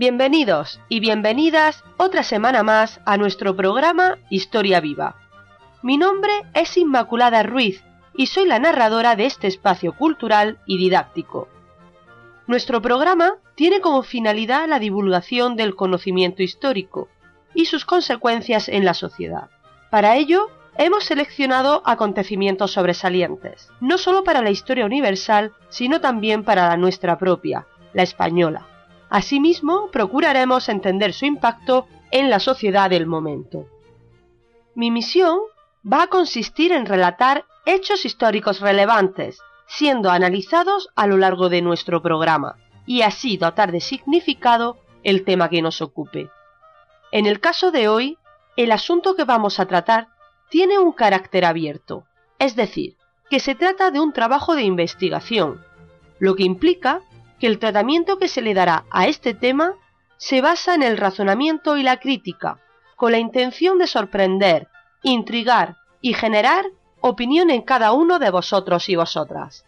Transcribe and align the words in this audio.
Bienvenidos 0.00 0.80
y 0.88 0.98
bienvenidas 1.00 1.84
otra 1.98 2.22
semana 2.22 2.62
más 2.62 3.02
a 3.04 3.18
nuestro 3.18 3.54
programa 3.54 4.16
Historia 4.30 4.80
Viva. 4.80 5.16
Mi 5.82 5.98
nombre 5.98 6.32
es 6.54 6.78
Inmaculada 6.78 7.42
Ruiz 7.42 7.84
y 8.16 8.28
soy 8.28 8.46
la 8.46 8.58
narradora 8.58 9.14
de 9.14 9.26
este 9.26 9.46
espacio 9.46 9.92
cultural 9.92 10.58
y 10.64 10.78
didáctico. 10.78 11.48
Nuestro 12.46 12.80
programa 12.80 13.34
tiene 13.56 13.82
como 13.82 14.02
finalidad 14.02 14.66
la 14.66 14.78
divulgación 14.78 15.54
del 15.54 15.76
conocimiento 15.76 16.42
histórico 16.42 17.10
y 17.52 17.66
sus 17.66 17.84
consecuencias 17.84 18.70
en 18.70 18.86
la 18.86 18.94
sociedad. 18.94 19.50
Para 19.90 20.16
ello, 20.16 20.48
hemos 20.78 21.04
seleccionado 21.04 21.82
acontecimientos 21.84 22.72
sobresalientes, 22.72 23.68
no 23.82 23.98
solo 23.98 24.24
para 24.24 24.40
la 24.40 24.48
historia 24.48 24.86
universal, 24.86 25.52
sino 25.68 26.00
también 26.00 26.42
para 26.42 26.68
la 26.68 26.78
nuestra 26.78 27.18
propia, 27.18 27.66
la 27.92 28.02
española. 28.02 28.69
Asimismo, 29.10 29.90
procuraremos 29.90 30.68
entender 30.68 31.12
su 31.12 31.26
impacto 31.26 31.86
en 32.12 32.30
la 32.30 32.38
sociedad 32.38 32.88
del 32.88 33.06
momento. 33.06 33.66
Mi 34.76 34.92
misión 34.92 35.40
va 35.84 36.04
a 36.04 36.06
consistir 36.06 36.70
en 36.70 36.86
relatar 36.86 37.44
hechos 37.66 38.04
históricos 38.04 38.60
relevantes, 38.60 39.40
siendo 39.66 40.10
analizados 40.10 40.88
a 40.94 41.08
lo 41.08 41.16
largo 41.16 41.48
de 41.48 41.60
nuestro 41.60 42.02
programa, 42.02 42.56
y 42.86 43.02
así 43.02 43.36
dotar 43.36 43.72
de 43.72 43.80
significado 43.80 44.78
el 45.02 45.24
tema 45.24 45.48
que 45.48 45.60
nos 45.60 45.82
ocupe. 45.82 46.30
En 47.10 47.26
el 47.26 47.40
caso 47.40 47.72
de 47.72 47.88
hoy, 47.88 48.16
el 48.56 48.70
asunto 48.70 49.16
que 49.16 49.24
vamos 49.24 49.58
a 49.58 49.66
tratar 49.66 50.08
tiene 50.50 50.78
un 50.78 50.92
carácter 50.92 51.44
abierto, 51.44 52.04
es 52.38 52.54
decir, 52.54 52.96
que 53.28 53.40
se 53.40 53.54
trata 53.54 53.90
de 53.90 54.00
un 54.00 54.12
trabajo 54.12 54.54
de 54.54 54.62
investigación, 54.62 55.64
lo 56.18 56.34
que 56.34 56.42
implica 56.42 57.00
que 57.40 57.46
el 57.46 57.58
tratamiento 57.58 58.18
que 58.18 58.28
se 58.28 58.42
le 58.42 58.54
dará 58.54 58.84
a 58.90 59.08
este 59.08 59.34
tema 59.34 59.74
se 60.18 60.42
basa 60.42 60.74
en 60.74 60.82
el 60.82 60.98
razonamiento 60.98 61.78
y 61.78 61.82
la 61.82 61.96
crítica, 61.96 62.60
con 62.96 63.12
la 63.12 63.18
intención 63.18 63.78
de 63.78 63.86
sorprender, 63.86 64.68
intrigar 65.02 65.78
y 66.02 66.12
generar 66.12 66.66
opinión 67.00 67.48
en 67.48 67.62
cada 67.62 67.92
uno 67.92 68.18
de 68.18 68.30
vosotros 68.30 68.90
y 68.90 68.96
vosotras. 68.96 69.64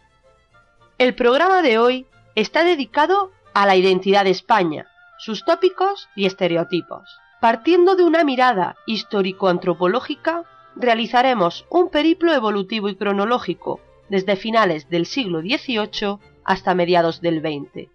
El 0.99 1.15
programa 1.15 1.63
de 1.63 1.79
hoy 1.79 2.05
está 2.35 2.63
dedicado 2.63 3.31
a 3.55 3.65
la 3.65 3.75
identidad 3.75 4.23
de 4.25 4.29
España, 4.29 4.87
sus 5.17 5.43
tópicos 5.43 6.07
y 6.15 6.27
estereotipos. 6.27 7.17
Partiendo 7.41 7.95
de 7.95 8.03
una 8.03 8.23
mirada 8.23 8.75
histórico-antropológica, 8.85 10.43
realizaremos 10.75 11.65
un 11.69 11.89
periplo 11.89 12.33
evolutivo 12.33 12.89
y 12.89 12.95
cronológico 12.95 13.79
desde 14.09 14.35
finales 14.35 14.89
del 14.89 15.07
siglo 15.07 15.41
XVIII 15.41 16.19
hasta 16.45 16.75
mediados 16.75 17.21
del 17.21 17.41
20. 17.41 17.89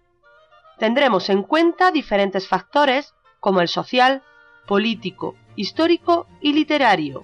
Tendremos 0.77 1.29
en 1.29 1.43
cuenta 1.43 1.91
diferentes 1.91 2.47
factores 2.47 3.13
como 3.39 3.61
el 3.61 3.67
social, 3.67 4.23
político, 4.65 5.35
histórico 5.55 6.27
y 6.41 6.53
literario. 6.53 7.23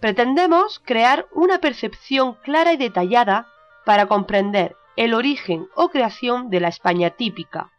Pretendemos 0.00 0.80
crear 0.84 1.26
una 1.32 1.58
percepción 1.58 2.34
clara 2.42 2.72
y 2.72 2.76
detallada 2.76 3.46
para 3.84 4.06
comprender 4.06 4.76
el 4.96 5.14
origen 5.14 5.68
o 5.74 5.88
creación 5.88 6.50
de 6.50 6.60
la 6.60 6.68
España 6.68 7.10
típica, 7.10 7.70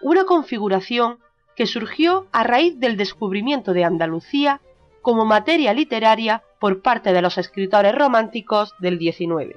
una 0.00 0.24
configuración 0.24 1.18
que 1.54 1.66
surgió 1.66 2.26
a 2.32 2.44
raíz 2.44 2.78
del 2.78 2.96
descubrimiento 2.96 3.72
de 3.72 3.84
Andalucía 3.84 4.60
como 5.02 5.24
materia 5.24 5.72
literaria 5.72 6.42
por 6.60 6.82
parte 6.82 7.12
de 7.12 7.22
los 7.22 7.38
escritores 7.38 7.94
románticos 7.94 8.74
del 8.78 8.98
XIX. 8.98 9.56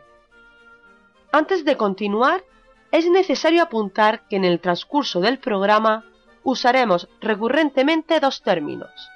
Antes 1.31 1.65
de 1.65 1.77
continuar, 1.77 2.43
es 2.91 3.09
necesario 3.09 3.63
apuntar 3.63 4.27
que 4.27 4.35
en 4.35 4.45
el 4.45 4.59
transcurso 4.59 5.19
del 5.19 5.39
programa 5.39 6.05
usaremos 6.43 7.07
recurrentemente 7.21 8.19
dos 8.19 8.41
términos, 8.41 9.09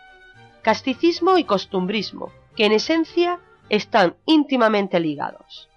casticismo 0.62 1.38
y 1.38 1.44
costumbrismo, 1.44 2.32
que 2.56 2.66
en 2.66 2.74
esencia 2.74 3.40
están 3.70 4.16
íntimamente 4.26 5.00
ligados. 5.00 5.70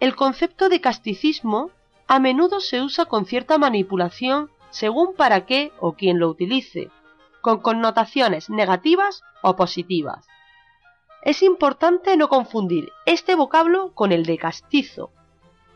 El 0.00 0.16
concepto 0.16 0.68
de 0.68 0.80
casticismo 0.80 1.70
a 2.08 2.18
menudo 2.18 2.60
se 2.60 2.82
usa 2.82 3.04
con 3.04 3.26
cierta 3.26 3.58
manipulación 3.58 4.50
según 4.70 5.14
para 5.14 5.44
qué 5.46 5.72
o 5.80 5.92
quién 5.92 6.18
lo 6.18 6.28
utilice, 6.28 6.90
con 7.40 7.60
connotaciones 7.60 8.48
negativas 8.48 9.22
o 9.42 9.54
positivas. 9.56 10.26
Es 11.22 11.42
importante 11.42 12.16
no 12.16 12.28
confundir 12.28 12.90
este 13.06 13.34
vocablo 13.34 13.92
con 13.94 14.10
el 14.12 14.24
de 14.24 14.38
castizo, 14.38 15.12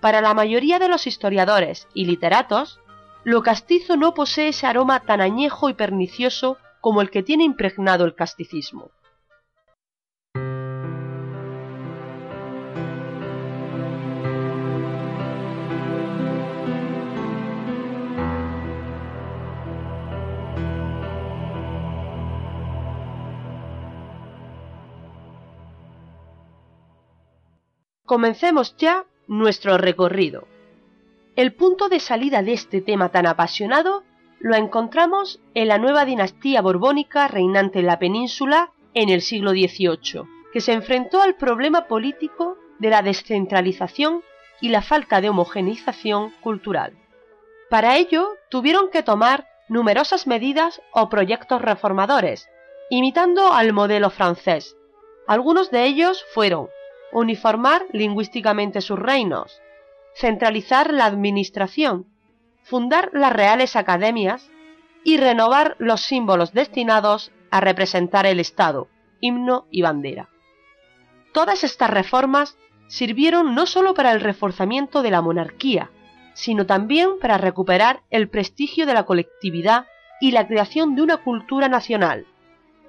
para 0.07 0.21
la 0.21 0.35
mayoría 0.35 0.79
de 0.79 0.89
los 0.89 1.09
historiadores 1.09 1.89
y 1.93 2.05
literatos, 2.05 2.79
lo 3.25 3.43
castizo 3.43 3.97
no 3.97 4.15
posee 4.15 4.51
ese 4.51 4.65
aroma 4.69 5.01
tan 5.01 5.21
añejo 5.21 5.69
y 5.69 5.75
pernicioso 5.75 6.59
como 6.81 7.03
el 7.03 7.11
que 7.11 7.25
tiene 7.25 7.43
impregnado 7.43 8.05
el 8.05 8.15
casticismo. 8.15 8.93
Comencemos 28.05 28.77
ya 28.77 29.05
nuestro 29.29 29.79
recorrido. 29.79 30.47
El 31.35 31.53
punto 31.53 31.89
de 31.89 32.01
salida 32.01 32.43
de 32.43 32.53
este 32.53 32.81
tema 32.81 33.11
tan 33.11 33.27
apasionado 33.27 34.05
lo 34.39 34.55
encontramos 34.55 35.41
en 35.55 35.69
la 35.69 35.79
nueva 35.79 36.05
dinastía 36.05 36.63
borbónica 36.63 37.29
reinante 37.29 37.81
en 37.81 37.87
la 37.87 37.99
península 37.99 38.71
en 38.95 39.09
el 39.09 39.21
siglo 39.21 39.51
XVIII, 39.51 40.23
que 40.53 40.61
se 40.61 40.73
enfrentó 40.73 41.21
al 41.21 41.35
problema 41.35 41.87
político 41.87 42.57
de 42.79 42.91
la 42.91 43.03
descentralización 43.03 44.23
y 44.61 44.71
la 44.71 44.83
falta 44.83 45.21
de 45.21 45.29
homogeneización 45.29 46.31
cultural. 46.41 46.95
Para 47.69 47.97
ello 47.97 48.29
tuvieron 48.49 48.91
que 48.91 49.03
tomar 49.03 49.47
numerosas 49.69 50.27
medidas 50.27 50.81
o 50.93 51.09
proyectos 51.09 51.61
reformadores, 51.61 52.49
imitando 52.91 53.53
al 53.53 53.73
modelo 53.73 54.11
francés. 54.11 54.77
Algunos 55.27 55.71
de 55.71 55.85
ellos 55.85 56.25
fueron 56.33 56.69
uniformar 57.17 57.87
lingüísticamente 57.93 58.83
sus 58.83 58.99
reinos, 58.99 59.63
centralizar 60.15 60.93
la 60.93 61.07
administración, 61.07 62.05
fundar 62.63 63.09
las 63.15 63.33
reales 63.33 63.75
academias 63.75 64.51
y 65.03 65.17
renovar 65.17 65.77
los 65.79 66.03
símbolos 66.03 66.53
destinados 66.53 67.33
a 67.51 67.63
representar 67.63 68.27
el 68.27 68.39
Estado, 68.39 68.89
himno 69.21 69.67
y 69.71 69.81
bandera. 69.81 70.29
Todas 71.33 71.65
estas 71.65 71.89
reformas 71.89 72.59
sirvieron 72.87 73.55
no 73.55 73.65
sólo 73.65 73.95
para 73.95 74.13
el 74.13 74.21
reforzamiento 74.21 75.01
de 75.01 75.11
la 75.11 75.23
monarquía, 75.23 75.91
sino 76.35 76.67
también 76.67 77.19
para 77.19 77.39
recuperar 77.39 78.03
el 78.11 78.29
prestigio 78.29 78.85
de 78.85 78.93
la 78.93 79.05
colectividad 79.05 79.87
y 80.21 80.33
la 80.33 80.47
creación 80.47 80.95
de 80.95 81.01
una 81.01 81.17
cultura 81.17 81.71
nacional. 81.71 82.27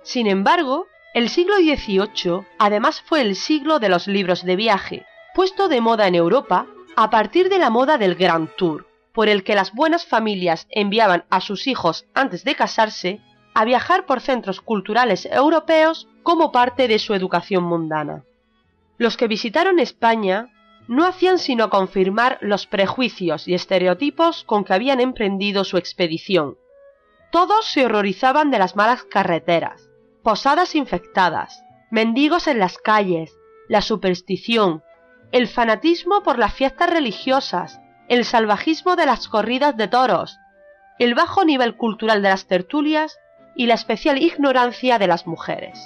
Sin 0.04 0.28
embargo, 0.28 0.88
el 1.18 1.30
siglo 1.30 1.56
XVIII 1.56 2.46
además 2.60 3.02
fue 3.02 3.22
el 3.22 3.36
siglo 3.36 3.80
de 3.80 3.90
los 3.90 4.06
libros 4.06 4.44
de 4.46 4.56
viaje, 4.56 5.04
puesto 5.34 5.68
de 5.68 5.82
moda 5.82 6.08
en 6.08 6.14
Europa 6.14 6.68
a 6.96 7.10
partir 7.10 7.50
de 7.50 7.58
la 7.58 7.72
moda 7.72 7.98
del 7.98 8.14
Grand 8.14 8.56
Tour, 8.56 8.86
por 9.14 9.28
el 9.28 9.44
que 9.44 9.56
las 9.56 9.74
buenas 9.74 10.06
familias 10.06 10.68
enviaban 10.70 11.26
a 11.32 11.42
sus 11.42 11.66
hijos 11.66 12.06
antes 12.14 12.44
de 12.44 12.54
casarse 12.54 13.20
a 13.56 13.66
viajar 13.66 14.06
por 14.06 14.22
centros 14.22 14.62
culturales 14.62 15.26
europeos 15.26 16.08
como 16.22 16.52
parte 16.52 16.88
de 16.88 17.00
su 17.00 17.16
educación 17.16 17.64
mundana. 17.64 18.24
Los 19.00 19.18
que 19.18 19.28
visitaron 19.28 19.80
España 19.80 20.54
no 20.88 21.04
hacían 21.04 21.40
sino 21.40 21.72
confirmar 21.72 22.38
los 22.42 22.68
prejuicios 22.68 23.48
y 23.48 23.56
estereotipos 23.56 24.44
con 24.44 24.64
que 24.64 24.76
habían 24.76 25.00
emprendido 25.00 25.64
su 25.64 25.78
expedición. 25.78 26.60
Todos 27.32 27.66
se 27.66 27.86
horrorizaban 27.86 28.52
de 28.52 28.60
las 28.60 28.76
malas 28.76 29.02
carreteras, 29.02 29.90
posadas 30.28 30.76
infectadas, 30.76 31.64
mendigos 31.90 32.50
en 32.50 32.60
las 32.60 32.78
calles, 32.80 33.32
la 33.70 33.80
superstición, 33.80 34.84
el 35.32 35.48
fanatismo 35.48 36.22
por 36.22 36.38
las 36.38 36.54
fiestas 36.54 36.90
religiosas, 36.90 37.80
el 38.10 38.26
salvajismo 38.26 38.98
de 38.98 39.06
las 39.06 39.30
corridas 39.30 39.78
de 39.78 39.88
toros, 39.88 40.38
el 41.00 41.16
bajo 41.16 41.46
nivel 41.46 41.78
cultural 41.78 42.22
de 42.22 42.28
las 42.28 42.46
tertulias 42.46 43.18
y 43.56 43.68
la 43.68 43.76
especial 43.76 44.22
ignorancia 44.22 45.00
de 45.00 45.08
las 45.08 45.28
mujeres. 45.28 45.80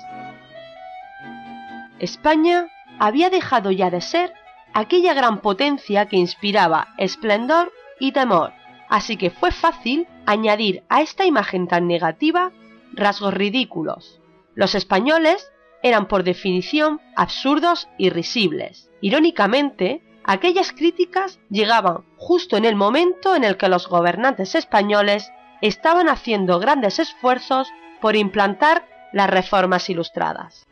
España 1.99 2.65
había 2.97 3.29
dejado 3.29 3.69
ya 3.69 3.91
de 3.91 4.01
ser 4.01 4.33
aquella 4.73 5.13
gran 5.13 5.41
potencia 5.41 6.07
que 6.07 6.17
inspiraba 6.17 6.95
esplendor 6.97 7.71
y 7.99 8.11
temor, 8.11 8.53
así 8.89 9.17
que 9.17 9.29
fue 9.29 9.51
fácil 9.51 10.07
añadir 10.25 10.83
a 10.89 11.03
esta 11.03 11.25
imagen 11.25 11.67
tan 11.67 11.85
negativa 11.85 12.51
rasgos 12.93 13.35
ridículos, 13.35 14.20
los 14.55 14.75
españoles 14.75 15.51
eran 15.83 16.07
por 16.07 16.23
definición 16.23 17.01
absurdos 17.15 17.87
y 17.97 18.09
risibles. 18.09 18.89
Irónicamente, 19.01 20.03
aquellas 20.23 20.71
críticas 20.71 21.39
llegaban 21.49 22.05
justo 22.17 22.57
en 22.57 22.65
el 22.65 22.75
momento 22.75 23.35
en 23.35 23.43
el 23.43 23.57
que 23.57 23.69
los 23.69 23.87
gobernantes 23.87 24.55
españoles 24.55 25.31
estaban 25.61 26.09
haciendo 26.09 26.59
grandes 26.59 26.99
esfuerzos 26.99 27.69
por 27.99 28.15
implantar 28.15 28.87
las 29.13 29.29
reformas 29.29 29.89
ilustradas. 29.89 30.67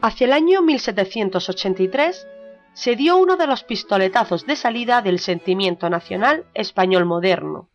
Hacia 0.00 0.24
el 0.24 0.32
año 0.32 0.62
1783 0.62 2.26
se 2.72 2.96
dio 2.96 3.16
uno 3.16 3.36
de 3.36 3.46
los 3.46 3.62
pistoletazos 3.62 4.46
de 4.46 4.56
salida 4.56 5.02
del 5.02 5.18
sentimiento 5.18 5.90
nacional 5.90 6.46
español 6.54 7.04
moderno, 7.04 7.68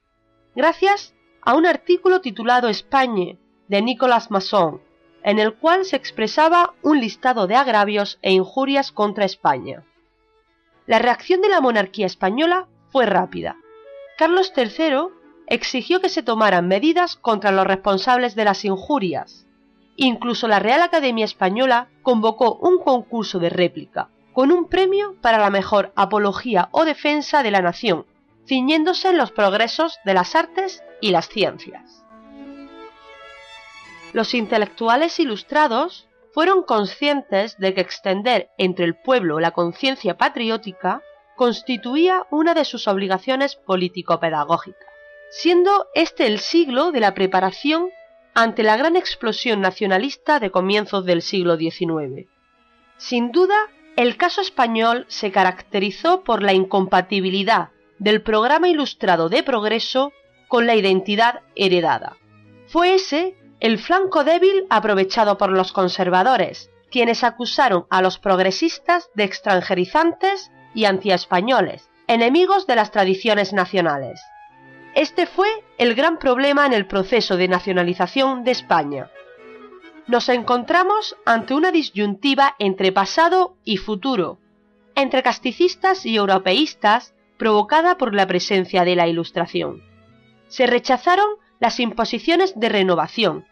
gracias 0.56 1.14
a 1.42 1.54
un 1.54 1.66
artículo 1.66 2.20
titulado 2.20 2.68
España 2.68 3.38
de 3.68 3.82
Nicolas 3.82 4.32
Masson, 4.32 4.82
en 5.24 5.40
el 5.40 5.56
cual 5.56 5.86
se 5.86 5.96
expresaba 5.96 6.74
un 6.82 7.00
listado 7.00 7.48
de 7.48 7.56
agravios 7.56 8.20
e 8.22 8.32
injurias 8.32 8.92
contra 8.92 9.26
España. 9.26 9.84
La 10.86 11.00
reacción 11.00 11.42
de 11.42 11.50
la 11.50 11.60
monarquía 11.60 12.06
española 12.06 12.68
fue 12.92 13.06
rápida. 13.06 13.58
Carlos 14.18 14.54
III 14.56 15.10
exigió 15.48 16.02
que 16.02 16.10
se 16.10 16.24
tomaran 16.24 16.68
medidas 16.68 17.16
contra 17.18 17.52
los 17.52 17.68
responsables 17.68 18.36
de 18.36 18.46
las 18.46 18.64
injurias. 18.66 19.46
Incluso 19.96 20.48
la 20.48 20.60
Real 20.60 20.82
Academia 20.82 21.26
Española 21.26 21.90
convocó 22.04 22.56
un 22.56 22.80
concurso 22.80 23.40
de 23.40 23.50
réplica, 23.50 24.10
con 24.34 24.52
un 24.52 24.70
premio 24.70 25.16
para 25.22 25.40
la 25.40 25.50
mejor 25.50 25.92
apología 25.96 26.70
o 26.72 26.86
defensa 26.86 27.44
de 27.44 27.52
la 27.52 27.62
nación, 27.62 28.06
ciñéndose 28.48 29.10
en 29.10 29.18
los 29.18 29.32
progresos 29.32 30.00
de 30.06 30.14
las 30.14 30.36
artes 30.36 30.84
y 31.02 31.12
las 31.12 31.28
ciencias. 31.28 32.07
Los 34.18 34.34
intelectuales 34.34 35.20
ilustrados 35.20 36.08
fueron 36.34 36.64
conscientes 36.64 37.56
de 37.60 37.76
que 37.76 37.82
extender 37.82 38.50
entre 38.58 38.84
el 38.84 38.96
pueblo 38.96 39.40
la 39.40 39.52
conciencia 39.52 40.18
patriótica 40.18 41.04
constituía 41.36 42.26
una 42.32 42.56
de 42.56 42.66
sus 42.66 42.88
obligaciones 42.88 43.56
político-pedagógicas, 43.56 44.90
siendo 45.30 45.86
este 45.94 46.26
el 46.26 46.40
siglo 46.40 46.92
de 46.92 47.00
la 47.00 47.14
preparación 47.14 47.92
ante 48.34 48.64
la 48.64 48.76
gran 48.76 48.96
explosión 48.96 49.62
nacionalista 49.62 50.40
de 50.40 50.50
comienzos 50.50 51.06
del 51.06 51.22
siglo 51.22 51.56
XIX. 51.56 52.28
Sin 52.98 53.32
duda, 53.32 53.68
el 53.98 54.18
caso 54.18 54.42
español 54.42 55.06
se 55.10 55.32
caracterizó 55.32 56.24
por 56.24 56.42
la 56.42 56.54
incompatibilidad 56.54 57.70
del 58.00 58.24
programa 58.24 58.68
ilustrado 58.68 59.30
de 59.30 59.44
progreso 59.44 60.12
con 60.48 60.66
la 60.66 60.74
identidad 60.74 61.42
heredada. 61.56 62.18
Fue 62.66 62.96
ese 62.96 63.36
el 63.60 63.80
flanco 63.80 64.24
débil 64.24 64.66
aprovechado 64.70 65.38
por 65.38 65.52
los 65.52 65.72
conservadores, 65.72 66.70
quienes 66.92 67.24
acusaron 67.24 67.86
a 67.90 68.02
los 68.02 68.20
progresistas 68.20 69.10
de 69.14 69.24
extranjerizantes 69.24 70.52
y 70.74 70.86
antiespañoles, 70.86 71.90
enemigos 72.08 72.68
de 72.68 72.76
las 72.76 72.92
tradiciones 72.92 73.54
nacionales. 73.54 74.22
Este 74.96 75.26
fue 75.26 75.50
el 75.78 75.96
gran 75.96 76.18
problema 76.18 76.66
en 76.66 76.74
el 76.74 76.88
proceso 76.88 77.38
de 77.38 77.48
nacionalización 77.48 78.44
de 78.44 78.52
España, 78.52 79.12
nos 80.08 80.30
encontramos 80.30 81.18
ante 81.26 81.54
una 81.54 81.72
disyuntiva 81.72 82.56
entre 82.60 82.94
pasado 82.94 83.58
y 83.66 83.76
futuro, 83.76 84.40
entre 84.96 85.22
casticistas 85.22 86.06
y 86.06 86.16
europeístas 86.16 87.14
provocada 87.38 87.98
por 87.98 88.16
la 88.16 88.26
presencia 88.26 88.86
de 88.86 88.96
la 88.96 89.08
Ilustración. 89.08 89.84
Se 90.48 90.66
rechazaron 90.66 91.28
las 91.60 91.80
imposiciones 91.80 92.60
de 92.60 92.70
renovación, 92.70 93.46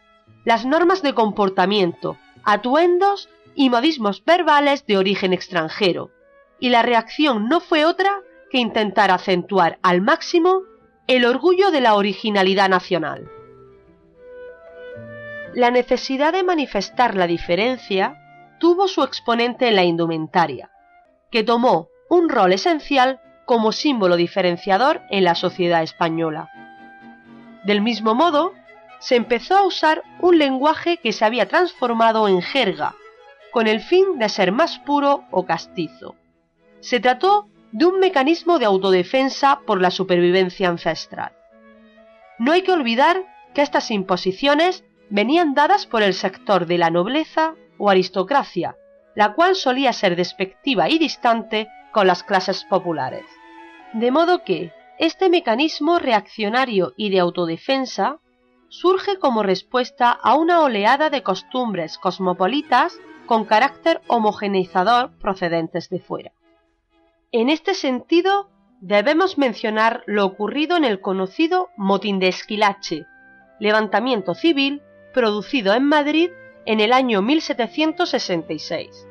las 0.44 0.66
normas 0.66 1.02
de 1.02 1.14
comportamiento, 1.14 2.18
atuendos 2.44 3.30
y 3.56 3.70
modismos 3.70 4.24
verbales 4.24 4.86
de 4.86 4.98
origen 4.98 5.34
extranjero, 5.34 6.12
y 6.60 6.70
la 6.70 6.84
reacción 6.84 7.48
no 7.48 7.60
fue 7.60 7.86
otra 7.86 8.22
que 8.52 8.60
intentar 8.60 9.12
acentuar 9.12 9.80
al 9.82 10.02
máximo 10.02 10.62
el 11.08 11.26
orgullo 11.26 11.72
de 11.72 11.82
la 11.82 11.96
originalidad 11.96 12.70
nacional. 12.70 13.30
La 15.54 15.72
necesidad 15.72 16.34
de 16.34 16.44
manifestar 16.44 17.16
la 17.16 17.28
diferencia 17.28 18.22
tuvo 18.60 18.88
su 18.88 19.04
exponente 19.04 19.68
en 19.68 19.76
la 19.76 19.84
indumentaria, 19.84 20.70
que 21.32 21.44
tomó 21.44 21.90
un 22.10 22.30
rol 22.30 22.54
esencial 22.54 23.20
como 23.46 23.72
símbolo 23.72 24.16
diferenciador 24.16 25.02
en 25.10 25.24
la 25.24 25.36
sociedad 25.36 25.84
española. 25.84 26.50
Del 27.66 27.82
mismo 27.82 28.14
modo, 28.14 28.54
se 29.00 29.16
empezó 29.16 29.58
a 29.58 29.66
usar 29.66 30.04
un 30.20 30.38
lenguaje 30.38 30.98
que 30.98 31.12
se 31.12 31.26
había 31.26 31.48
transformado 31.48 32.28
en 32.28 32.42
jerga, 32.42 32.96
con 33.52 33.68
el 33.68 33.82
fin 33.82 34.20
de 34.20 34.30
ser 34.30 34.52
más 34.52 34.78
puro 34.80 35.26
o 35.32 35.46
castizo. 35.46 36.16
Se 36.80 37.00
trató 37.00 37.48
de 37.72 37.86
un 37.86 38.00
mecanismo 38.00 38.60
de 38.60 38.66
autodefensa 38.66 39.62
por 39.66 39.82
la 39.82 39.90
supervivencia 39.90 40.70
ancestral. 40.70 41.34
No 42.38 42.52
hay 42.52 42.62
que 42.62 42.72
olvidar 42.72 43.24
que 43.54 43.64
estas 43.64 43.90
imposiciones 43.90 44.84
venían 45.10 45.56
dadas 45.56 45.88
por 45.88 46.04
el 46.04 46.14
sector 46.14 46.68
de 46.68 46.78
la 46.78 46.92
nobleza 46.92 47.56
o 47.80 47.90
aristocracia, 47.90 48.76
la 49.16 49.34
cual 49.34 49.56
solía 49.56 49.92
ser 49.92 50.16
despectiva 50.16 50.90
y 50.90 51.00
distante 51.00 51.68
con 51.92 52.06
las 52.06 52.24
clases 52.24 52.64
populares. 52.66 53.26
De 53.94 54.12
modo 54.12 54.44
que 54.44 54.72
este 54.98 55.30
mecanismo 55.30 56.00
reaccionario 56.00 56.94
y 56.96 57.10
de 57.10 57.20
autodefensa 57.20 58.20
surge 58.70 59.20
como 59.20 59.44
respuesta 59.44 60.12
a 60.12 60.36
una 60.36 60.62
oleada 60.62 61.10
de 61.10 61.24
costumbres 61.24 61.98
cosmopolitas 61.98 63.00
con 63.26 63.46
carácter 63.46 64.02
homogeneizador 64.08 65.18
procedentes 65.18 65.90
de 65.90 66.00
fuera. 66.00 66.32
En 67.32 67.50
este 67.50 67.74
sentido, 67.74 68.50
debemos 68.80 69.38
mencionar 69.38 70.04
lo 70.06 70.26
ocurrido 70.26 70.78
en 70.78 70.86
el 70.86 71.02
conocido 71.02 71.70
motín 71.76 72.20
de 72.20 72.28
Esquilache, 72.28 73.06
levantamiento 73.60 74.34
civil 74.34 74.82
producido 75.14 75.74
en 75.74 75.86
Madrid 75.86 76.30
en 76.66 76.80
el 76.80 76.94
año 76.94 77.22
1766. 77.22 79.08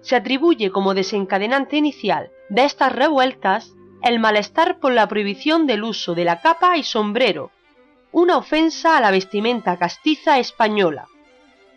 Se 0.00 0.16
atribuye 0.16 0.70
como 0.70 0.94
desencadenante 0.94 1.76
inicial 1.76 2.30
de 2.48 2.64
estas 2.64 2.92
revueltas 2.92 3.74
el 4.02 4.18
malestar 4.18 4.78
por 4.78 4.92
la 4.92 5.08
prohibición 5.08 5.66
del 5.66 5.84
uso 5.84 6.14
de 6.14 6.24
la 6.24 6.40
capa 6.40 6.76
y 6.76 6.82
sombrero, 6.82 7.50
una 8.12 8.36
ofensa 8.36 8.96
a 8.96 9.00
la 9.00 9.10
vestimenta 9.10 9.76
castiza 9.76 10.38
española. 10.38 11.06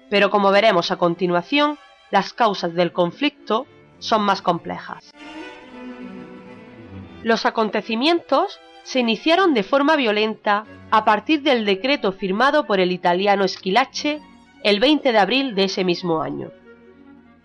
Pero 0.10 0.30
como 0.30 0.52
veremos 0.52 0.92
a 0.92 0.98
continuación, 0.98 1.78
las 2.10 2.34
causas 2.34 2.74
del 2.74 2.92
conflicto 2.92 3.66
son 4.00 4.22
más 4.24 4.42
complejas. 4.42 5.12
Los 7.24 7.46
acontecimientos 7.46 8.60
se 8.84 9.00
iniciaron 9.00 9.54
de 9.54 9.64
forma 9.64 9.96
violenta 9.96 10.66
a 10.90 11.06
partir 11.06 11.44
del 11.44 11.66
decreto 11.66 12.12
firmado 12.12 12.66
por 12.66 12.80
el 12.80 12.92
italiano 12.92 13.44
Esquilache 13.44 14.22
el 14.64 14.80
20 14.80 15.12
de 15.12 15.18
abril 15.18 15.56
de 15.56 15.66
ese 15.66 15.84
mismo 15.84 16.22
año, 16.22 16.52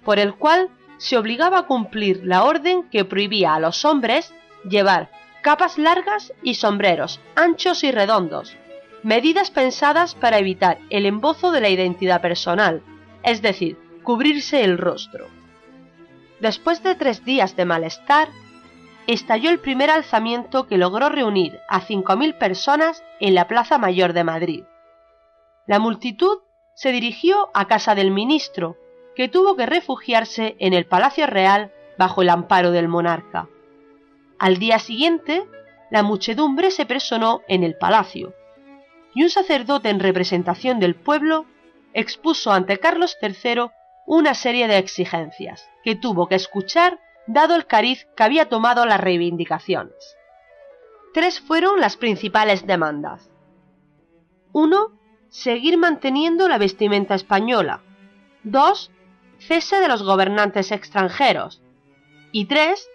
por 0.05 0.19
el 0.19 0.35
cual 0.35 0.71
se 0.99 1.19
obligaba 1.19 1.59
a 1.59 1.67
cumplir 1.67 2.23
la 2.25 2.45
orden 2.45 2.89
que 2.91 3.05
prohibía 3.05 3.55
a 3.55 3.61
los 3.61 3.85
hombres 3.85 4.33
llevar 4.69 5.11
capas 5.43 5.79
largas 5.79 6.33
y 6.43 6.55
sombreros 6.55 7.21
anchos 7.35 7.85
y 7.85 7.93
redondos, 7.93 8.57
medidas 9.03 9.51
pensadas 9.51 10.15
para 10.15 10.39
evitar 10.39 10.79
el 10.91 11.07
embozo 11.07 11.53
de 11.53 11.61
la 11.61 11.69
identidad 11.69 12.21
personal, 12.21 12.83
es 13.23 13.43
decir, 13.43 13.79
cubrirse 14.03 14.65
el 14.65 14.79
rostro. 14.79 15.29
Después 16.41 16.83
de 16.83 16.95
tres 16.95 17.25
días 17.25 17.57
de 17.57 17.65
malestar, 17.65 18.29
estalló 19.07 19.51
el 19.51 19.61
primer 19.61 19.91
alzamiento 19.91 20.67
que 20.67 20.79
logró 20.79 21.09
reunir 21.09 21.61
a 21.69 21.81
5.000 21.81 22.37
personas 22.39 23.05
en 23.21 23.35
la 23.35 23.47
Plaza 23.47 23.79
Mayor 23.79 24.13
de 24.13 24.25
Madrid. 24.25 24.65
La 25.67 25.79
multitud 25.79 26.39
se 26.75 26.93
dirigió 26.93 27.51
a 27.55 27.67
casa 27.67 27.95
del 27.95 28.11
ministro, 28.11 28.77
que 29.15 29.29
tuvo 29.29 29.57
que 29.57 29.67
refugiarse 29.67 30.57
en 30.59 30.75
el 30.75 30.87
Palacio 30.87 31.27
Real 31.27 31.73
bajo 31.97 32.23
el 32.23 32.29
amparo 32.29 32.71
del 32.71 32.89
monarca. 32.89 33.49
Al 34.39 34.59
día 34.59 34.79
siguiente, 34.79 35.47
la 35.91 36.03
muchedumbre 36.03 36.71
se 36.71 36.87
personó 36.87 37.43
en 37.49 37.63
el 37.65 37.77
palacio, 37.77 38.35
y 39.15 39.23
un 39.23 39.31
sacerdote 39.31 39.89
en 39.89 40.01
representación 40.01 40.79
del 40.79 40.95
pueblo 40.95 41.47
expuso 41.95 42.53
ante 42.53 42.79
Carlos 42.79 43.17
III 43.23 43.71
una 44.07 44.35
serie 44.35 44.69
de 44.69 44.79
exigencias, 44.79 45.69
que 45.83 45.97
tuvo 45.97 46.29
que 46.29 46.35
escuchar 46.35 47.01
dado 47.27 47.57
el 47.57 47.67
cariz 47.67 48.07
que 48.17 48.23
había 48.23 48.49
tomado 48.49 48.85
las 48.85 49.01
reivindicaciones. 49.01 50.17
Tres 51.15 51.41
fueron 51.41 51.81
las 51.81 51.97
principales 51.97 52.67
demandas. 52.67 53.31
1. 54.53 54.91
Seguir 55.31 55.79
manteniendo 55.79 56.49
la 56.49 56.59
vestimenta 56.59 57.15
española. 57.15 57.83
2. 58.45 58.91
Cese 59.39 59.81
de 59.81 59.89
los 59.89 60.03
gobernantes 60.03 60.73
extranjeros. 60.73 61.63
Y 62.33 62.45
3. 62.45 62.89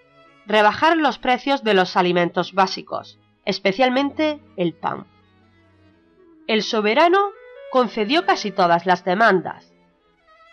Rebajar 0.45 0.97
los 0.97 1.17
precios 1.17 1.63
de 1.63 1.73
los 1.73 1.95
alimentos 1.95 2.53
básicos, 2.53 3.19
especialmente 3.45 4.39
el 4.57 4.73
pan. 4.73 5.05
El 6.47 6.63
soberano 6.63 7.31
concedió 7.71 8.25
casi 8.25 8.51
todas 8.51 8.85
las 8.85 9.05
demandas, 9.05 9.71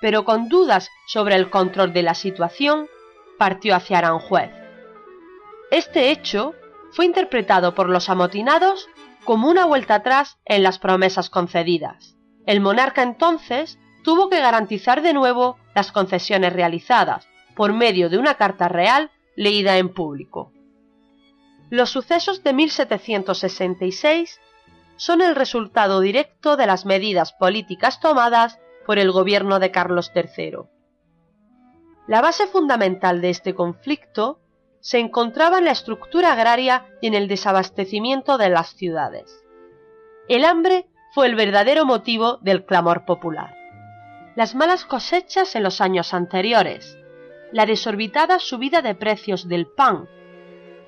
pero 0.00 0.24
con 0.24 0.48
dudas 0.48 0.90
sobre 1.06 1.34
el 1.34 1.50
control 1.50 1.92
de 1.92 2.02
la 2.02 2.14
situación, 2.14 2.86
partió 3.38 3.74
hacia 3.74 3.98
Aranjuez. 3.98 4.50
Este 5.70 6.10
hecho 6.10 6.54
fue 6.92 7.04
interpretado 7.04 7.74
por 7.74 7.88
los 7.88 8.08
amotinados 8.08 8.88
como 9.24 9.48
una 9.48 9.66
vuelta 9.66 9.96
atrás 9.96 10.38
en 10.44 10.62
las 10.62 10.78
promesas 10.78 11.30
concedidas. 11.30 12.16
El 12.46 12.60
monarca 12.60 13.02
entonces 13.02 13.78
tuvo 14.02 14.30
que 14.30 14.40
garantizar 14.40 15.02
de 15.02 15.12
nuevo 15.12 15.58
las 15.74 15.92
concesiones 15.92 16.52
realizadas 16.52 17.28
por 17.54 17.72
medio 17.72 18.08
de 18.08 18.18
una 18.18 18.34
carta 18.34 18.68
real 18.68 19.10
leída 19.38 19.78
en 19.78 19.88
público. 19.94 20.52
Los 21.70 21.90
sucesos 21.90 22.42
de 22.42 22.52
1766 22.52 24.40
son 24.96 25.22
el 25.22 25.36
resultado 25.36 26.00
directo 26.00 26.56
de 26.56 26.66
las 26.66 26.84
medidas 26.84 27.32
políticas 27.32 28.00
tomadas 28.00 28.58
por 28.84 28.98
el 28.98 29.12
gobierno 29.12 29.60
de 29.60 29.70
Carlos 29.70 30.10
III. 30.12 30.64
La 32.08 32.20
base 32.20 32.48
fundamental 32.48 33.20
de 33.20 33.30
este 33.30 33.54
conflicto 33.54 34.40
se 34.80 34.98
encontraba 34.98 35.58
en 35.58 35.66
la 35.66 35.70
estructura 35.70 36.32
agraria 36.32 36.86
y 37.00 37.06
en 37.06 37.14
el 37.14 37.28
desabastecimiento 37.28 38.38
de 38.38 38.48
las 38.48 38.74
ciudades. 38.74 39.44
El 40.28 40.44
hambre 40.44 40.88
fue 41.14 41.26
el 41.26 41.36
verdadero 41.36 41.86
motivo 41.86 42.38
del 42.38 42.64
clamor 42.64 43.04
popular. 43.04 43.54
Las 44.34 44.56
malas 44.56 44.84
cosechas 44.84 45.54
en 45.54 45.62
los 45.62 45.80
años 45.80 46.12
anteriores, 46.12 46.97
la 47.52 47.66
desorbitada 47.66 48.38
subida 48.38 48.82
de 48.82 48.94
precios 48.94 49.48
del 49.48 49.66
pan 49.66 50.08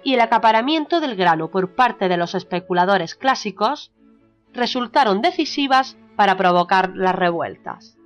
y 0.03 0.15
el 0.15 0.21
acaparamiento 0.21 1.01
del 1.01 1.17
grano 1.17 1.51
por 1.51 1.75
parte 1.75 2.09
de 2.09 2.17
los 2.17 2.35
especuladores 2.35 3.15
clásicos 3.15 3.93
resultaron 4.53 5.21
decisivas 5.21 5.97
para 6.17 6.37
provocar 6.37 6.93
las 6.95 7.15
revueltas. 7.15 7.97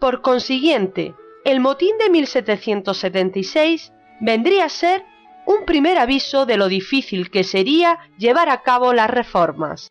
Por 0.00 0.22
consiguiente, 0.22 1.14
el 1.44 1.60
motín 1.60 1.96
de 1.98 2.10
1776 2.10 3.92
vendría 4.20 4.64
a 4.64 4.68
ser 4.68 5.04
un 5.46 5.64
primer 5.66 5.98
aviso 5.98 6.46
de 6.46 6.56
lo 6.56 6.68
difícil 6.68 7.30
que 7.30 7.44
sería 7.44 7.98
llevar 8.18 8.48
a 8.48 8.62
cabo 8.62 8.92
las 8.92 9.10
reformas. 9.10 9.90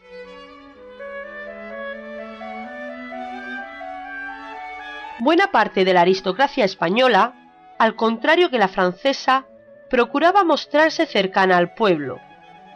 Buena 5.19 5.51
parte 5.51 5.85
de 5.85 5.93
la 5.93 6.01
aristocracia 6.01 6.65
española, 6.65 7.42
al 7.77 7.95
contrario 7.95 8.49
que 8.49 8.57
la 8.57 8.67
francesa, 8.67 9.45
procuraba 9.89 10.43
mostrarse 10.43 11.05
cercana 11.05 11.57
al 11.57 11.73
pueblo, 11.75 12.19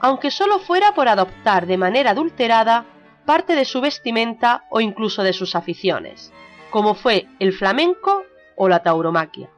aunque 0.01 0.29
solo 0.29 0.59
fuera 0.59 0.93
por 0.93 1.07
adoptar 1.07 1.65
de 1.65 1.77
manera 1.77 2.11
adulterada 2.11 2.85
parte 3.25 3.55
de 3.55 3.65
su 3.65 3.81
vestimenta 3.81 4.65
o 4.69 4.81
incluso 4.81 5.23
de 5.23 5.33
sus 5.33 5.55
aficiones, 5.55 6.31
como 6.69 6.93
fue 6.93 7.27
el 7.39 7.53
flamenco 7.53 8.23
o 8.55 8.69
la 8.69 8.83
tauromaquia. 8.83 9.49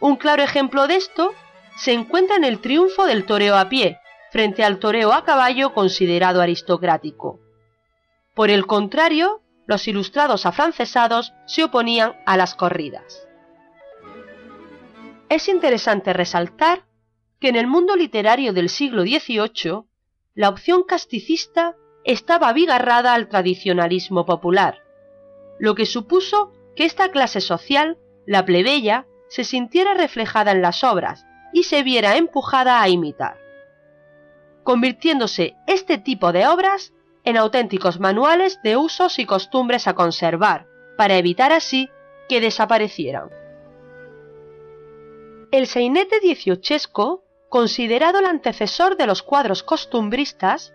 Un 0.00 0.16
claro 0.16 0.42
ejemplo 0.42 0.86
de 0.86 0.96
esto 0.96 1.34
se 1.76 1.92
encuentra 1.92 2.36
en 2.36 2.44
el 2.44 2.60
triunfo 2.60 3.06
del 3.06 3.26
toreo 3.26 3.56
a 3.56 3.68
pie 3.68 3.98
frente 4.30 4.64
al 4.64 4.78
toreo 4.78 5.12
a 5.12 5.24
caballo 5.24 5.74
considerado 5.74 6.40
aristocrático. 6.40 7.40
Por 8.34 8.50
el 8.50 8.66
contrario, 8.66 9.40
los 9.66 9.88
ilustrados 9.88 10.46
afrancesados 10.46 11.32
se 11.46 11.64
oponían 11.64 12.14
a 12.26 12.36
las 12.36 12.54
corridas. 12.54 13.25
Es 15.28 15.48
interesante 15.48 16.12
resaltar 16.12 16.84
que 17.40 17.48
en 17.48 17.56
el 17.56 17.66
mundo 17.66 17.96
literario 17.96 18.52
del 18.52 18.68
siglo 18.68 19.02
XVIII 19.02 19.84
la 20.34 20.48
opción 20.48 20.84
casticista 20.84 21.74
estaba 22.04 22.48
abigarrada 22.48 23.14
al 23.14 23.28
tradicionalismo 23.28 24.24
popular, 24.24 24.82
lo 25.58 25.74
que 25.74 25.86
supuso 25.86 26.52
que 26.76 26.84
esta 26.84 27.10
clase 27.10 27.40
social, 27.40 27.98
la 28.26 28.44
plebeya, 28.44 29.06
se 29.28 29.42
sintiera 29.42 29.94
reflejada 29.94 30.52
en 30.52 30.62
las 30.62 30.84
obras 30.84 31.26
y 31.52 31.64
se 31.64 31.82
viera 31.82 32.16
empujada 32.16 32.80
a 32.80 32.88
imitar, 32.88 33.38
convirtiéndose 34.62 35.56
este 35.66 35.98
tipo 35.98 36.32
de 36.32 36.46
obras 36.46 36.92
en 37.24 37.36
auténticos 37.36 37.98
manuales 37.98 38.60
de 38.62 38.76
usos 38.76 39.18
y 39.18 39.26
costumbres 39.26 39.88
a 39.88 39.94
conservar, 39.94 40.66
para 40.96 41.16
evitar 41.16 41.52
así 41.52 41.90
que 42.28 42.40
desaparecieran. 42.40 43.30
El 45.52 45.66
sainete 45.66 46.20
dieciochesco, 46.20 47.24
considerado 47.48 48.18
el 48.18 48.26
antecesor 48.26 48.96
de 48.96 49.06
los 49.06 49.22
cuadros 49.22 49.62
costumbristas, 49.62 50.74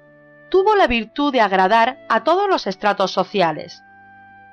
tuvo 0.50 0.76
la 0.76 0.88
virtud 0.88 1.32
de 1.32 1.42
agradar 1.42 2.06
a 2.10 2.24
todos 2.24 2.48
los 2.48 2.68
estratos 2.68 3.12
sociales. 3.12 3.82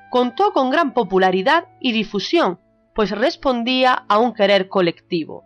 Contó 0.09 0.51
con 0.53 0.69
gran 0.69 0.93
popularidad 0.93 1.67
y 1.79 1.91
difusión 1.91 2.59
pues 2.99 3.11
respondía 3.11 4.03
a 4.09 4.17
un 4.17 4.33
querer 4.33 4.67
colectivo. 4.67 5.45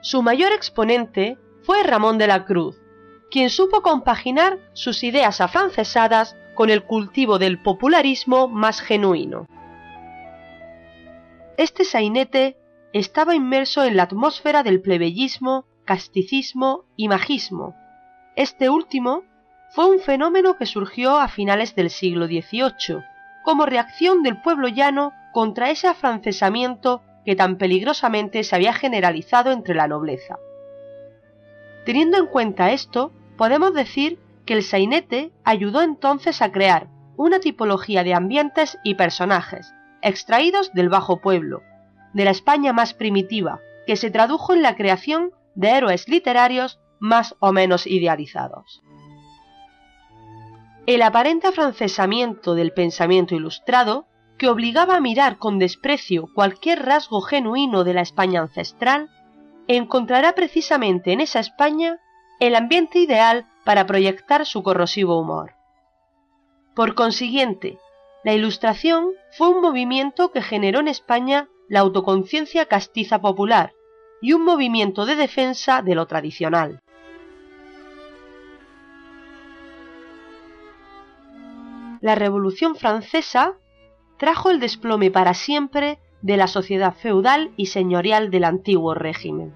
Su 0.00 0.22
mayor 0.22 0.52
exponente 0.52 1.38
fue 1.64 1.82
Ramón 1.82 2.18
de 2.18 2.28
la 2.28 2.44
Cruz, 2.44 2.76
quien 3.32 3.50
supo 3.50 3.82
compaginar 3.82 4.58
sus 4.72 5.02
ideas 5.02 5.40
afrancesadas 5.40 6.36
con 6.54 6.70
el 6.70 6.84
cultivo 6.84 7.40
del 7.40 7.60
popularismo 7.60 8.46
más 8.46 8.80
genuino. 8.80 9.48
Este 11.56 11.84
sainete 11.84 12.56
estaba 12.98 13.34
inmerso 13.34 13.84
en 13.84 13.96
la 13.96 14.04
atmósfera 14.04 14.62
del 14.62 14.80
plebeyismo, 14.80 15.66
casticismo 15.84 16.84
y 16.96 17.08
magismo. 17.08 17.74
Este 18.36 18.70
último 18.70 19.22
fue 19.70 19.86
un 19.86 20.00
fenómeno 20.00 20.56
que 20.56 20.66
surgió 20.66 21.18
a 21.18 21.28
finales 21.28 21.74
del 21.74 21.90
siglo 21.90 22.26
XVIII, 22.26 23.02
como 23.44 23.66
reacción 23.66 24.22
del 24.22 24.40
pueblo 24.40 24.68
llano 24.68 25.12
contra 25.32 25.70
ese 25.70 25.88
afrancesamiento 25.88 27.02
que 27.24 27.36
tan 27.36 27.58
peligrosamente 27.58 28.42
se 28.44 28.56
había 28.56 28.72
generalizado 28.72 29.52
entre 29.52 29.74
la 29.74 29.88
nobleza. 29.88 30.38
Teniendo 31.84 32.16
en 32.18 32.26
cuenta 32.26 32.72
esto, 32.72 33.12
podemos 33.36 33.74
decir 33.74 34.18
que 34.46 34.54
el 34.54 34.62
sainete 34.62 35.32
ayudó 35.44 35.82
entonces 35.82 36.40
a 36.40 36.50
crear 36.50 36.88
una 37.16 37.40
tipología 37.40 38.04
de 38.04 38.14
ambientes 38.14 38.78
y 38.84 38.94
personajes 38.94 39.74
extraídos 40.02 40.72
del 40.72 40.88
bajo 40.88 41.20
pueblo, 41.20 41.62
de 42.16 42.24
la 42.24 42.30
España 42.30 42.72
más 42.72 42.94
primitiva, 42.94 43.60
que 43.86 43.94
se 43.94 44.10
tradujo 44.10 44.54
en 44.54 44.62
la 44.62 44.74
creación 44.74 45.32
de 45.54 45.68
héroes 45.68 46.08
literarios 46.08 46.80
más 46.98 47.36
o 47.40 47.52
menos 47.52 47.86
idealizados. 47.86 48.82
El 50.86 51.02
aparente 51.02 51.48
afrancesamiento 51.48 52.54
del 52.54 52.72
pensamiento 52.72 53.34
ilustrado 53.34 54.06
que 54.38 54.48
obligaba 54.48 54.96
a 54.96 55.00
mirar 55.00 55.36
con 55.36 55.58
desprecio 55.58 56.28
cualquier 56.34 56.86
rasgo 56.86 57.20
genuino 57.20 57.84
de 57.84 57.92
la 57.92 58.00
España 58.00 58.40
ancestral, 58.40 59.10
encontrará 59.68 60.34
precisamente 60.34 61.12
en 61.12 61.20
esa 61.20 61.40
España 61.40 61.98
el 62.40 62.54
ambiente 62.54 62.98
ideal 62.98 63.46
para 63.62 63.84
proyectar 63.84 64.46
su 64.46 64.62
corrosivo 64.62 65.20
humor. 65.20 65.52
Por 66.74 66.94
consiguiente, 66.94 67.78
la 68.24 68.32
Ilustración 68.32 69.10
fue 69.32 69.48
un 69.48 69.60
movimiento 69.60 70.32
que 70.32 70.40
generó 70.40 70.80
en 70.80 70.88
España 70.88 71.48
la 71.68 71.80
autoconciencia 71.80 72.66
castiza 72.66 73.20
popular 73.20 73.74
y 74.20 74.32
un 74.32 74.44
movimiento 74.44 75.06
de 75.06 75.16
defensa 75.16 75.82
de 75.82 75.94
lo 75.94 76.06
tradicional. 76.06 76.80
La 82.00 82.14
Revolución 82.14 82.76
Francesa 82.76 83.54
trajo 84.16 84.50
el 84.50 84.60
desplome 84.60 85.10
para 85.10 85.34
siempre 85.34 85.98
de 86.22 86.36
la 86.36 86.46
sociedad 86.46 86.94
feudal 86.94 87.52
y 87.56 87.66
señorial 87.66 88.30
del 88.30 88.44
antiguo 88.44 88.94
régimen. 88.94 89.52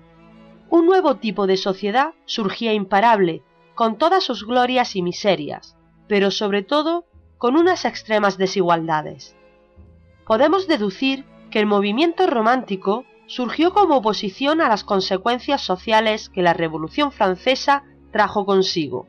Un 0.69 0.87
nuevo 0.87 1.17
tipo 1.17 1.47
de 1.47 1.57
sociedad 1.57 2.13
surgía 2.27 2.73
imparable, 2.73 3.43
con 3.75 3.99
todas 3.99 4.25
sus 4.25 4.47
glorias 4.47 4.95
y 4.95 5.03
miserias, 5.03 5.77
pero 6.07 6.31
sobre 6.31 6.63
todo 6.63 7.05
con 7.39 7.57
unas 7.57 7.85
extremas 7.85 8.37
desigualdades. 8.37 9.37
Podemos 10.27 10.69
deducir 10.69 11.25
que 11.51 11.59
el 11.59 11.67
movimiento 11.67 12.27
romántico 12.27 13.05
surgió 13.27 13.73
como 13.73 13.97
oposición 13.97 14.61
a 14.61 14.69
las 14.69 14.85
consecuencias 14.85 15.61
sociales 15.61 16.29
que 16.29 16.43
la 16.43 16.53
Revolución 16.53 17.13
Francesa 17.13 17.85
trajo 18.13 18.45
consigo. 18.45 19.07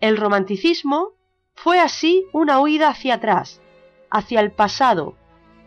El 0.00 0.16
romanticismo 0.16 1.12
fue 1.54 1.80
así 1.80 2.26
una 2.32 2.60
huida 2.60 2.88
hacia 2.88 3.14
atrás, 3.14 3.62
hacia 4.10 4.40
el 4.40 4.52
pasado, 4.52 5.14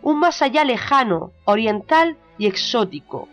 un 0.02 0.20
más 0.20 0.42
allá 0.42 0.64
lejano, 0.64 1.32
oriental 1.46 2.18
y 2.38 2.46
exótico. 2.46 3.28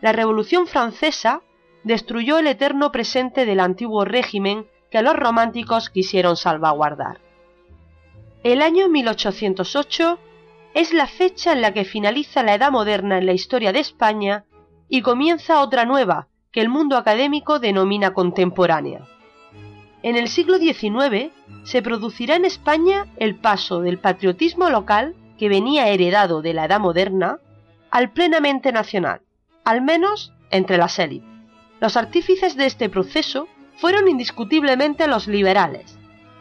La 0.00 0.12
Revolución 0.12 0.66
Francesa 0.66 1.40
destruyó 1.84 2.38
el 2.38 2.46
eterno 2.46 2.92
presente 2.92 3.46
del 3.46 3.60
antiguo 3.60 4.04
régimen 4.04 4.66
que 4.90 5.02
los 5.02 5.16
románticos 5.16 5.88
quisieron 5.88 6.36
salvaguardar. 6.36 7.20
El 8.42 8.62
año 8.62 8.88
1808 8.88 10.18
es 10.76 10.92
la 10.92 11.06
fecha 11.06 11.54
en 11.54 11.62
la 11.62 11.72
que 11.72 11.86
finaliza 11.86 12.42
la 12.42 12.54
Edad 12.54 12.70
Moderna 12.70 13.16
en 13.16 13.24
la 13.24 13.32
historia 13.32 13.72
de 13.72 13.78
España 13.78 14.44
y 14.90 15.00
comienza 15.00 15.62
otra 15.62 15.86
nueva 15.86 16.28
que 16.52 16.60
el 16.60 16.68
mundo 16.68 16.98
académico 16.98 17.58
denomina 17.58 18.12
contemporánea. 18.12 19.06
En 20.02 20.16
el 20.16 20.28
siglo 20.28 20.58
XIX 20.58 21.32
se 21.64 21.80
producirá 21.80 22.36
en 22.36 22.44
España 22.44 23.06
el 23.16 23.36
paso 23.36 23.80
del 23.80 23.98
patriotismo 23.98 24.68
local, 24.68 25.16
que 25.38 25.48
venía 25.48 25.88
heredado 25.88 26.42
de 26.42 26.52
la 26.52 26.66
Edad 26.66 26.78
Moderna, 26.80 27.38
al 27.90 28.12
plenamente 28.12 28.70
nacional, 28.70 29.22
al 29.64 29.80
menos 29.80 30.34
entre 30.50 30.76
las 30.76 30.98
élites. 30.98 31.26
Los 31.80 31.96
artífices 31.96 32.54
de 32.54 32.66
este 32.66 32.90
proceso 32.90 33.48
fueron 33.78 34.08
indiscutiblemente 34.08 35.08
los 35.08 35.26
liberales, 35.26 35.98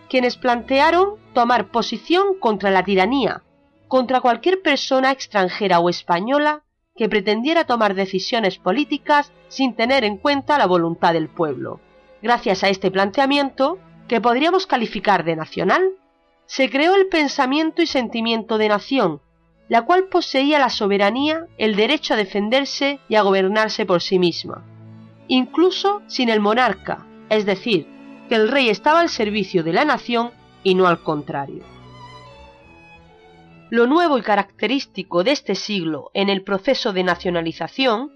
quienes 0.09 0.35
plantearon 0.35 1.11
tomar 1.33 1.67
posición 1.71 2.37
contra 2.37 2.69
la 2.69 2.83
tiranía, 2.83 3.41
contra 3.87 4.21
cualquier 4.21 4.61
persona 4.61 5.11
extranjera 5.11 5.79
o 5.79 5.89
española 5.89 6.63
que 6.95 7.09
pretendiera 7.09 7.65
tomar 7.65 7.93
decisiones 7.93 8.57
políticas 8.57 9.31
sin 9.47 9.75
tener 9.75 10.03
en 10.03 10.17
cuenta 10.17 10.57
la 10.57 10.65
voluntad 10.65 11.13
del 11.13 11.27
pueblo. 11.27 11.79
Gracias 12.21 12.63
a 12.63 12.69
este 12.69 12.89
planteamiento, 12.89 13.77
que 14.07 14.21
podríamos 14.21 14.65
calificar 14.65 15.23
de 15.25 15.35
nacional, 15.35 15.83
se 16.45 16.69
creó 16.69 16.95
el 16.95 17.07
pensamiento 17.07 17.81
y 17.81 17.87
sentimiento 17.87 18.57
de 18.57 18.69
nación, 18.69 19.21
la 19.67 19.81
cual 19.81 20.05
poseía 20.05 20.59
la 20.59 20.69
soberanía, 20.69 21.47
el 21.57 21.75
derecho 21.75 22.13
a 22.13 22.17
defenderse 22.17 22.99
y 23.09 23.15
a 23.15 23.23
gobernarse 23.23 23.85
por 23.85 24.01
sí 24.01 24.19
misma, 24.19 24.63
incluso 25.27 26.01
sin 26.07 26.29
el 26.29 26.39
monarca, 26.39 27.05
es 27.29 27.45
decir, 27.45 27.87
que 28.29 28.35
el 28.35 28.49
rey 28.49 28.69
estaba 28.69 29.01
al 29.01 29.09
servicio 29.09 29.63
de 29.63 29.73
la 29.73 29.85
nación 29.85 30.31
y 30.63 30.75
no 30.75 30.87
al 30.87 31.01
contrario. 31.01 31.74
Lo 33.71 33.87
nuevo 33.87 34.19
y 34.19 34.21
característico 34.21 35.23
de 35.23 35.31
este 35.31 35.55
siglo 35.55 36.11
en 36.13 36.29
el 36.29 36.43
proceso 36.43 36.93
de 36.93 37.03
nacionalización 37.03 38.11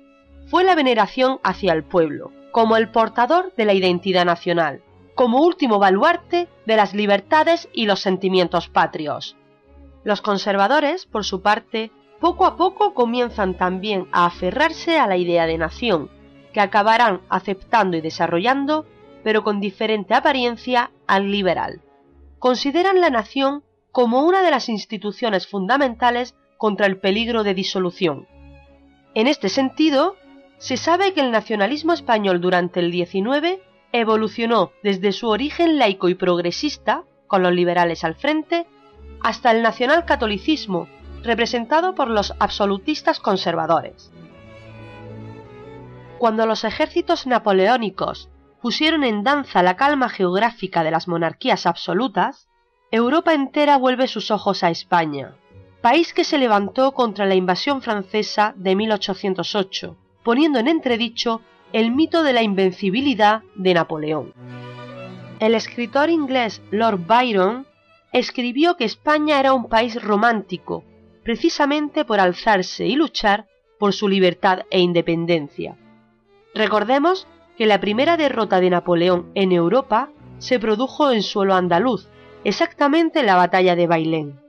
fue 0.47 0.63
la 0.63 0.75
veneración 0.75 1.39
hacia 1.43 1.73
el 1.73 1.83
pueblo, 1.83 2.31
como 2.51 2.77
el 2.77 2.89
portador 2.91 3.51
de 3.55 3.65
la 3.65 3.73
identidad 3.73 4.25
nacional, 4.25 4.83
como 5.15 5.41
último 5.41 5.79
baluarte 5.79 6.47
de 6.67 6.75
las 6.75 6.93
libertades 6.93 7.67
y 7.73 7.87
los 7.87 7.99
sentimientos 7.99 8.69
patrios. 8.69 9.37
Los 10.03 10.21
conservadores, 10.21 11.07
por 11.07 11.25
su 11.25 11.41
parte, 11.41 11.91
poco 12.19 12.45
a 12.45 12.55
poco 12.55 12.93
comienzan 12.93 13.55
también 13.55 14.07
a 14.11 14.27
aferrarse 14.27 14.99
a 14.99 15.07
la 15.07 15.17
idea 15.17 15.47
de 15.47 15.57
nación, 15.57 16.11
que 16.53 16.61
acabarán 16.61 17.21
aceptando 17.27 17.97
y 17.97 18.01
desarrollando, 18.01 18.85
pero 19.23 19.43
con 19.43 19.59
diferente 19.59 20.13
apariencia, 20.13 20.91
al 21.07 21.31
liberal. 21.31 21.81
Consideran 22.37 23.01
la 23.01 23.09
nación 23.09 23.63
como 23.99 24.23
una 24.23 24.43
de 24.43 24.49
las 24.49 24.69
instituciones 24.69 25.45
fundamentales 25.45 26.33
contra 26.55 26.85
el 26.85 27.01
peligro 27.01 27.43
de 27.43 27.53
disolución. 27.53 28.29
En 29.13 29.27
este 29.27 29.49
sentido, 29.49 30.15
se 30.57 30.77
sabe 30.77 31.11
que 31.11 31.19
el 31.19 31.31
nacionalismo 31.31 31.91
español 31.91 32.39
durante 32.39 32.79
el 32.79 32.93
XIX 32.93 33.59
evolucionó 33.91 34.71
desde 34.83 35.11
su 35.11 35.27
origen 35.27 35.77
laico 35.77 36.07
y 36.07 36.15
progresista, 36.15 37.03
con 37.27 37.43
los 37.43 37.51
liberales 37.51 38.05
al 38.05 38.15
frente, 38.15 38.67
hasta 39.21 39.51
el 39.51 39.61
nacionalcatolicismo, 39.61 40.87
representado 41.21 41.93
por 41.93 42.09
los 42.09 42.33
absolutistas 42.39 43.19
conservadores. 43.19 44.13
Cuando 46.19 46.45
los 46.45 46.63
ejércitos 46.63 47.27
napoleónicos 47.27 48.29
pusieron 48.61 49.03
en 49.03 49.25
danza 49.25 49.61
la 49.61 49.75
calma 49.75 50.07
geográfica 50.07 50.85
de 50.85 50.91
las 50.91 51.09
monarquías 51.09 51.65
absolutas, 51.65 52.48
Europa 52.91 53.35
entera 53.35 53.77
vuelve 53.77 54.07
sus 54.07 54.31
ojos 54.31 54.63
a 54.63 54.71
España, 54.71 55.35
país 55.79 56.11
que 56.11 56.23
se 56.23 56.39
levantó 56.39 56.93
contra 56.93 57.27
la 57.27 57.35
invasión 57.35 57.83
francesa 57.83 58.55
de 58.57 58.75
1808, 58.75 59.95
poniendo 60.23 60.57
en 60.57 60.67
entredicho 60.67 61.41
el 61.71 61.91
mito 61.91 62.23
de 62.23 62.33
la 62.33 62.41
invencibilidad 62.41 63.43
de 63.53 63.75
Napoleón. 63.75 64.33
El 65.39 65.53
escritor 65.53 66.09
inglés 66.09 66.63
Lord 66.71 67.05
Byron 67.05 67.67
escribió 68.11 68.75
que 68.75 68.85
España 68.85 69.39
era 69.39 69.53
un 69.53 69.69
país 69.69 70.01
romántico, 70.01 70.83
precisamente 71.23 72.05
por 72.05 72.19
alzarse 72.19 72.87
y 72.87 72.95
luchar 72.95 73.45
por 73.77 73.93
su 73.93 74.07
libertad 74.07 74.61
e 74.71 74.79
independencia. 74.79 75.77
Recordemos 76.55 77.27
que 77.55 77.67
la 77.67 77.79
primera 77.79 78.17
derrota 78.17 78.59
de 78.59 78.71
Napoleón 78.71 79.29
en 79.35 79.51
Europa 79.51 80.09
se 80.39 80.57
produjo 80.57 81.11
en 81.11 81.21
suelo 81.21 81.53
andaluz, 81.53 82.09
exactamente 82.43 83.19
en 83.19 83.25
la 83.25 83.35
batalla 83.35 83.75
de 83.75 83.87
Bailén. 83.87 84.39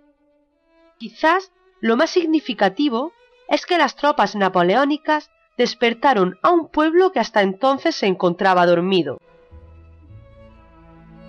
Quizás 0.98 1.52
lo 1.80 1.96
más 1.96 2.10
significativo 2.10 3.12
es 3.48 3.66
que 3.66 3.78
las 3.78 3.96
tropas 3.96 4.36
napoleónicas 4.36 5.30
despertaron 5.56 6.38
a 6.42 6.50
un 6.50 6.68
pueblo 6.68 7.12
que 7.12 7.20
hasta 7.20 7.42
entonces 7.42 7.94
se 7.94 8.06
encontraba 8.06 8.66
dormido. 8.66 9.18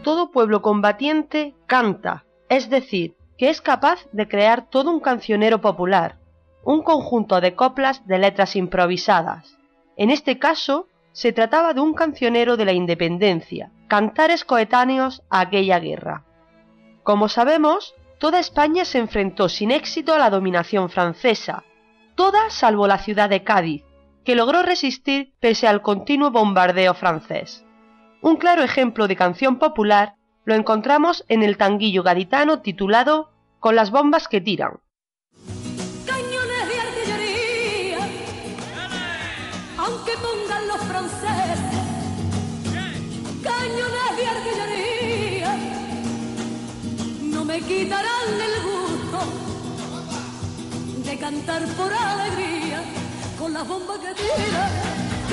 Todo 0.03 0.31
pueblo 0.31 0.61
combatiente 0.61 1.53
canta, 1.67 2.25
es 2.49 2.69
decir, 2.69 3.15
que 3.37 3.49
es 3.49 3.61
capaz 3.61 4.07
de 4.11 4.27
crear 4.27 4.69
todo 4.69 4.91
un 4.91 4.99
cancionero 4.99 5.61
popular, 5.61 6.17
un 6.63 6.83
conjunto 6.83 7.41
de 7.41 7.55
coplas 7.55 8.05
de 8.07 8.19
letras 8.19 8.55
improvisadas. 8.55 9.57
En 9.97 10.11
este 10.11 10.37
caso, 10.37 10.87
se 11.11 11.33
trataba 11.33 11.73
de 11.73 11.81
un 11.81 11.93
cancionero 11.93 12.55
de 12.57 12.65
la 12.65 12.73
independencia, 12.73 13.71
cantares 13.87 14.45
coetáneos 14.45 15.23
a 15.29 15.41
aquella 15.41 15.79
guerra. 15.79 16.23
Como 17.11 17.27
sabemos, 17.27 17.93
toda 18.19 18.39
España 18.39 18.85
se 18.85 18.97
enfrentó 18.97 19.49
sin 19.49 19.71
éxito 19.71 20.13
a 20.13 20.17
la 20.17 20.29
dominación 20.29 20.89
francesa, 20.89 21.65
toda 22.15 22.49
salvo 22.49 22.87
la 22.87 22.99
ciudad 22.99 23.29
de 23.29 23.43
Cádiz, 23.43 23.83
que 24.23 24.33
logró 24.33 24.63
resistir 24.63 25.33
pese 25.41 25.67
al 25.67 25.81
continuo 25.81 26.31
bombardeo 26.31 26.93
francés. 26.93 27.65
Un 28.21 28.37
claro 28.37 28.63
ejemplo 28.63 29.09
de 29.09 29.17
canción 29.17 29.59
popular 29.59 30.15
lo 30.45 30.55
encontramos 30.55 31.25
en 31.27 31.43
el 31.43 31.57
tanguillo 31.57 32.01
gaditano 32.01 32.61
titulado 32.61 33.33
Con 33.59 33.75
las 33.75 33.91
bombas 33.91 34.29
que 34.29 34.39
tiran. 34.39 34.79
Me 47.51 47.59
quitarán 47.59 48.29
el 48.47 48.55
gusto 48.63 49.19
de 51.03 51.17
cantar 51.17 51.65
por 51.75 51.91
alegría 51.93 52.81
con 53.37 53.51
las 53.51 53.67
bombas 53.67 53.99
que 53.99 54.13
tiran 54.13 54.71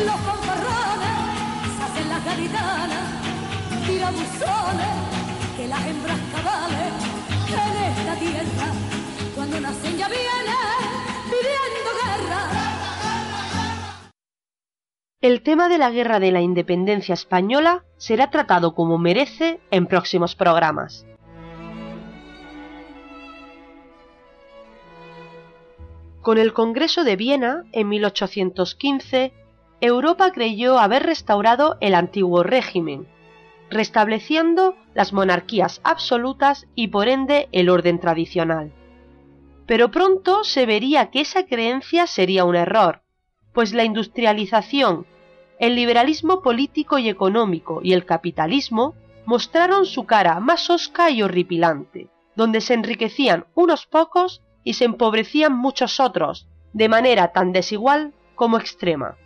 los 0.04 0.20
fanfarrones, 0.26 1.16
se 1.76 1.82
hacen 1.84 2.08
las 2.08 2.24
gaditanas, 2.24 3.06
tirabuzones, 3.86 4.94
que 5.56 5.68
las 5.68 5.86
hembras 5.86 6.18
cabales 6.34 6.92
en 7.46 7.74
esta 7.92 8.14
tierra, 8.16 8.68
cuando 9.36 9.60
nacen 9.60 9.96
ya 9.96 10.08
vienen 10.08 10.80
pidiendo 11.30 11.90
guerra. 12.02 12.40
El 15.20 15.42
tema 15.42 15.68
de 15.68 15.78
la 15.78 15.90
Guerra 15.90 16.18
de 16.18 16.32
la 16.32 16.40
Independencia 16.40 17.12
Española 17.12 17.84
será 17.96 18.30
tratado 18.30 18.74
como 18.74 18.98
merece 18.98 19.60
en 19.70 19.86
próximos 19.86 20.34
programas. 20.34 21.04
Con 26.28 26.36
el 26.36 26.52
Congreso 26.52 27.04
de 27.04 27.16
Viena, 27.16 27.64
en 27.72 27.88
1815, 27.88 29.32
Europa 29.80 30.30
creyó 30.30 30.78
haber 30.78 31.04
restaurado 31.04 31.78
el 31.80 31.94
antiguo 31.94 32.42
régimen, 32.42 33.08
restableciendo 33.70 34.76
las 34.92 35.14
monarquías 35.14 35.80
absolutas 35.84 36.66
y 36.74 36.88
por 36.88 37.08
ende 37.08 37.48
el 37.52 37.70
orden 37.70 37.98
tradicional. 37.98 38.74
Pero 39.64 39.90
pronto 39.90 40.44
se 40.44 40.66
vería 40.66 41.10
que 41.10 41.22
esa 41.22 41.46
creencia 41.46 42.06
sería 42.06 42.44
un 42.44 42.56
error, 42.56 43.00
pues 43.54 43.72
la 43.72 43.84
industrialización, 43.84 45.06
el 45.58 45.76
liberalismo 45.76 46.42
político 46.42 46.98
y 46.98 47.08
económico 47.08 47.80
y 47.82 47.94
el 47.94 48.04
capitalismo 48.04 48.94
mostraron 49.24 49.86
su 49.86 50.04
cara 50.04 50.40
más 50.40 50.68
osca 50.68 51.08
y 51.08 51.22
horripilante, 51.22 52.10
donde 52.36 52.60
se 52.60 52.74
enriquecían 52.74 53.46
unos 53.54 53.86
pocos 53.86 54.42
y 54.64 54.74
se 54.74 54.84
empobrecían 54.84 55.56
muchos 55.56 56.00
otros, 56.00 56.48
de 56.72 56.88
manera 56.88 57.32
tan 57.32 57.52
desigual 57.52 58.12
como 58.34 58.58
extrema. 58.58 59.16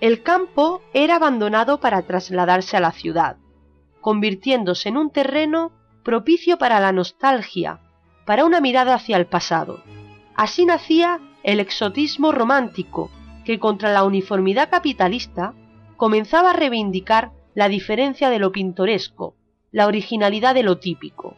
El 0.00 0.22
campo 0.22 0.82
era 0.92 1.16
abandonado 1.16 1.80
para 1.80 2.02
trasladarse 2.02 2.76
a 2.76 2.80
la 2.80 2.92
ciudad, 2.92 3.36
convirtiéndose 4.00 4.88
en 4.88 4.96
un 4.96 5.10
terreno 5.10 5.72
propicio 6.02 6.58
para 6.58 6.80
la 6.80 6.92
nostalgia, 6.92 7.80
para 8.24 8.44
una 8.44 8.60
mirada 8.60 8.94
hacia 8.94 9.16
el 9.16 9.26
pasado. 9.26 9.82
Así 10.34 10.66
nacía 10.66 11.20
el 11.42 11.60
exotismo 11.60 12.32
romántico, 12.32 13.10
que 13.44 13.58
contra 13.58 13.92
la 13.92 14.04
uniformidad 14.04 14.68
capitalista 14.68 15.54
comenzaba 15.96 16.50
a 16.50 16.54
reivindicar 16.54 17.32
la 17.54 17.68
diferencia 17.68 18.28
de 18.28 18.38
lo 18.38 18.52
pintoresco, 18.52 19.36
la 19.70 19.86
originalidad 19.86 20.54
de 20.54 20.62
lo 20.62 20.78
típico 20.78 21.36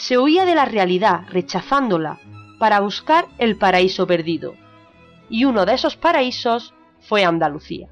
se 0.00 0.16
huía 0.16 0.46
de 0.46 0.54
la 0.54 0.64
realidad, 0.64 1.24
rechazándola, 1.28 2.18
para 2.58 2.80
buscar 2.80 3.26
el 3.36 3.58
paraíso 3.58 4.06
perdido. 4.06 4.54
Y 5.28 5.44
uno 5.44 5.66
de 5.66 5.74
esos 5.74 5.96
paraísos 5.96 6.72
fue 7.00 7.22
Andalucía. 7.22 7.90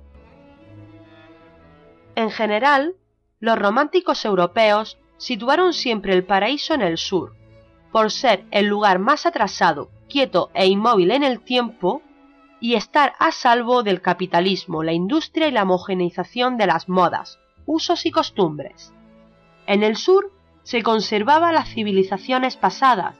En 2.14 2.30
general, 2.30 2.94
los 3.40 3.58
románticos 3.58 4.24
europeos 4.24 4.96
situaron 5.18 5.74
siempre 5.74 6.14
el 6.14 6.24
paraíso 6.24 6.72
en 6.72 6.80
el 6.80 6.96
sur, 6.96 7.34
por 7.92 8.10
ser 8.10 8.46
el 8.52 8.64
lugar 8.64 8.98
más 8.98 9.26
atrasado, 9.26 9.90
quieto 10.08 10.50
e 10.54 10.66
inmóvil 10.66 11.10
en 11.10 11.24
el 11.24 11.40
tiempo, 11.40 12.00
y 12.58 12.74
estar 12.74 13.12
a 13.18 13.32
salvo 13.32 13.82
del 13.82 14.00
capitalismo, 14.00 14.82
la 14.82 14.94
industria 14.94 15.48
y 15.48 15.50
la 15.50 15.64
homogeneización 15.64 16.56
de 16.56 16.68
las 16.68 16.88
modas, 16.88 17.38
usos 17.66 18.06
y 18.06 18.10
costumbres. 18.10 18.94
En 19.66 19.82
el 19.82 19.96
sur 19.96 20.32
se 20.68 20.82
conservaba 20.82 21.50
las 21.50 21.70
civilizaciones 21.70 22.58
pasadas, 22.58 23.16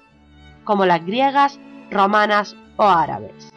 como 0.64 0.84
las 0.84 1.02
griegas, 1.06 1.58
romanas 1.90 2.56
o 2.76 2.82
árabes. 2.82 3.50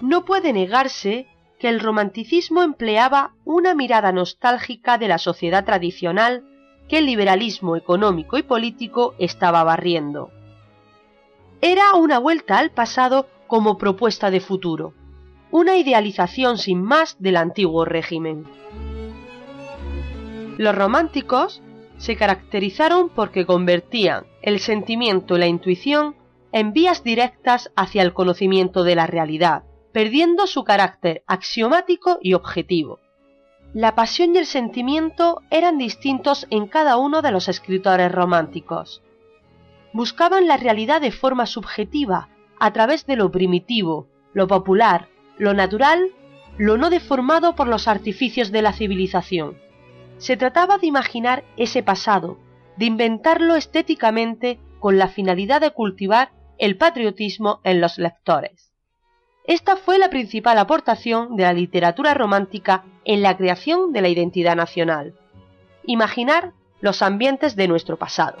No 0.00 0.24
puede 0.24 0.52
negarse 0.52 1.28
que 1.60 1.68
el 1.68 1.78
romanticismo 1.78 2.64
empleaba 2.64 3.34
una 3.44 3.72
mirada 3.76 4.10
nostálgica 4.10 4.98
de 4.98 5.06
la 5.06 5.18
sociedad 5.18 5.64
tradicional 5.64 6.42
que 6.88 6.98
el 6.98 7.06
liberalismo 7.06 7.76
económico 7.76 8.36
y 8.36 8.42
político 8.42 9.14
estaba 9.20 9.62
barriendo. 9.62 10.32
Era 11.60 11.94
una 11.94 12.18
vuelta 12.18 12.58
al 12.58 12.72
pasado 12.72 13.28
como 13.46 13.78
propuesta 13.78 14.32
de 14.32 14.40
futuro, 14.40 14.92
una 15.52 15.76
idealización 15.76 16.58
sin 16.58 16.82
más 16.82 17.16
del 17.20 17.36
antiguo 17.36 17.84
régimen. 17.84 18.42
Los 20.56 20.74
románticos 20.74 21.62
se 21.98 22.16
caracterizaron 22.16 23.10
porque 23.10 23.44
convertían 23.44 24.26
el 24.42 24.60
sentimiento 24.60 25.36
y 25.36 25.40
la 25.40 25.46
intuición 25.46 26.16
en 26.52 26.72
vías 26.72 27.04
directas 27.04 27.70
hacia 27.76 28.02
el 28.02 28.14
conocimiento 28.14 28.84
de 28.84 28.94
la 28.94 29.06
realidad, 29.06 29.64
perdiendo 29.92 30.46
su 30.46 30.64
carácter 30.64 31.22
axiomático 31.26 32.18
y 32.22 32.34
objetivo. 32.34 33.00
La 33.74 33.94
pasión 33.94 34.34
y 34.34 34.38
el 34.38 34.46
sentimiento 34.46 35.42
eran 35.50 35.76
distintos 35.76 36.46
en 36.50 36.68
cada 36.68 36.96
uno 36.96 37.20
de 37.20 37.32
los 37.32 37.48
escritores 37.48 38.10
románticos. 38.10 39.02
Buscaban 39.92 40.46
la 40.46 40.56
realidad 40.56 41.02
de 41.02 41.12
forma 41.12 41.44
subjetiva, 41.44 42.30
a 42.58 42.72
través 42.72 43.06
de 43.06 43.16
lo 43.16 43.30
primitivo, 43.30 44.08
lo 44.32 44.46
popular, 44.46 45.08
lo 45.36 45.52
natural, 45.52 46.12
lo 46.56 46.76
no 46.78 46.90
deformado 46.90 47.54
por 47.54 47.68
los 47.68 47.88
artificios 47.88 48.50
de 48.50 48.62
la 48.62 48.72
civilización. 48.72 49.58
Se 50.18 50.36
trataba 50.36 50.78
de 50.78 50.86
imaginar 50.86 51.44
ese 51.56 51.82
pasado, 51.82 52.38
de 52.76 52.86
inventarlo 52.86 53.54
estéticamente 53.54 54.60
con 54.78 54.98
la 54.98 55.08
finalidad 55.08 55.60
de 55.60 55.70
cultivar 55.70 56.30
el 56.58 56.76
patriotismo 56.76 57.60
en 57.64 57.80
los 57.80 57.98
lectores. 57.98 58.72
Esta 59.44 59.76
fue 59.76 59.98
la 59.98 60.10
principal 60.10 60.58
aportación 60.58 61.36
de 61.36 61.44
la 61.44 61.52
literatura 61.52 62.14
romántica 62.14 62.84
en 63.04 63.22
la 63.22 63.36
creación 63.36 63.92
de 63.92 64.02
la 64.02 64.08
identidad 64.08 64.56
nacional. 64.56 65.14
Imaginar 65.84 66.52
los 66.80 67.00
ambientes 67.00 67.56
de 67.56 67.66
nuestro 67.66 67.96
pasado. 67.96 68.38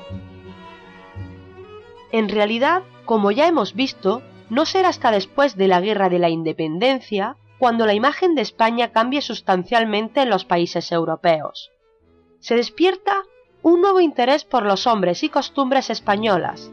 En 2.12 2.28
realidad, 2.28 2.82
como 3.04 3.30
ya 3.30 3.46
hemos 3.46 3.74
visto, 3.74 4.22
no 4.50 4.66
será 4.66 4.88
hasta 4.88 5.10
después 5.10 5.56
de 5.56 5.68
la 5.68 5.80
Guerra 5.80 6.08
de 6.08 6.18
la 6.18 6.28
Independencia 6.28 7.36
cuando 7.58 7.86
la 7.86 7.94
imagen 7.94 8.34
de 8.34 8.42
España 8.42 8.92
cambie 8.92 9.20
sustancialmente 9.20 10.22
en 10.22 10.30
los 10.30 10.44
países 10.44 10.92
europeos. 10.92 11.70
Se 12.40 12.54
despierta 12.54 13.22
un 13.62 13.80
nuevo 13.80 14.00
interés 14.00 14.44
por 14.44 14.64
los 14.64 14.86
hombres 14.86 15.22
y 15.22 15.28
costumbres 15.28 15.90
españolas, 15.90 16.70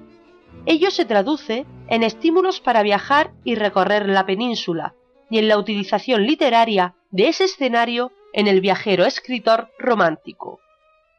Ello 0.65 0.89
se 0.89 1.05
traduce 1.05 1.65
en 1.89 2.01
estímulos 2.01 2.59
para 2.59 2.81
viajar 2.81 3.33
y 3.43 3.55
recorrer 3.55 4.09
la 4.09 4.25
península 4.25 4.95
y 5.29 5.37
en 5.37 5.47
la 5.47 5.59
utilización 5.59 6.25
literaria 6.25 6.95
de 7.11 7.27
ese 7.27 7.43
escenario 7.43 8.11
en 8.33 8.47
el 8.47 8.61
viajero 8.61 9.05
escritor 9.05 9.69
romántico. 9.77 10.59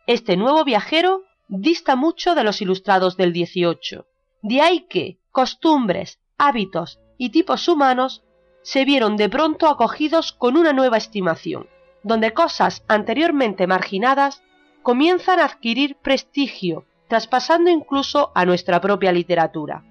Este 0.07 0.37
nuevo 0.37 0.65
viajero 0.65 1.23
dista 1.49 1.95
mucho 1.95 2.35
de 2.35 2.43
los 2.43 2.61
ilustrados 2.61 3.17
del 3.17 3.33
XVIII. 3.33 4.03
De 4.43 4.61
ahí 4.61 4.87
que 4.89 5.19
costumbres, 5.31 6.19
hábitos 6.39 6.99
y 7.17 7.31
tipos 7.31 7.69
humanos 7.69 8.25
se 8.67 8.85
vieron 8.85 9.17
de 9.17 9.29
pronto 9.29 9.69
acogidos 9.69 10.33
con 10.33 10.57
una 10.57 10.73
nueva 10.73 10.97
estimación, 10.97 11.69
donde 12.03 12.33
cosas 12.33 12.83
anteriormente 12.89 13.69
marginadas 13.69 14.43
comienzan 14.83 15.39
a 15.39 15.45
adquirir 15.45 15.95
prestigio 16.03 16.85
traspasando 17.07 17.71
incluso 17.71 18.33
a 18.35 18.45
nuestra 18.45 18.81
propia 18.81 19.13
literatura. 19.13 19.85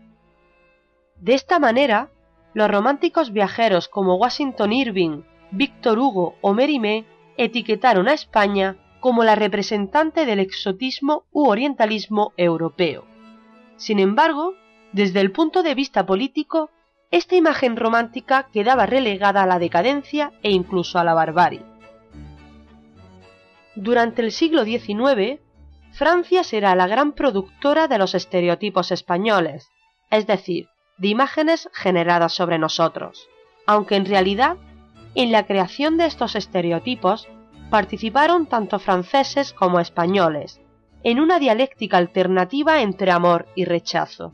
De 1.22 1.36
esta 1.36 1.58
manera, 1.58 2.10
los 2.54 2.70
románticos 2.70 3.32
viajeros 3.32 3.88
como 3.88 4.16
Washington 4.16 4.74
Irving, 4.74 5.22
Víctor 5.52 5.98
Hugo 5.98 6.36
o 6.42 6.54
Mérimée 6.54 7.06
etiquetaron 7.38 8.10
a 8.10 8.14
España 8.14 8.76
como 9.00 9.24
la 9.24 9.36
representante 9.36 10.26
del 10.26 10.40
exotismo 10.40 11.24
u 11.32 11.48
orientalismo 11.48 12.34
europeo. 12.36 13.06
Sin 13.78 14.00
embargo, 14.00 14.54
desde 14.92 15.22
el 15.22 15.32
punto 15.32 15.64
de 15.64 15.76
vista 15.76 16.06
político, 16.06 16.72
esta 17.12 17.36
imagen 17.36 17.78
romántica 17.78 18.48
quedaba 18.52 18.86
relegada 18.86 19.44
a 19.44 19.46
la 19.46 19.60
decadencia 19.60 20.32
e 20.44 20.52
incluso 20.52 21.00
a 21.00 21.04
la 21.04 21.14
barbarie. 21.14 21.64
Durante 23.76 24.22
el 24.22 24.32
siglo 24.32 24.64
XIX, 24.64 25.40
Francia 25.92 26.44
será 26.44 26.76
la 26.76 26.88
gran 26.88 27.14
productora 27.14 27.88
de 27.88 27.98
los 27.98 28.16
estereotipos 28.16 28.92
españoles, 28.92 29.70
es 30.12 30.28
decir, 30.28 30.68
de 30.98 31.10
imágenes 31.10 31.70
generadas 31.74 32.34
sobre 32.34 32.58
nosotros, 32.58 33.28
aunque 33.66 33.96
en 33.96 34.06
realidad 34.06 34.58
en 35.14 35.32
la 35.32 35.46
creación 35.46 35.98
de 35.98 36.06
estos 36.06 36.36
estereotipos 36.36 37.28
participaron 37.70 38.46
tanto 38.46 38.80
franceses 38.80 39.54
como 39.54 39.80
españoles, 39.80 40.62
en 41.04 41.20
una 41.20 41.40
dialéctica 41.40 41.98
alternativa 41.98 42.82
entre 42.82 43.12
amor 43.12 43.48
y 43.56 43.66
rechazo. 43.66 44.34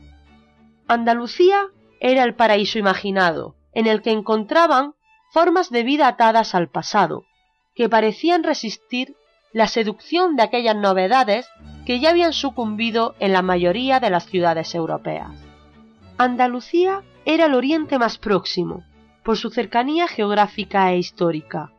Andalucía 0.87 1.67
era 2.01 2.23
el 2.23 2.33
paraíso 2.33 2.79
imaginado, 2.79 3.55
en 3.73 3.85
el 3.87 4.01
que 4.01 4.11
encontraban 4.11 4.95
formas 5.31 5.69
de 5.69 5.83
vida 5.83 6.07
atadas 6.07 6.55
al 6.55 6.67
pasado, 6.67 7.23
que 7.75 7.87
parecían 7.87 8.43
resistir 8.43 9.15
la 9.53 9.67
seducción 9.67 10.35
de 10.35 10.43
aquellas 10.43 10.75
novedades 10.75 11.47
que 11.85 11.99
ya 11.99 12.09
habían 12.09 12.33
sucumbido 12.33 13.15
en 13.19 13.33
la 13.33 13.43
mayoría 13.43 13.99
de 13.99 14.09
las 14.09 14.25
ciudades 14.25 14.73
europeas. 14.73 15.31
Andalucía 16.17 17.03
era 17.25 17.45
el 17.45 17.53
oriente 17.53 17.99
más 17.99 18.17
próximo, 18.17 18.83
por 19.23 19.37
su 19.37 19.51
cercanía 19.51 20.07
geográfica 20.07 20.91
e 20.91 20.97
histórica. 20.97 21.71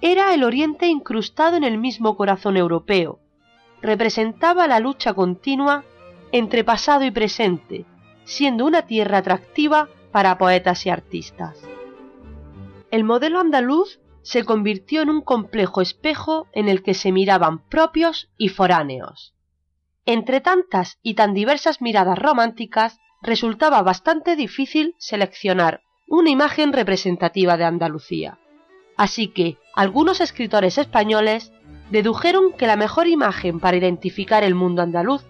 Era 0.00 0.32
el 0.32 0.44
oriente 0.44 0.86
incrustado 0.86 1.56
en 1.56 1.64
el 1.64 1.76
mismo 1.76 2.16
corazón 2.16 2.56
europeo, 2.56 3.18
representaba 3.82 4.66
la 4.66 4.80
lucha 4.80 5.12
continua 5.12 5.84
entre 6.32 6.64
pasado 6.64 7.04
y 7.04 7.10
presente, 7.10 7.84
siendo 8.26 8.66
una 8.66 8.82
tierra 8.82 9.18
atractiva 9.18 9.88
para 10.12 10.36
poetas 10.36 10.84
y 10.84 10.90
artistas. 10.90 11.58
El 12.90 13.04
modelo 13.04 13.40
andaluz 13.40 14.00
se 14.22 14.44
convirtió 14.44 15.02
en 15.02 15.08
un 15.08 15.22
complejo 15.22 15.80
espejo 15.80 16.48
en 16.52 16.68
el 16.68 16.82
que 16.82 16.94
se 16.94 17.12
miraban 17.12 17.60
propios 17.68 18.28
y 18.36 18.48
foráneos. 18.48 19.34
Entre 20.04 20.40
tantas 20.40 20.98
y 21.02 21.14
tan 21.14 21.32
diversas 21.32 21.80
miradas 21.80 22.18
románticas, 22.18 22.98
resultaba 23.22 23.82
bastante 23.82 24.36
difícil 24.36 24.94
seleccionar 24.98 25.82
una 26.08 26.30
imagen 26.30 26.72
representativa 26.72 27.56
de 27.56 27.64
Andalucía. 27.64 28.38
Así 28.96 29.28
que 29.28 29.58
algunos 29.74 30.20
escritores 30.20 30.78
españoles 30.78 31.52
dedujeron 31.90 32.52
que 32.52 32.66
la 32.66 32.76
mejor 32.76 33.06
imagen 33.06 33.60
para 33.60 33.76
identificar 33.76 34.42
el 34.42 34.54
mundo 34.54 34.82
andaluz 34.82 35.24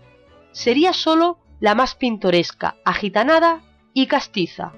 sería 0.52 0.92
sólo 0.92 1.38
la 1.60 1.74
más 1.74 1.94
pintoresca, 1.94 2.76
agitanada 2.84 3.62
y 3.94 4.06
castiza. 4.06 4.72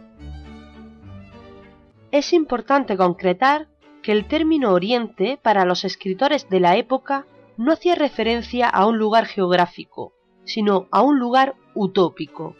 Es 2.10 2.32
importante 2.32 2.96
concretar 2.96 3.68
que 4.02 4.12
el 4.12 4.26
término 4.26 4.72
Oriente 4.72 5.38
para 5.42 5.64
los 5.64 5.84
escritores 5.84 6.48
de 6.48 6.60
la 6.60 6.76
época 6.76 7.26
no 7.56 7.72
hacía 7.72 7.94
referencia 7.94 8.68
a 8.68 8.86
un 8.86 8.98
lugar 8.98 9.26
geográfico, 9.26 10.12
sino 10.44 10.86
a 10.90 11.02
un 11.02 11.18
lugar 11.18 11.56
utópico, 11.74 12.54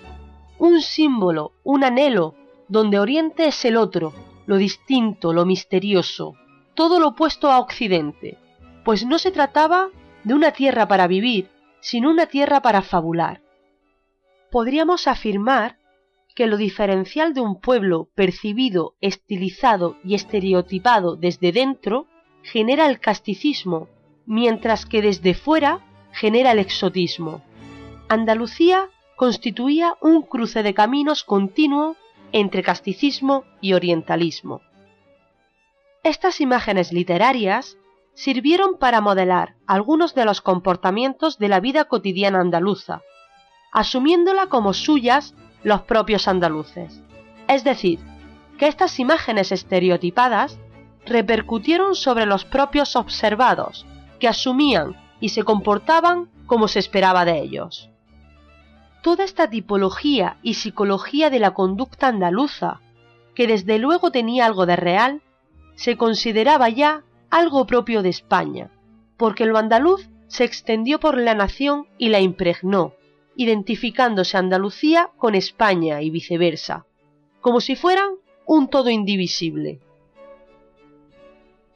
un 0.58 0.80
símbolo, 0.82 1.52
un 1.62 1.84
anhelo, 1.84 2.34
donde 2.68 2.98
Oriente 2.98 3.46
es 3.46 3.64
el 3.64 3.76
otro, 3.76 4.12
lo 4.46 4.56
distinto, 4.56 5.32
lo 5.32 5.46
misterioso, 5.46 6.34
todo 6.74 7.00
lo 7.00 7.08
opuesto 7.08 7.50
a 7.50 7.60
Occidente, 7.60 8.36
pues 8.84 9.06
no 9.06 9.18
se 9.18 9.30
trataba 9.30 9.88
de 10.24 10.34
una 10.34 10.50
tierra 10.52 10.88
para 10.88 11.06
vivir, 11.06 11.48
sino 11.80 12.10
una 12.10 12.26
tierra 12.26 12.60
para 12.60 12.82
fabular. 12.82 13.40
Podríamos 14.50 15.08
afirmar 15.08 15.78
que 16.34 16.46
lo 16.46 16.56
diferencial 16.56 17.34
de 17.34 17.40
un 17.40 17.60
pueblo 17.60 18.08
percibido, 18.14 18.94
estilizado 19.00 19.96
y 20.04 20.14
estereotipado 20.14 21.16
desde 21.16 21.52
dentro 21.52 22.06
genera 22.42 22.86
el 22.86 23.00
casticismo, 23.00 23.88
mientras 24.24 24.86
que 24.86 25.02
desde 25.02 25.34
fuera 25.34 25.84
genera 26.12 26.52
el 26.52 26.60
exotismo. 26.60 27.42
Andalucía 28.08 28.88
constituía 29.16 29.96
un 30.00 30.22
cruce 30.22 30.62
de 30.62 30.74
caminos 30.74 31.24
continuo 31.24 31.96
entre 32.32 32.62
casticismo 32.62 33.44
y 33.60 33.72
orientalismo. 33.72 34.60
Estas 36.04 36.40
imágenes 36.40 36.92
literarias 36.92 37.76
sirvieron 38.14 38.78
para 38.78 39.00
modelar 39.00 39.56
algunos 39.66 40.14
de 40.14 40.24
los 40.24 40.40
comportamientos 40.40 41.38
de 41.38 41.48
la 41.48 41.60
vida 41.60 41.84
cotidiana 41.84 42.40
andaluza, 42.40 43.02
asumiéndola 43.72 44.46
como 44.46 44.72
suyas 44.72 45.34
los 45.62 45.82
propios 45.82 46.28
andaluces. 46.28 47.02
Es 47.48 47.64
decir, 47.64 47.98
que 48.58 48.66
estas 48.66 48.98
imágenes 48.98 49.52
estereotipadas 49.52 50.58
repercutieron 51.06 51.94
sobre 51.94 52.26
los 52.26 52.44
propios 52.44 52.96
observados, 52.96 53.86
que 54.20 54.28
asumían 54.28 54.96
y 55.20 55.30
se 55.30 55.44
comportaban 55.44 56.28
como 56.46 56.68
se 56.68 56.78
esperaba 56.78 57.24
de 57.24 57.40
ellos. 57.40 57.90
Toda 59.02 59.24
esta 59.24 59.48
tipología 59.48 60.38
y 60.42 60.54
psicología 60.54 61.30
de 61.30 61.38
la 61.38 61.54
conducta 61.54 62.08
andaluza, 62.08 62.80
que 63.34 63.46
desde 63.46 63.78
luego 63.78 64.10
tenía 64.10 64.44
algo 64.44 64.66
de 64.66 64.76
real, 64.76 65.22
se 65.76 65.96
consideraba 65.96 66.68
ya 66.68 67.04
algo 67.30 67.66
propio 67.66 68.02
de 68.02 68.08
España, 68.08 68.70
porque 69.16 69.46
lo 69.46 69.56
andaluz 69.56 70.08
se 70.26 70.44
extendió 70.44 70.98
por 71.00 71.16
la 71.16 71.34
nación 71.34 71.86
y 71.96 72.08
la 72.08 72.20
impregnó, 72.20 72.94
identificándose 73.38 74.36
Andalucía 74.36 75.10
con 75.16 75.36
España 75.36 76.02
y 76.02 76.10
viceversa, 76.10 76.86
como 77.40 77.60
si 77.60 77.76
fueran 77.76 78.14
un 78.46 78.68
todo 78.68 78.90
indivisible. 78.90 79.80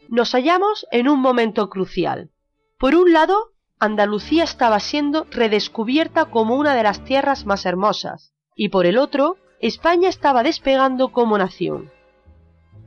Nos 0.09 0.33
hallamos 0.33 0.89
en 0.91 1.09
un 1.09 1.21
momento 1.21 1.71
crucial. 1.71 2.31
Por 2.81 2.97
un 2.97 3.13
lado, 3.13 3.53
Andalucía 3.79 4.43
estaba 4.43 4.81
siendo 4.81 5.25
redescubierta 5.31 6.25
como 6.25 6.57
una 6.57 6.75
de 6.75 6.83
las 6.83 7.05
tierras 7.05 7.47
más 7.47 7.65
hermosas, 7.65 8.35
y 8.57 8.71
por 8.71 8.85
el 8.85 8.99
otro, 8.99 9.37
España 9.61 10.09
estaba 10.09 10.43
despegando 10.43 11.13
como 11.13 11.39
nación. 11.39 11.93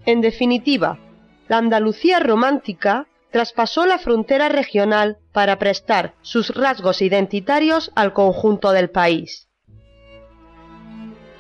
En 0.06 0.20
definitiva, 0.20 1.00
la 1.48 1.60
Andalucía 1.60 2.20
romántica 2.20 3.08
traspasó 3.32 3.86
la 3.86 4.00
frontera 4.00 4.50
regional 4.50 5.20
para 5.36 5.60
prestar 5.60 6.14
sus 6.22 6.56
rasgos 6.56 7.02
identitarios 7.02 7.92
al 7.94 8.14
conjunto 8.14 8.72
del 8.72 8.90
país. 8.90 9.50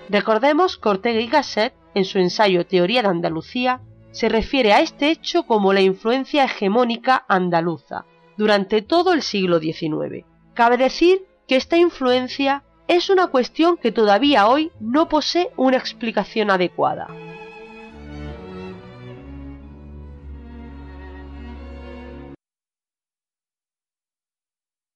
Recordemos 0.10 0.77
que 0.77 0.89
Ortega 0.89 1.21
y 1.21 1.27
Gasset, 1.27 1.73
en 1.93 2.03
su 2.03 2.19
ensayo 2.19 2.65
Teoría 2.67 3.03
de 3.03 3.08
Andalucía, 3.08 3.79
se 4.12 4.27
refiere 4.27 4.73
a 4.73 4.81
este 4.81 5.12
hecho 5.12 5.43
como 5.43 5.71
la 5.71 5.79
influencia 5.79 6.43
hegemónica 6.43 7.23
andaluza 7.29 8.03
durante 8.36 8.81
todo 8.81 9.13
el 9.13 9.21
siglo 9.21 9.60
XIX. 9.60 10.25
Cabe 10.53 10.75
decir 10.75 11.25
que 11.47 11.55
esta 11.55 11.77
influencia 11.77 12.65
es 12.89 13.10
una 13.10 13.27
cuestión 13.27 13.77
que 13.77 13.93
todavía 13.93 14.49
hoy 14.49 14.73
no 14.81 15.08
posee 15.08 15.51
una 15.55 15.77
explicación 15.77 16.51
adecuada. 16.51 17.08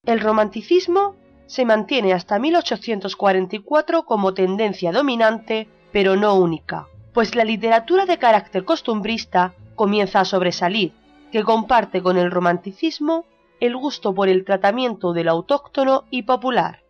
El 0.10 0.22
romanticismo 0.22 1.18
se 1.46 1.66
mantiene 1.66 2.14
hasta 2.14 2.40
1844 2.40 4.06
como 4.06 4.34
tendencia 4.34 4.92
dominante, 4.92 5.70
pero 5.92 6.16
no 6.16 6.34
única, 6.34 6.88
pues 7.14 7.36
la 7.36 7.44
literatura 7.44 8.08
de 8.08 8.18
carácter 8.18 8.66
costumbrista 8.66 9.54
comienza 9.76 10.20
a 10.20 10.26
sobresalir, 10.26 10.94
que 11.32 11.44
comparte 11.44 12.02
con 12.02 12.18
el 12.18 12.32
romanticismo 12.32 13.26
el 13.60 13.78
gusto 13.78 14.16
por 14.16 14.30
el 14.30 14.46
tratamiento 14.46 15.14
del 15.14 15.30
autóctono 15.30 16.06
y 16.10 16.24
popular. 16.24 16.82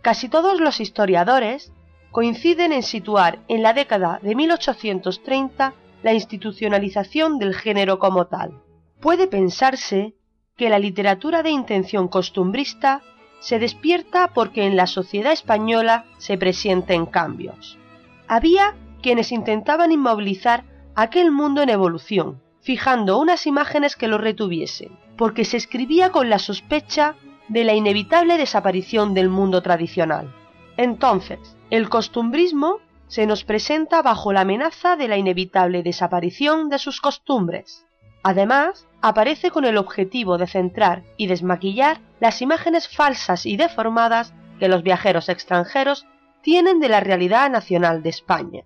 Casi 0.00 0.30
todos 0.30 0.58
los 0.58 0.80
historiadores 0.80 1.70
coinciden 2.12 2.72
en 2.72 2.82
situar 2.82 3.40
en 3.46 3.60
la 3.60 3.74
década 3.74 4.20
de 4.22 4.34
1830 4.34 5.74
la 6.02 6.14
institucionalización 6.14 7.38
del 7.38 7.54
género 7.54 7.98
como 7.98 8.26
tal. 8.26 8.62
Puede 9.00 9.26
pensarse 9.26 10.14
que 10.56 10.70
la 10.70 10.78
literatura 10.78 11.42
de 11.42 11.50
intención 11.50 12.08
costumbrista 12.08 13.02
se 13.40 13.58
despierta 13.58 14.32
porque 14.32 14.64
en 14.64 14.76
la 14.76 14.86
sociedad 14.86 15.32
española 15.32 16.06
se 16.18 16.38
presienten 16.38 17.06
cambios. 17.06 17.78
Había 18.26 18.74
quienes 19.02 19.32
intentaban 19.32 19.92
inmovilizar 19.92 20.64
aquel 20.94 21.30
mundo 21.30 21.62
en 21.62 21.68
evolución, 21.68 22.40
fijando 22.60 23.18
unas 23.18 23.46
imágenes 23.46 23.94
que 23.94 24.08
lo 24.08 24.18
retuviesen, 24.18 24.98
porque 25.16 25.44
se 25.44 25.58
escribía 25.58 26.10
con 26.10 26.30
la 26.30 26.38
sospecha 26.38 27.14
de 27.48 27.64
la 27.64 27.74
inevitable 27.74 28.38
desaparición 28.38 29.14
del 29.14 29.28
mundo 29.28 29.62
tradicional. 29.62 30.34
Entonces, 30.76 31.56
el 31.70 31.88
costumbrismo 31.88 32.80
se 33.06 33.26
nos 33.26 33.44
presenta 33.44 34.02
bajo 34.02 34.32
la 34.32 34.40
amenaza 34.40 34.96
de 34.96 35.06
la 35.06 35.16
inevitable 35.16 35.82
desaparición 35.82 36.68
de 36.68 36.78
sus 36.78 37.00
costumbres. 37.00 37.85
Además, 38.28 38.88
aparece 39.02 39.52
con 39.52 39.64
el 39.64 39.76
objetivo 39.76 40.36
de 40.36 40.48
centrar 40.48 41.04
y 41.16 41.28
desmaquillar 41.28 42.00
las 42.18 42.42
imágenes 42.42 42.88
falsas 42.88 43.46
y 43.46 43.56
deformadas 43.56 44.34
que 44.58 44.66
los 44.66 44.82
viajeros 44.82 45.28
extranjeros 45.28 46.06
tienen 46.42 46.80
de 46.80 46.88
la 46.88 46.98
realidad 46.98 47.48
nacional 47.50 48.02
de 48.02 48.08
España. 48.08 48.64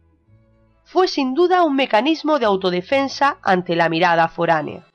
Fue 0.84 1.08
sin 1.08 1.34
duda 1.34 1.62
un 1.62 1.76
mecanismo 1.76 2.38
de 2.38 2.46
autodefensa 2.46 3.36
ante 3.42 3.76
la 3.76 3.90
mirada 3.90 4.28
foránea. 4.28 4.86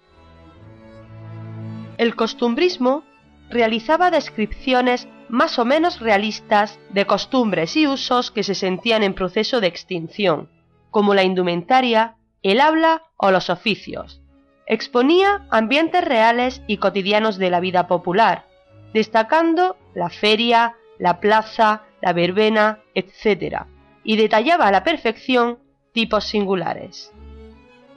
El 2.00 2.16
costumbrismo 2.16 3.04
realizaba 3.52 4.10
descripciones 4.10 5.08
más 5.30 5.60
o 5.60 5.66
menos 5.66 6.00
realistas 6.00 6.80
de 6.90 7.06
costumbres 7.06 7.78
y 7.78 7.86
usos 7.86 8.32
que 8.32 8.42
se 8.42 8.56
sentían 8.56 9.04
en 9.04 9.14
proceso 9.14 9.62
de 9.62 9.68
extinción, 9.68 10.50
como 10.90 11.14
la 11.14 11.22
indumentaria, 11.22 12.16
el 12.42 12.60
habla 12.60 13.04
o 13.18 13.30
los 13.30 13.52
oficios, 13.52 14.24
Exponía 14.68 15.46
ambientes 15.52 16.04
reales 16.04 16.62
y 16.66 16.78
cotidianos 16.78 17.38
de 17.38 17.50
la 17.50 17.60
vida 17.60 17.88
popular, 17.88 18.46
destacando 18.94 19.78
la 19.94 20.10
feria, 20.10 20.76
la 20.98 21.20
plaza, 21.20 21.84
la 22.02 22.14
verbena, 22.14 22.80
etc., 22.96 23.66
y 24.04 24.18
detallaba 24.18 24.68
a 24.68 24.72
la 24.72 24.84
perfección 24.84 25.60
tipos 25.92 26.26
singulares. 26.26 27.12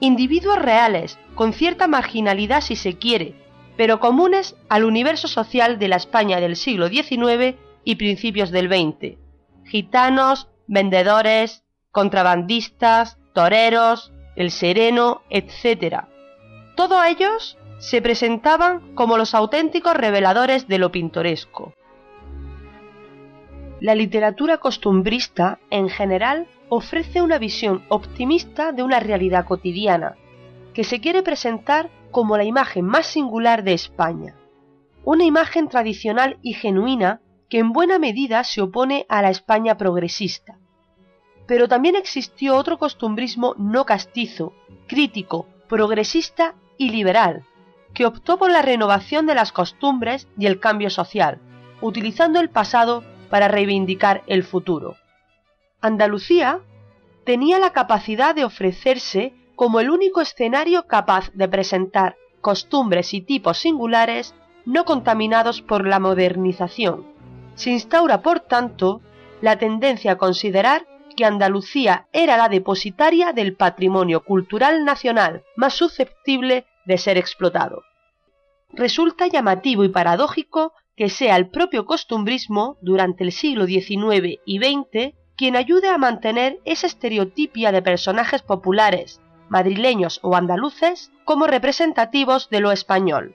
Individuos 0.00 0.58
reales, 0.58 1.18
con 1.34 1.52
cierta 1.52 1.88
marginalidad 1.88 2.60
si 2.60 2.76
se 2.76 2.98
quiere, 2.98 3.34
pero 3.76 4.00
comunes 4.00 4.56
al 4.68 4.84
universo 4.84 5.28
social 5.28 5.78
de 5.78 5.88
la 5.88 5.96
España 5.96 6.40
del 6.40 6.56
siglo 6.56 6.88
XIX 6.88 7.56
y 7.84 7.96
principios 7.96 8.50
del 8.50 8.68
XX. 8.68 9.16
Gitanos, 9.64 10.48
vendedores, 10.66 11.64
contrabandistas, 11.92 13.18
toreros, 13.34 14.12
el 14.36 14.50
sereno, 14.50 15.22
etc., 15.30 16.04
todos 16.78 17.04
ellos 17.06 17.58
se 17.80 18.00
presentaban 18.00 18.94
como 18.94 19.18
los 19.18 19.34
auténticos 19.34 19.96
reveladores 19.96 20.68
de 20.68 20.78
lo 20.78 20.92
pintoresco. 20.92 21.74
La 23.80 23.96
literatura 23.96 24.58
costumbrista, 24.58 25.58
en 25.70 25.88
general, 25.88 26.46
ofrece 26.68 27.20
una 27.20 27.38
visión 27.38 27.84
optimista 27.88 28.70
de 28.70 28.84
una 28.84 29.00
realidad 29.00 29.44
cotidiana, 29.44 30.14
que 30.72 30.84
se 30.84 31.00
quiere 31.00 31.24
presentar 31.24 31.90
como 32.12 32.36
la 32.36 32.44
imagen 32.44 32.84
más 32.84 33.06
singular 33.06 33.64
de 33.64 33.72
España, 33.72 34.36
una 35.02 35.24
imagen 35.24 35.66
tradicional 35.66 36.38
y 36.42 36.54
genuina 36.54 37.22
que 37.48 37.58
en 37.58 37.72
buena 37.72 37.98
medida 37.98 38.44
se 38.44 38.60
opone 38.60 39.04
a 39.08 39.20
la 39.20 39.30
España 39.30 39.76
progresista. 39.76 40.60
Pero 41.44 41.66
también 41.66 41.96
existió 41.96 42.54
otro 42.54 42.78
costumbrismo 42.78 43.56
no 43.58 43.84
castizo, 43.84 44.52
crítico, 44.86 45.48
progresista 45.68 46.54
y 46.78 46.90
liberal, 46.90 47.44
que 47.92 48.06
optó 48.06 48.38
por 48.38 48.50
la 48.50 48.62
renovación 48.62 49.26
de 49.26 49.34
las 49.34 49.52
costumbres 49.52 50.28
y 50.38 50.46
el 50.46 50.60
cambio 50.60 50.88
social, 50.88 51.40
utilizando 51.80 52.40
el 52.40 52.48
pasado 52.48 53.04
para 53.28 53.48
reivindicar 53.48 54.22
el 54.26 54.44
futuro. 54.44 54.96
Andalucía 55.80 56.60
tenía 57.24 57.58
la 57.58 57.72
capacidad 57.72 58.34
de 58.34 58.44
ofrecerse 58.44 59.34
como 59.54 59.80
el 59.80 59.90
único 59.90 60.20
escenario 60.20 60.86
capaz 60.86 61.30
de 61.34 61.48
presentar 61.48 62.16
costumbres 62.40 63.12
y 63.12 63.20
tipos 63.20 63.58
singulares 63.58 64.34
no 64.64 64.84
contaminados 64.84 65.62
por 65.62 65.86
la 65.86 65.98
modernización. 65.98 67.06
Se 67.54 67.70
instaura, 67.70 68.22
por 68.22 68.40
tanto, 68.40 69.00
la 69.40 69.58
tendencia 69.58 70.12
a 70.12 70.18
considerar 70.18 70.86
que 71.18 71.24
Andalucía 71.24 72.06
era 72.12 72.36
la 72.36 72.48
depositaria 72.48 73.32
del 73.32 73.56
patrimonio 73.56 74.22
cultural 74.22 74.84
nacional 74.84 75.42
más 75.56 75.74
susceptible 75.74 76.64
de 76.86 76.96
ser 76.96 77.18
explotado. 77.18 77.82
Resulta 78.70 79.26
llamativo 79.26 79.82
y 79.82 79.88
paradójico 79.88 80.74
que 80.96 81.08
sea 81.08 81.34
el 81.34 81.48
propio 81.48 81.86
costumbrismo 81.86 82.76
durante 82.82 83.24
el 83.24 83.32
siglo 83.32 83.66
XIX 83.66 84.38
y 84.46 84.58
XX 84.58 85.16
quien 85.36 85.56
ayude 85.56 85.88
a 85.88 85.98
mantener 85.98 86.60
esa 86.64 86.86
estereotipia 86.86 87.72
de 87.72 87.82
personajes 87.82 88.42
populares, 88.42 89.20
madrileños 89.48 90.20
o 90.22 90.36
andaluces, 90.36 91.10
como 91.24 91.48
representativos 91.48 92.48
de 92.48 92.60
lo 92.60 92.70
español. 92.70 93.34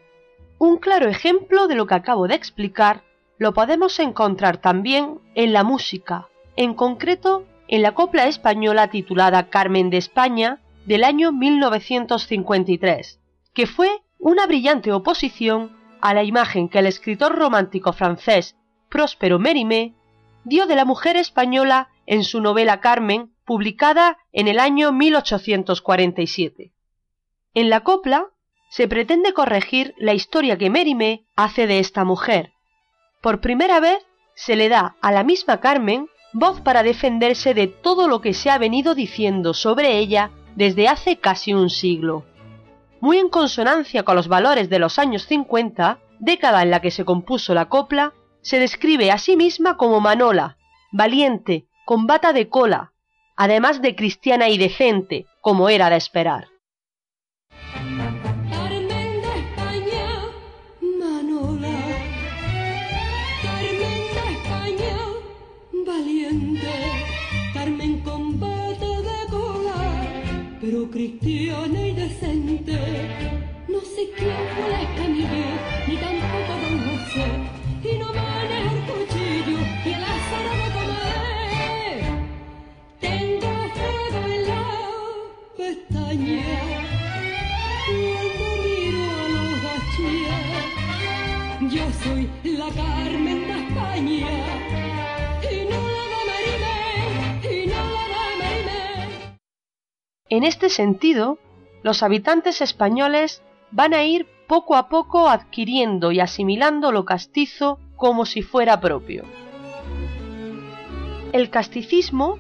Un 0.58 0.78
claro 0.78 1.10
ejemplo 1.10 1.68
de 1.68 1.76
lo 1.76 1.86
que 1.86 1.96
acabo 1.96 2.30
de 2.30 2.36
explicar 2.36 3.04
lo 3.38 3.54
podemos 3.54 4.00
encontrar 4.00 4.56
también 4.56 5.20
en 5.36 5.52
la 5.52 5.66
música, 5.66 6.30
en 6.56 6.76
concreto 6.76 7.46
en 7.68 7.82
la 7.82 7.94
copla 7.94 8.28
española 8.28 8.90
titulada 8.90 9.50
Carmen 9.50 9.90
de 9.90 9.98
España 9.98 10.62
del 10.86 11.04
año 11.04 11.32
1953, 11.32 13.20
que 13.54 13.68
fue 13.68 13.90
una 14.20 14.46
brillante 14.48 14.92
oposición 14.92 15.76
a 16.02 16.14
la 16.14 16.24
imagen 16.24 16.70
que 16.70 16.80
el 16.80 16.88
escritor 16.88 17.38
romántico 17.38 17.94
francés 17.94 18.56
Próspero 18.90 19.40
Mérimée 19.40 19.94
dio 20.44 20.66
de 20.66 20.76
la 20.76 20.86
mujer 20.86 21.16
española 21.16 21.90
en 22.06 22.24
su 22.24 22.42
novela 22.42 22.82
Carmen, 22.82 23.34
publicada 23.46 24.18
en 24.32 24.48
el 24.48 24.60
año 24.60 24.92
1847. 24.92 26.74
En 27.54 27.70
la 27.70 27.82
copla 27.82 28.28
se 28.70 28.88
pretende 28.88 29.34
corregir 29.34 29.94
la 29.98 30.14
historia 30.14 30.58
que 30.58 30.70
Mérimée 30.70 31.26
hace 31.36 31.68
de 31.68 31.80
esta 31.80 32.04
mujer. 32.04 32.54
Por 33.22 33.40
primera 33.40 33.80
vez 33.80 34.00
se 34.36 34.56
le 34.56 34.68
da 34.68 34.96
a 35.02 35.12
la 35.12 35.24
misma 35.24 35.60
Carmen 35.60 36.08
voz 36.34 36.62
para 36.62 36.84
defenderse 36.84 37.54
de 37.54 37.68
todo 37.68 38.08
lo 38.08 38.20
que 38.20 38.34
se 38.34 38.50
ha 38.50 38.58
venido 38.58 38.96
diciendo 38.96 39.54
sobre 39.54 39.98
ella 39.98 40.32
desde 40.56 40.88
hace 40.88 41.18
casi 41.18 41.54
un 41.54 41.70
siglo. 41.70 42.26
Muy 43.00 43.18
en 43.18 43.30
consonancia 43.30 44.04
con 44.04 44.16
los 44.16 44.28
valores 44.28 44.70
de 44.70 44.80
los 44.80 44.98
años 45.00 45.26
50, 45.28 46.00
década 46.20 46.64
en 46.64 46.72
la 46.72 46.82
que 46.82 46.92
se 46.92 47.06
compuso 47.06 47.54
la 47.54 47.66
copla, 47.66 48.14
se 48.42 48.60
describe 48.60 49.12
a 49.12 49.18
sí 49.18 49.38
misma 49.38 49.78
como 49.78 50.02
Manola, 50.02 50.58
valiente, 50.92 51.68
con 51.86 52.08
bata 52.08 52.34
de 52.34 52.50
cola, 52.50 52.94
además 53.36 53.82
de 53.82 53.96
cristiana 53.96 54.50
y 54.50 54.58
decente, 54.58 55.26
como 55.42 55.70
era 55.70 55.90
de 55.90 55.98
esperar. 55.98 56.48
Pero 71.22 71.43
En 100.36 100.44
este 100.44 100.70
sentido, 100.70 101.38
los 101.84 102.02
habitantes 102.02 102.62
españoles 102.62 103.44
van 103.70 103.94
a 103.94 104.04
ir 104.04 104.26
poco 104.48 104.76
a 104.76 104.90
poco 104.90 105.30
adquiriendo 105.30 106.12
y 106.12 106.22
asimilando 106.22 106.92
lo 106.92 107.06
castizo 107.06 107.78
como 107.96 108.26
si 108.26 108.42
fuera 108.42 108.82
propio. 108.82 109.26
El 111.34 111.52
casticismo 111.52 112.40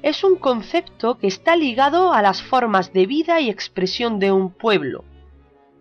es 0.00 0.24
un 0.24 0.36
concepto 0.36 1.18
que 1.18 1.26
está 1.26 1.54
ligado 1.54 2.14
a 2.14 2.22
las 2.22 2.42
formas 2.42 2.94
de 2.94 3.04
vida 3.04 3.40
y 3.40 3.50
expresión 3.50 4.18
de 4.18 4.32
un 4.32 4.50
pueblo. 4.50 5.04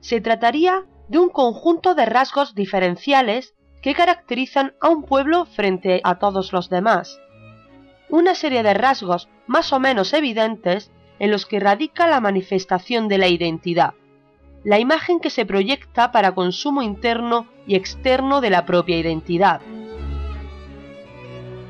Se 0.01 0.19
trataría 0.19 0.83
de 1.07 1.17
un 1.17 1.29
conjunto 1.29 1.95
de 1.95 2.05
rasgos 2.05 2.55
diferenciales 2.55 3.55
que 3.81 3.93
caracterizan 3.93 4.73
a 4.81 4.89
un 4.89 5.03
pueblo 5.03 5.45
frente 5.45 6.01
a 6.03 6.19
todos 6.19 6.51
los 6.51 6.69
demás. 6.69 7.21
Una 8.09 8.35
serie 8.35 8.63
de 8.63 8.73
rasgos 8.73 9.29
más 9.47 9.71
o 9.71 9.79
menos 9.79 10.11
evidentes 10.11 10.91
en 11.23 11.31
los 11.31 11.45
que 11.45 11.61
radica 11.61 12.05
la 12.05 12.19
manifestación 12.19 13.07
de 13.07 13.17
la 13.17 13.29
identidad, 13.29 13.93
la 14.65 14.79
imagen 14.79 15.21
que 15.21 15.29
se 15.29 15.45
proyecta 15.45 16.11
para 16.11 16.35
consumo 16.35 16.81
interno 16.81 17.47
y 17.65 17.75
externo 17.75 18.41
de 18.41 18.49
la 18.49 18.65
propia 18.65 18.99
identidad. 18.99 19.61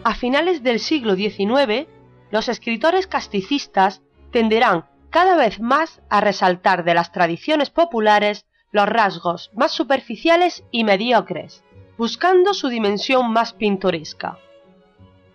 A 0.04 0.16
finales 0.16 0.64
del 0.64 0.80
siglo 0.80 1.14
XIX, 1.14 1.88
los 2.32 2.50
escritores 2.50 3.06
casticistas 3.06 4.02
tenderán 4.32 4.86
cada 5.12 5.38
vez 5.38 5.60
más 5.60 6.02
a 6.10 6.20
resaltar 6.20 6.84
de 6.84 6.96
las 6.96 7.12
tradiciones 7.12 7.70
populares 7.70 8.48
los 8.72 8.90
rasgos 8.90 9.52
más 9.54 9.72
superficiales 9.72 10.64
y 10.72 10.84
mediocres, 10.84 11.64
buscando 11.96 12.56
su 12.56 12.70
dimensión 12.70 13.32
más 13.32 13.54
pintoresca. 13.54 14.40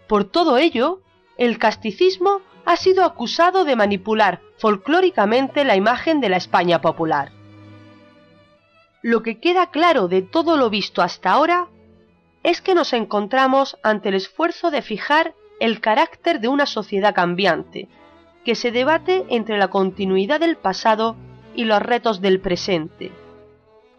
Por 0.08 0.24
todo 0.24 0.58
ello, 0.58 1.02
el 1.36 1.56
casticismo 1.58 2.40
ha 2.68 2.76
sido 2.76 3.02
acusado 3.02 3.64
de 3.64 3.76
manipular 3.76 4.42
folclóricamente 4.58 5.64
la 5.64 5.74
imagen 5.74 6.20
de 6.20 6.28
la 6.28 6.36
España 6.36 6.82
popular. 6.82 7.32
Lo 9.00 9.22
que 9.22 9.40
queda 9.40 9.70
claro 9.70 10.06
de 10.06 10.20
todo 10.20 10.58
lo 10.58 10.68
visto 10.68 11.00
hasta 11.00 11.30
ahora 11.30 11.68
es 12.42 12.60
que 12.60 12.74
nos 12.74 12.92
encontramos 12.92 13.78
ante 13.82 14.10
el 14.10 14.16
esfuerzo 14.16 14.70
de 14.70 14.82
fijar 14.82 15.34
el 15.60 15.80
carácter 15.80 16.40
de 16.40 16.48
una 16.48 16.66
sociedad 16.66 17.14
cambiante, 17.14 17.88
que 18.44 18.54
se 18.54 18.70
debate 18.70 19.24
entre 19.30 19.56
la 19.56 19.68
continuidad 19.68 20.40
del 20.40 20.58
pasado 20.58 21.16
y 21.54 21.64
los 21.64 21.80
retos 21.80 22.20
del 22.20 22.38
presente. 22.38 23.12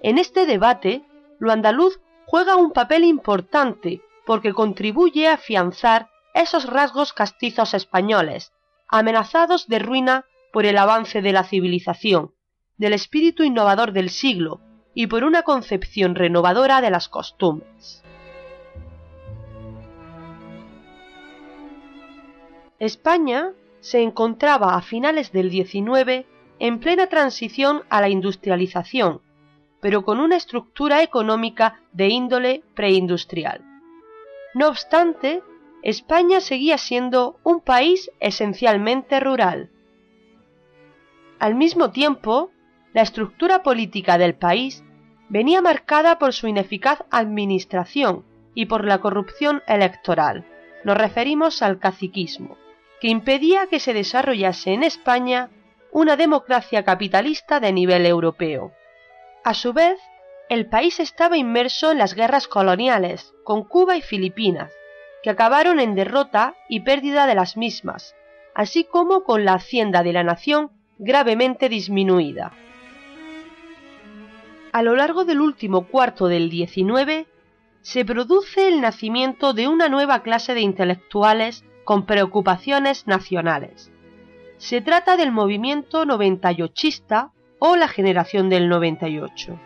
En 0.04 0.20
este 0.20 0.46
debate, 0.46 1.02
lo 1.40 1.52
andaluz 1.52 2.02
juega 2.28 2.56
un 2.56 2.72
papel 2.72 3.04
importante 3.04 4.04
porque 4.28 4.54
contribuye 4.54 5.28
a 5.28 5.34
afianzar 5.34 6.12
esos 6.36 6.68
rasgos 6.68 7.14
castizos 7.14 7.74
españoles, 7.74 8.54
amenazados 8.90 9.68
de 9.68 9.80
ruina 9.80 10.26
por 10.52 10.66
el 10.66 10.78
avance 10.78 11.22
de 11.22 11.32
la 11.32 11.44
civilización, 11.44 12.34
del 12.78 12.94
espíritu 12.94 13.44
innovador 13.44 13.92
del 13.92 14.10
siglo 14.10 14.62
y 14.94 15.08
por 15.08 15.24
una 15.24 15.44
concepción 15.44 16.16
renovadora 16.16 16.82
de 16.82 16.90
las 16.90 17.08
costumbres. 17.08 18.04
España 22.80 23.52
se 23.82 24.02
encontraba 24.02 24.76
a 24.76 24.82
finales 24.82 25.32
del 25.32 25.52
XIX 25.52 26.26
en 26.60 26.80
plena 26.80 27.08
transición 27.08 27.84
a 27.90 28.02
la 28.02 28.10
industrialización, 28.10 29.22
pero 29.82 30.04
con 30.04 30.20
una 30.20 30.38
estructura 30.38 31.04
económica 31.04 31.82
de 31.92 32.08
índole 32.08 32.64
preindustrial. 32.76 33.62
No 34.54 34.68
obstante, 34.68 35.44
España 35.82 36.42
seguía 36.42 36.78
siendo 36.78 37.40
un 37.44 37.62
país 37.62 38.12
esencialmente 38.20 39.20
rural. 39.20 39.70
Al 41.40 41.56
mismo 41.56 41.92
tiempo, 41.92 42.52
la 42.94 43.02
estructura 43.02 43.64
política 43.64 44.18
del 44.18 44.36
país 44.36 44.84
venía 45.30 45.62
marcada 45.62 46.20
por 46.20 46.34
su 46.34 46.48
ineficaz 46.48 47.04
administración 47.12 48.26
y 48.54 48.66
por 48.66 48.84
la 48.84 49.00
corrupción 49.00 49.64
electoral. 49.68 50.46
Nos 50.84 50.98
referimos 50.98 51.62
al 51.62 51.80
caciquismo, 51.80 52.58
que 53.00 53.08
impedía 53.08 53.68
que 53.68 53.80
se 53.80 53.94
desarrollase 53.94 54.74
en 54.74 54.84
España 54.84 55.50
una 55.92 56.18
democracia 56.18 56.84
capitalista 56.84 57.60
de 57.60 57.72
nivel 57.72 58.06
europeo. 58.06 58.74
A 59.44 59.54
su 59.54 59.72
vez, 59.72 60.00
el 60.50 60.68
país 60.68 61.00
estaba 61.00 61.38
inmerso 61.38 61.92
en 61.92 62.00
las 62.00 62.16
guerras 62.16 62.48
coloniales 62.48 63.34
con 63.44 63.64
Cuba 63.64 63.96
y 63.96 64.02
Filipinas, 64.02 64.74
que 65.24 65.30
acabaron 65.30 65.80
en 65.80 65.96
derrota 65.96 66.56
y 66.68 66.82
pérdida 66.82 67.26
de 67.28 67.36
las 67.36 67.58
mismas, 67.58 68.16
así 68.54 68.84
como 68.84 69.24
con 69.24 69.46
la 69.46 69.54
hacienda 69.54 70.04
de 70.04 70.14
la 70.14 70.24
nación 70.24 70.72
gravemente 70.98 71.70
disminuida. 71.70 72.52
A 74.72 74.84
lo 74.84 74.96
largo 74.96 75.26
del 75.26 75.42
último 75.42 75.88
cuarto 75.88 76.28
del 76.28 76.52
XIX 76.52 77.28
se 77.82 78.06
produce 78.06 78.68
el 78.68 78.82
nacimiento 78.82 79.54
de 79.54 79.68
una 79.68 79.90
nueva 79.90 80.22
clase 80.22 80.54
de 80.54 80.62
intelectuales 80.62 81.64
con 81.86 82.06
preocupaciones 82.06 83.08
nacionales. 83.08 83.92
Se 84.58 84.82
trata 84.82 85.18
del 85.18 85.32
movimiento 85.32 86.06
98 86.06 87.32
o 87.60 87.76
la 87.76 87.88
generación 87.88 88.50
del 88.50 88.70
98. 88.70 89.60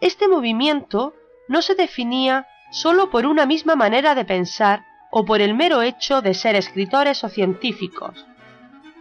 Este 0.00 0.28
movimiento 0.28 1.14
no 1.48 1.60
se 1.60 1.74
definía 1.74 2.46
solo 2.76 3.08
por 3.08 3.24
una 3.24 3.46
misma 3.46 3.74
manera 3.74 4.14
de 4.14 4.26
pensar 4.26 4.84
o 5.10 5.24
por 5.24 5.40
el 5.40 5.54
mero 5.54 5.80
hecho 5.80 6.20
de 6.20 6.34
ser 6.34 6.56
escritores 6.56 7.24
o 7.24 7.30
científicos, 7.30 8.26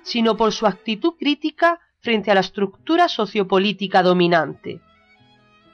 sino 0.02 0.38
por 0.38 0.54
su 0.54 0.66
actitud 0.66 1.16
crítica 1.20 1.82
frente 2.00 2.32
a 2.32 2.36
la 2.36 2.40
estructura 2.40 3.10
sociopolítica 3.10 4.02
dominante. 4.02 4.80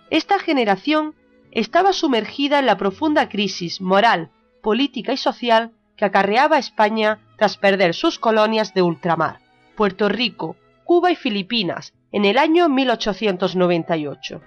Esta 0.10 0.40
generación 0.40 1.14
estaba 1.52 1.94
sumergida 1.94 2.58
en 2.58 2.66
la 2.66 2.76
profunda 2.76 3.30
crisis 3.30 3.82
moral, 3.82 4.32
política 4.64 5.14
y 5.14 5.18
social 5.18 5.72
que 5.96 6.06
acarreaba 6.06 6.58
España 6.58 7.20
tras 7.38 7.56
perder 7.58 7.94
sus 7.94 8.18
colonias 8.18 8.74
de 8.74 8.82
ultramar, 8.82 9.42
Puerto 9.76 10.10
Rico, 10.10 10.56
Cuba 10.86 11.12
y 11.12 11.16
Filipinas, 11.16 11.94
en 12.12 12.26
el 12.26 12.40
año 12.40 12.68
1898. 12.68 14.42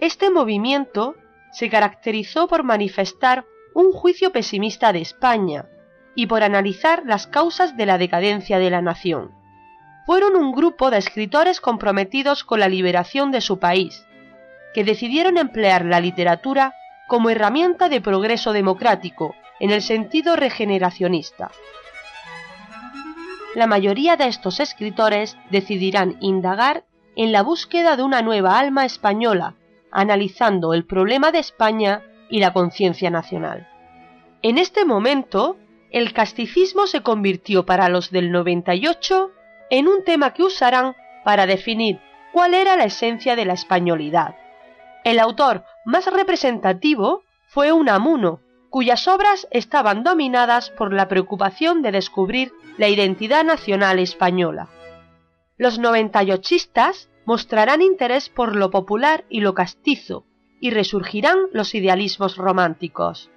Este 0.00 0.30
movimiento 0.30 1.16
se 1.54 1.70
caracterizó 1.70 2.48
por 2.48 2.64
manifestar 2.64 3.44
un 3.74 3.92
juicio 3.92 4.32
pesimista 4.32 4.92
de 4.92 5.00
España 5.00 5.66
y 6.16 6.26
por 6.26 6.42
analizar 6.42 7.04
las 7.06 7.26
causas 7.28 7.76
de 7.76 7.86
la 7.86 7.96
decadencia 7.96 8.58
de 8.58 8.70
la 8.70 8.82
nación. 8.82 9.30
fueron 10.06 10.36
un 10.36 10.52
grupo 10.52 10.90
de 10.90 10.98
escritores 10.98 11.62
comprometidos 11.62 12.44
con 12.44 12.60
la 12.60 12.68
liberación 12.68 13.30
de 13.30 13.40
su 13.40 13.58
país, 13.58 14.04
que 14.74 14.84
decidieron 14.84 15.38
emplear 15.38 15.86
la 15.86 15.98
literatura 15.98 16.74
como 17.08 17.30
herramienta 17.30 17.88
de 17.88 18.02
progreso 18.02 18.52
democrático 18.52 19.34
en 19.60 19.70
el 19.70 19.80
sentido 19.80 20.36
regeneracionista. 20.36 21.50
La 23.54 23.66
mayoría 23.66 24.16
de 24.16 24.26
estos 24.26 24.60
escritores 24.60 25.38
decidirán 25.50 26.18
indagar 26.20 26.84
en 27.16 27.32
la 27.32 27.42
búsqueda 27.42 27.96
de 27.96 28.02
una 28.02 28.20
nueva 28.20 28.58
alma 28.58 28.84
española, 28.84 29.54
analizando 29.94 30.74
el 30.74 30.84
problema 30.84 31.32
de 31.32 31.38
España 31.38 32.02
y 32.28 32.40
la 32.40 32.52
conciencia 32.52 33.10
nacional. 33.10 33.68
En 34.42 34.58
este 34.58 34.84
momento, 34.84 35.56
el 35.90 36.12
casticismo 36.12 36.86
se 36.86 37.00
convirtió 37.00 37.64
para 37.64 37.88
los 37.88 38.10
del 38.10 38.30
98 38.32 39.30
en 39.70 39.88
un 39.88 40.04
tema 40.04 40.34
que 40.34 40.42
usarán 40.42 40.94
para 41.24 41.46
definir 41.46 42.00
cuál 42.32 42.52
era 42.52 42.76
la 42.76 42.84
esencia 42.84 43.36
de 43.36 43.44
la 43.44 43.54
españolidad. 43.54 44.34
El 45.04 45.20
autor 45.20 45.64
más 45.84 46.12
representativo 46.12 47.22
fue 47.46 47.72
Unamuno, 47.72 48.40
cuyas 48.70 49.06
obras 49.06 49.46
estaban 49.52 50.02
dominadas 50.02 50.70
por 50.70 50.92
la 50.92 51.06
preocupación 51.06 51.80
de 51.82 51.92
descubrir 51.92 52.52
la 52.76 52.88
identidad 52.88 53.44
nacional 53.44 54.00
española. 54.00 54.68
Los 55.56 55.78
noventayochistas 55.78 57.08
mostrarán 57.24 57.82
interés 57.82 58.28
por 58.28 58.56
lo 58.56 58.70
popular 58.70 59.24
y 59.28 59.40
lo 59.40 59.54
castizo, 59.54 60.24
y 60.60 60.70
resurgirán 60.70 61.38
los 61.52 61.74
idealismos 61.74 62.36
románticos. 62.36 63.30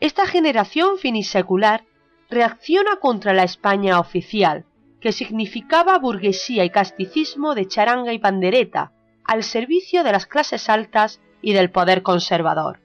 Esta 0.00 0.26
generación 0.26 0.98
finisecular 0.98 1.84
reacciona 2.30 2.96
contra 2.96 3.32
la 3.32 3.44
España 3.44 3.98
oficial, 3.98 4.64
que 5.00 5.12
significaba 5.12 5.98
burguesía 5.98 6.64
y 6.64 6.70
casticismo 6.70 7.54
de 7.54 7.66
charanga 7.66 8.12
y 8.12 8.18
pandereta, 8.18 8.92
al 9.24 9.42
servicio 9.42 10.04
de 10.04 10.12
las 10.12 10.26
clases 10.26 10.68
altas 10.68 11.20
y 11.42 11.52
del 11.52 11.70
poder 11.70 12.02
conservador. 12.02 12.80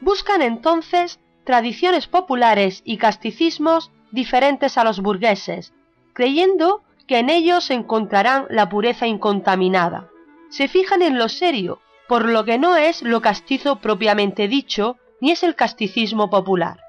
Buscan 0.00 0.42
entonces 0.42 1.20
tradiciones 1.44 2.06
populares 2.06 2.82
y 2.84 2.96
casticismos 2.96 3.90
diferentes 4.10 4.78
a 4.78 4.84
los 4.84 5.00
burgueses, 5.00 5.72
creyendo 6.12 6.82
que 7.06 7.18
en 7.18 7.30
ellos 7.30 7.70
encontrarán 7.70 8.46
la 8.50 8.68
pureza 8.68 9.06
incontaminada. 9.06 10.08
Se 10.50 10.68
fijan 10.68 11.02
en 11.02 11.18
lo 11.18 11.28
serio, 11.28 11.80
por 12.08 12.28
lo 12.28 12.44
que 12.44 12.58
no 12.58 12.76
es 12.76 13.02
lo 13.02 13.20
castizo 13.20 13.80
propiamente 13.80 14.48
dicho, 14.48 14.96
ni 15.20 15.30
es 15.30 15.42
el 15.42 15.54
casticismo 15.54 16.30
popular. 16.30 16.80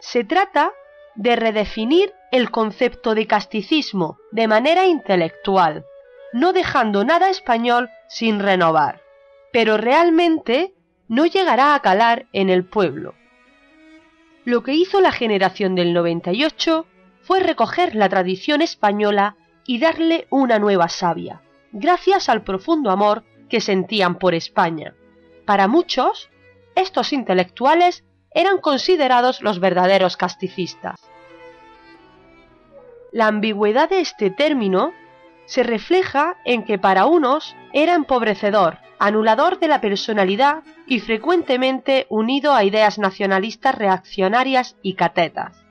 Se 0.00 0.24
trata 0.24 0.72
de 1.14 1.36
redefinir 1.36 2.12
el 2.30 2.50
concepto 2.50 3.14
de 3.14 3.26
casticismo 3.26 4.18
de 4.32 4.48
manera 4.48 4.86
intelectual, 4.86 5.84
no 6.32 6.52
dejando 6.52 7.04
nada 7.04 7.30
español 7.30 7.88
sin 8.08 8.40
renovar, 8.40 9.00
pero 9.52 9.76
realmente 9.76 10.74
no 11.08 11.26
llegará 11.26 11.74
a 11.74 11.80
calar 11.80 12.26
en 12.32 12.50
el 12.50 12.64
pueblo. 12.64 13.14
Lo 14.44 14.62
que 14.62 14.72
hizo 14.72 15.00
la 15.00 15.12
generación 15.12 15.74
del 15.74 15.94
98 15.94 16.86
fue 17.24 17.40
recoger 17.40 17.94
la 17.94 18.08
tradición 18.08 18.60
española 18.60 19.36
y 19.66 19.78
darle 19.78 20.26
una 20.30 20.58
nueva 20.58 20.88
savia, 20.88 21.40
gracias 21.72 22.28
al 22.28 22.44
profundo 22.44 22.90
amor 22.90 23.24
que 23.48 23.60
sentían 23.60 24.18
por 24.18 24.34
España. 24.34 24.94
Para 25.46 25.66
muchos, 25.66 26.28
estos 26.74 27.12
intelectuales 27.12 28.04
eran 28.30 28.58
considerados 28.58 29.40
los 29.40 29.58
verdaderos 29.58 30.16
casticistas. 30.16 31.00
La 33.10 33.28
ambigüedad 33.28 33.88
de 33.88 34.00
este 34.00 34.30
término 34.30 34.92
se 35.46 35.62
refleja 35.62 36.36
en 36.44 36.64
que 36.64 36.78
para 36.78 37.06
unos 37.06 37.54
era 37.72 37.94
empobrecedor, 37.94 38.78
anulador 38.98 39.58
de 39.60 39.68
la 39.68 39.80
personalidad 39.80 40.62
y 40.86 41.00
frecuentemente 41.00 42.06
unido 42.10 42.54
a 42.54 42.64
ideas 42.64 42.98
nacionalistas 42.98 43.74
reaccionarias 43.76 44.76
y 44.82 44.94
catetas 44.94 45.63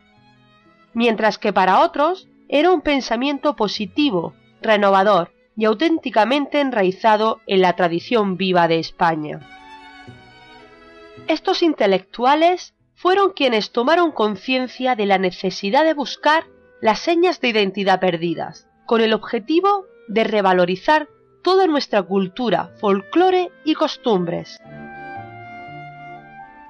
mientras 0.94 1.38
que 1.38 1.54
para 1.54 1.82
otros 1.82 2.28
era 2.50 2.72
un 2.72 2.82
pensamiento 2.82 3.56
positivo, 3.56 4.34
renovador 4.62 5.32
y 5.56 5.66
auténticamente 5.66 6.60
enraizado 6.60 7.42
en 7.48 7.62
la 7.62 7.74
tradición 7.74 8.38
viva 8.38 8.68
de 8.68 8.80
España. 8.80 9.40
Estos 11.28 11.64
intelectuales 11.64 12.74
fueron 12.96 13.32
quienes 13.32 13.72
tomaron 13.72 14.12
conciencia 14.12 14.96
de 14.96 15.06
la 15.06 15.18
necesidad 15.18 15.84
de 15.84 15.94
buscar 15.94 16.46
las 16.82 17.00
señas 17.00 17.40
de 17.40 17.50
identidad 17.50 18.00
perdidas, 18.00 18.68
con 18.86 19.02
el 19.02 19.14
objetivo 19.14 19.86
de 20.08 20.24
revalorizar 20.24 21.08
toda 21.44 21.68
nuestra 21.68 22.04
cultura, 22.04 22.72
folclore 22.80 23.52
y 23.64 23.74
costumbres. 23.76 24.60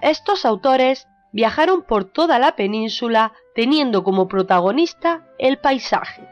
Estos 0.01 0.45
autores 0.45 1.07
viajaron 1.31 1.83
por 1.83 2.05
toda 2.05 2.37
la 2.39 2.55
península 2.55 3.33
teniendo 3.55 4.03
como 4.03 4.27
protagonista 4.27 5.21
el 5.37 5.57
paisaje. 5.57 6.27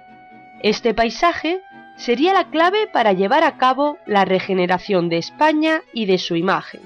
Este 0.64 0.94
paisaje 0.94 1.62
sería 1.98 2.34
la 2.34 2.50
clave 2.50 2.88
para 2.88 3.14
llevar 3.14 3.44
a 3.44 3.58
cabo 3.58 3.98
la 4.06 4.26
regeneración 4.26 5.10
de 5.10 5.18
España 5.18 5.82
y 5.94 6.06
de 6.06 6.18
su 6.18 6.36
imagen. 6.36 6.82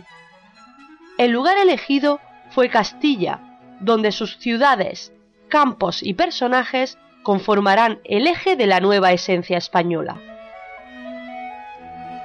El 1.17 1.31
lugar 1.31 1.57
elegido 1.57 2.19
fue 2.49 2.69
Castilla, 2.69 3.39
donde 3.79 4.11
sus 4.11 4.37
ciudades, 4.37 5.13
campos 5.47 6.03
y 6.03 6.13
personajes 6.13 6.97
conformarán 7.23 7.99
el 8.03 8.27
eje 8.27 8.55
de 8.55 8.67
la 8.67 8.79
nueva 8.79 9.11
esencia 9.11 9.57
española. 9.57 10.17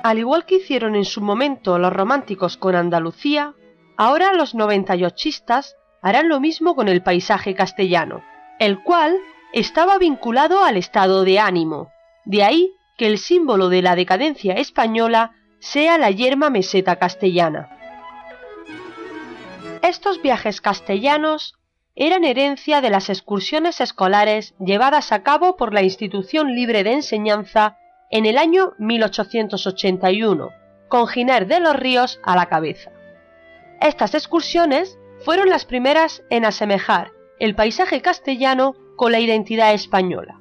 Al 0.03 0.19
igual 0.19 0.47
que 0.47 0.57
hicieron 0.57 0.97
en 0.97 1.05
su 1.05 1.21
momento 1.21 1.79
los 1.79 1.93
románticos 1.93 2.57
con 2.57 2.75
Andalucía, 2.75 3.55
ahora 3.97 4.33
los 4.33 4.55
noventayochistas 4.55 5.77
harán 6.03 6.29
lo 6.29 6.41
mismo 6.41 6.75
con 6.75 6.89
el 6.89 7.03
paisaje 7.03 7.55
castellano, 7.55 8.23
el 8.59 8.83
cual 8.83 9.17
estaba 9.53 9.99
vinculado 9.99 10.65
al 10.65 10.77
estado 10.77 11.25
de 11.25 11.39
ánimo, 11.39 11.91
de 12.25 12.45
ahí 12.45 12.73
que 12.97 13.07
el 13.07 13.19
símbolo 13.19 13.69
de 13.69 13.83
la 13.83 13.97
decadencia 13.97 14.55
española 14.55 15.33
sea 15.59 15.99
la 15.99 16.11
yerma 16.11 16.51
meseta 16.51 16.97
castellana. 16.97 17.69
Estos 19.83 20.21
viajes 20.21 20.61
castellanos 20.61 21.55
eran 21.95 22.25
herencia 22.25 22.81
de 22.81 22.91
las 22.91 23.09
excursiones 23.09 23.81
escolares 23.81 24.55
llevadas 24.59 25.13
a 25.13 25.23
cabo 25.23 25.57
por 25.57 25.75
la 25.75 25.83
Institución 25.83 26.55
Libre 26.55 26.85
de 26.85 26.93
Enseñanza 26.93 27.79
en 28.11 28.27
el 28.27 28.39
año 28.39 28.75
1881, 28.79 30.51
con 30.89 31.07
Giner 31.07 31.47
de 31.47 31.61
los 31.61 31.77
Ríos 31.77 32.21
a 32.23 32.37
la 32.37 32.47
cabeza. 32.47 32.91
Estas 33.81 34.15
excursiones 34.15 34.99
fueron 35.25 35.49
las 35.49 35.65
primeras 35.65 36.23
en 36.31 36.45
asemejar 36.45 37.13
el 37.39 37.55
paisaje 37.55 38.03
castellano 38.03 38.75
con 38.97 39.13
la 39.13 39.21
identidad 39.21 39.73
española. 39.73 40.41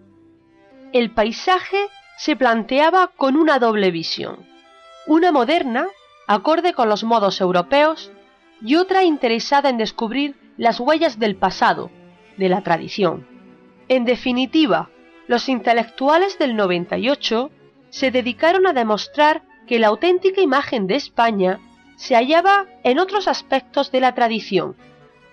El 0.91 1.11
paisaje 1.11 1.77
se 2.17 2.35
planteaba 2.35 3.11
con 3.15 3.37
una 3.37 3.59
doble 3.59 3.91
visión, 3.91 4.45
una 5.07 5.31
moderna, 5.31 5.87
acorde 6.27 6.73
con 6.73 6.89
los 6.89 7.03
modos 7.03 7.39
europeos, 7.41 8.11
y 8.61 8.75
otra 8.75 9.03
interesada 9.03 9.69
en 9.69 9.77
descubrir 9.77 10.35
las 10.57 10.79
huellas 10.79 11.19
del 11.19 11.37
pasado, 11.37 11.89
de 12.37 12.49
la 12.49 12.61
tradición. 12.61 13.25
En 13.87 14.03
definitiva, 14.03 14.89
los 15.27 15.47
intelectuales 15.47 16.37
del 16.37 16.55
98 16.55 17.49
se 17.89 18.11
dedicaron 18.11 18.67
a 18.67 18.73
demostrar 18.73 19.43
que 19.67 19.79
la 19.79 19.87
auténtica 19.87 20.41
imagen 20.41 20.87
de 20.87 20.95
España 20.95 21.59
se 21.99 22.15
hallaba 22.15 22.65
en 22.85 22.97
otros 22.97 23.27
aspectos 23.27 23.91
de 23.91 23.99
la 23.99 24.15
tradición, 24.15 24.77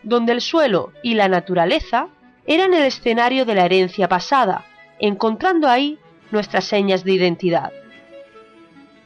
donde 0.02 0.32
el 0.32 0.40
suelo 0.40 0.92
y 1.00 1.14
la 1.14 1.28
naturaleza 1.28 2.08
eran 2.44 2.74
el 2.74 2.82
escenario 2.82 3.44
de 3.44 3.54
la 3.54 3.64
herencia 3.64 4.08
pasada, 4.08 4.64
encontrando 4.98 5.68
ahí 5.68 5.96
nuestras 6.32 6.64
señas 6.64 7.04
de 7.04 7.12
identidad. 7.12 7.72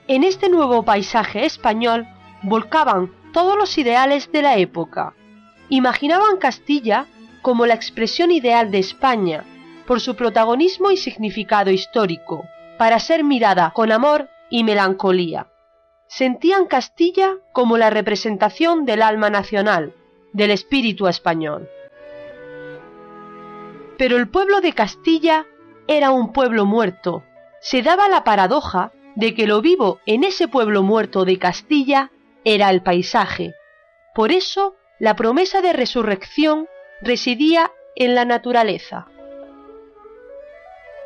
En 0.09 0.25
este 0.25 0.49
nuevo 0.49 0.85
paisaje 0.85 1.45
español 1.45 2.09
volcaban 2.43 3.13
todos 3.35 3.59
los 3.59 3.77
ideales 3.77 4.33
de 4.33 4.41
la 4.41 4.57
época. 4.57 5.13
Imaginaban 5.69 6.39
Castilla 6.39 7.09
como 7.43 7.67
la 7.67 7.75
expresión 7.75 8.31
ideal 8.31 8.71
de 8.71 8.79
España, 8.79 9.45
por 9.87 10.01
su 10.01 10.17
protagonismo 10.17 10.93
y 10.93 10.97
significado 10.97 11.71
histórico, 11.71 12.47
para 12.79 12.99
ser 13.01 13.23
mirada 13.23 13.71
con 13.75 13.93
amor 13.93 14.31
y 14.49 14.65
melancolía 14.65 15.50
sentían 16.11 16.67
Castilla 16.67 17.37
como 17.53 17.79
la 17.79 17.89
representación 17.89 18.85
del 18.85 19.01
alma 19.01 19.31
nacional, 19.31 19.95
del 20.33 20.51
espíritu 20.51 21.07
español. 21.07 21.69
Pero 23.97 24.17
el 24.17 24.29
pueblo 24.29 24.61
de 24.61 24.73
Castilla 24.73 25.47
era 25.87 26.11
un 26.11 26.33
pueblo 26.33 26.67
muerto. 26.67 27.23
Se 27.61 27.83
daba 27.83 28.09
la 28.09 28.25
paradoja 28.25 28.93
de 29.15 29.35
que 29.35 29.47
lo 29.47 29.61
vivo 29.63 30.01
en 30.05 30.25
ese 30.25 30.49
pueblo 30.49 30.83
muerto 30.83 31.25
de 31.25 31.39
Castilla 31.39 32.11
era 32.45 32.71
el 32.71 32.83
paisaje. 32.83 33.55
Por 34.13 34.33
eso 34.33 34.75
la 34.99 35.15
promesa 35.15 35.63
de 35.63 35.73
resurrección 35.73 36.67
residía 37.03 37.71
en 37.95 38.17
la 38.17 38.25
naturaleza. 38.25 39.07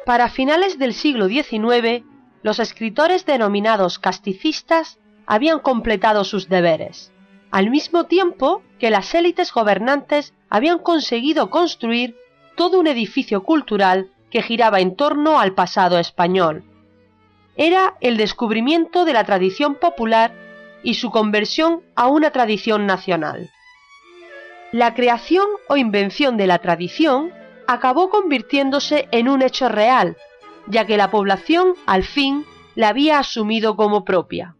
Para 0.06 0.30
finales 0.30 0.78
del 0.78 0.94
siglo 0.94 1.28
XIX, 1.28 2.04
los 2.44 2.58
escritores 2.58 3.24
denominados 3.24 3.98
casticistas 3.98 4.98
habían 5.26 5.60
completado 5.60 6.24
sus 6.24 6.50
deberes, 6.50 7.10
al 7.50 7.70
mismo 7.70 8.04
tiempo 8.04 8.62
que 8.78 8.90
las 8.90 9.14
élites 9.14 9.50
gobernantes 9.50 10.34
habían 10.50 10.78
conseguido 10.78 11.48
construir 11.48 12.14
todo 12.54 12.78
un 12.78 12.86
edificio 12.86 13.42
cultural 13.44 14.10
que 14.30 14.42
giraba 14.42 14.80
en 14.80 14.94
torno 14.94 15.40
al 15.40 15.54
pasado 15.54 15.98
español. 15.98 16.64
Era 17.56 17.94
el 18.02 18.18
descubrimiento 18.18 19.06
de 19.06 19.14
la 19.14 19.24
tradición 19.24 19.76
popular 19.76 20.34
y 20.82 20.94
su 20.94 21.10
conversión 21.10 21.80
a 21.96 22.08
una 22.08 22.30
tradición 22.30 22.84
nacional. 22.84 23.48
La 24.70 24.92
creación 24.92 25.46
o 25.68 25.78
invención 25.78 26.36
de 26.36 26.46
la 26.46 26.58
tradición 26.58 27.32
acabó 27.66 28.10
convirtiéndose 28.10 29.08
en 29.12 29.30
un 29.30 29.40
hecho 29.40 29.70
real, 29.70 30.18
ya 30.66 30.86
que 30.86 30.96
la 30.96 31.10
población 31.10 31.74
al 31.86 32.04
fin 32.04 32.44
la 32.74 32.88
había 32.88 33.18
asumido 33.18 33.76
como 33.76 34.04
propia. 34.04 34.56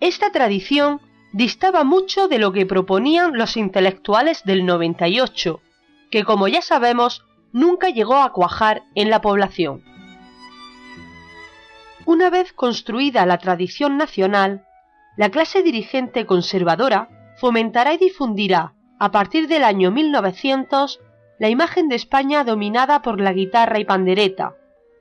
Esta 0.00 0.30
tradición 0.30 1.00
distaba 1.32 1.84
mucho 1.84 2.28
de 2.28 2.38
lo 2.38 2.52
que 2.52 2.66
proponían 2.66 3.36
los 3.36 3.56
intelectuales 3.56 4.44
del 4.44 4.64
98, 4.64 5.60
que 6.10 6.24
como 6.24 6.48
ya 6.48 6.62
sabemos 6.62 7.24
nunca 7.52 7.90
llegó 7.90 8.16
a 8.16 8.32
cuajar 8.32 8.84
en 8.94 9.10
la 9.10 9.20
población. 9.20 9.82
Una 12.06 12.30
vez 12.30 12.52
construida 12.52 13.26
la 13.26 13.38
tradición 13.38 13.98
nacional, 13.98 14.64
la 15.16 15.30
clase 15.30 15.62
dirigente 15.62 16.24
conservadora 16.26 17.34
fomentará 17.36 17.92
y 17.94 17.98
difundirá, 17.98 18.74
a 18.98 19.10
partir 19.10 19.48
del 19.48 19.64
año 19.64 19.90
1900, 19.90 21.00
la 21.38 21.48
imagen 21.48 21.88
de 21.88 21.96
España 21.96 22.44
dominada 22.44 23.02
por 23.02 23.20
la 23.20 23.32
guitarra 23.32 23.78
y 23.78 23.84
pandereta, 23.84 24.54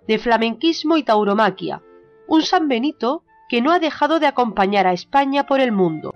de 0.08 0.20
flamenquismo 0.20 0.98
y 0.98 1.04
tauromaquia, 1.04 1.82
un 2.28 2.42
San 2.42 2.68
Benito 2.68 3.24
que 3.50 3.62
no 3.62 3.72
ha 3.72 3.80
dejado 3.80 4.20
de 4.20 4.28
acompañar 4.28 4.88
a 4.88 4.94
España 4.94 5.46
por 5.46 5.60
el 5.60 5.72
mundo. 5.72 6.14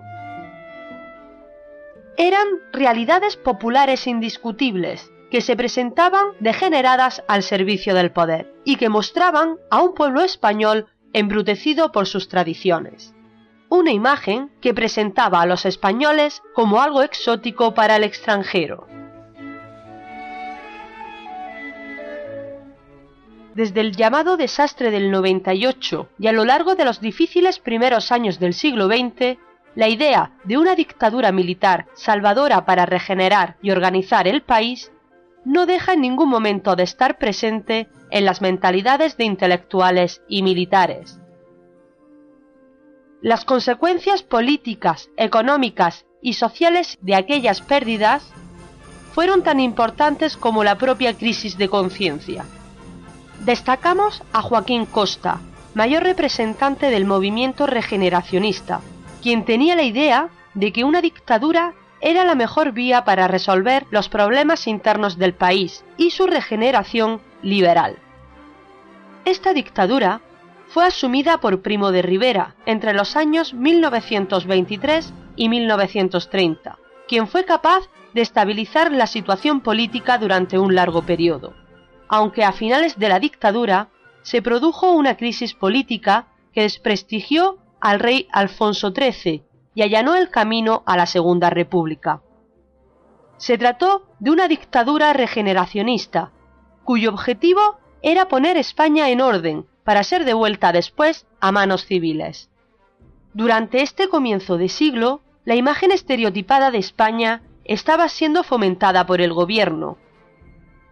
Eran 2.16 2.46
realidades 2.72 3.36
populares 3.36 4.06
indiscutibles, 4.06 5.10
que 5.30 5.40
se 5.40 5.56
presentaban 5.56 6.26
degeneradas 6.40 7.24
al 7.26 7.42
servicio 7.42 7.94
del 7.94 8.12
poder 8.12 8.52
y 8.66 8.76
que 8.76 8.90
mostraban 8.90 9.56
a 9.70 9.80
un 9.80 9.94
pueblo 9.94 10.20
español 10.20 10.88
embrutecido 11.14 11.90
por 11.90 12.06
sus 12.06 12.28
tradiciones. 12.28 13.14
Una 13.70 13.92
imagen 13.92 14.50
que 14.60 14.74
presentaba 14.74 15.40
a 15.40 15.46
los 15.46 15.64
españoles 15.64 16.42
como 16.54 16.82
algo 16.82 17.02
exótico 17.02 17.72
para 17.72 17.96
el 17.96 18.04
extranjero. 18.04 18.86
Desde 23.54 23.80
el 23.82 23.94
llamado 23.94 24.38
desastre 24.38 24.90
del 24.90 25.10
98 25.10 26.08
y 26.18 26.26
a 26.26 26.32
lo 26.32 26.44
largo 26.46 26.74
de 26.74 26.86
los 26.86 27.00
difíciles 27.00 27.58
primeros 27.58 28.10
años 28.10 28.38
del 28.38 28.54
siglo 28.54 28.86
XX, 28.86 29.36
la 29.74 29.88
idea 29.88 30.32
de 30.44 30.56
una 30.56 30.74
dictadura 30.74 31.32
militar 31.32 31.86
salvadora 31.94 32.64
para 32.64 32.86
regenerar 32.86 33.56
y 33.60 33.70
organizar 33.70 34.26
el 34.26 34.42
país 34.42 34.90
no 35.44 35.66
deja 35.66 35.92
en 35.92 36.00
ningún 36.00 36.30
momento 36.30 36.76
de 36.76 36.84
estar 36.84 37.18
presente 37.18 37.88
en 38.10 38.24
las 38.24 38.40
mentalidades 38.40 39.18
de 39.18 39.24
intelectuales 39.24 40.22
y 40.28 40.42
militares. 40.42 41.18
Las 43.20 43.44
consecuencias 43.44 44.22
políticas, 44.22 45.10
económicas 45.16 46.06
y 46.22 46.34
sociales 46.34 46.98
de 47.02 47.16
aquellas 47.16 47.60
pérdidas 47.60 48.32
fueron 49.12 49.42
tan 49.42 49.60
importantes 49.60 50.38
como 50.38 50.64
la 50.64 50.78
propia 50.78 51.12
crisis 51.14 51.58
de 51.58 51.68
conciencia. 51.68 52.46
Destacamos 53.44 54.22
a 54.32 54.40
Joaquín 54.40 54.86
Costa, 54.86 55.40
mayor 55.74 56.04
representante 56.04 56.90
del 56.90 57.04
movimiento 57.04 57.66
regeneracionista, 57.66 58.82
quien 59.20 59.44
tenía 59.44 59.74
la 59.74 59.82
idea 59.82 60.28
de 60.54 60.72
que 60.72 60.84
una 60.84 61.00
dictadura 61.00 61.74
era 62.00 62.24
la 62.24 62.36
mejor 62.36 62.70
vía 62.70 63.04
para 63.04 63.26
resolver 63.26 63.84
los 63.90 64.08
problemas 64.08 64.68
internos 64.68 65.18
del 65.18 65.34
país 65.34 65.84
y 65.96 66.10
su 66.10 66.28
regeneración 66.28 67.20
liberal. 67.42 67.98
Esta 69.24 69.52
dictadura 69.52 70.20
fue 70.68 70.86
asumida 70.86 71.38
por 71.38 71.62
Primo 71.62 71.90
de 71.90 72.02
Rivera 72.02 72.54
entre 72.64 72.92
los 72.94 73.16
años 73.16 73.54
1923 73.54 75.12
y 75.34 75.48
1930, 75.48 76.78
quien 77.08 77.26
fue 77.26 77.44
capaz 77.44 77.88
de 78.14 78.20
estabilizar 78.20 78.92
la 78.92 79.08
situación 79.08 79.62
política 79.62 80.18
durante 80.18 80.60
un 80.60 80.76
largo 80.76 81.02
periodo, 81.02 81.54
aunque 82.12 82.44
a 82.44 82.52
finales 82.52 82.98
de 82.98 83.08
la 83.08 83.18
dictadura 83.18 83.88
se 84.20 84.42
produjo 84.42 84.92
una 84.92 85.16
crisis 85.16 85.54
política 85.54 86.26
que 86.52 86.60
desprestigió 86.60 87.56
al 87.80 88.00
rey 88.00 88.28
Alfonso 88.32 88.92
XIII 88.92 89.42
y 89.74 89.80
allanó 89.80 90.14
el 90.14 90.28
camino 90.28 90.82
a 90.84 90.98
la 90.98 91.06
Segunda 91.06 91.48
República. 91.48 92.20
Se 93.38 93.56
trató 93.56 94.04
de 94.20 94.30
una 94.30 94.46
dictadura 94.46 95.14
regeneracionista, 95.14 96.32
cuyo 96.84 97.08
objetivo 97.08 97.78
era 98.02 98.28
poner 98.28 98.58
España 98.58 99.08
en 99.08 99.22
orden 99.22 99.66
para 99.82 100.04
ser 100.04 100.26
devuelta 100.26 100.70
después 100.70 101.26
a 101.40 101.50
manos 101.50 101.86
civiles. 101.86 102.50
Durante 103.32 103.80
este 103.80 104.10
comienzo 104.10 104.58
de 104.58 104.68
siglo, 104.68 105.22
la 105.46 105.54
imagen 105.54 105.90
estereotipada 105.90 106.70
de 106.70 106.78
España 106.78 107.40
estaba 107.64 108.06
siendo 108.10 108.44
fomentada 108.44 109.06
por 109.06 109.22
el 109.22 109.32
gobierno. 109.32 109.96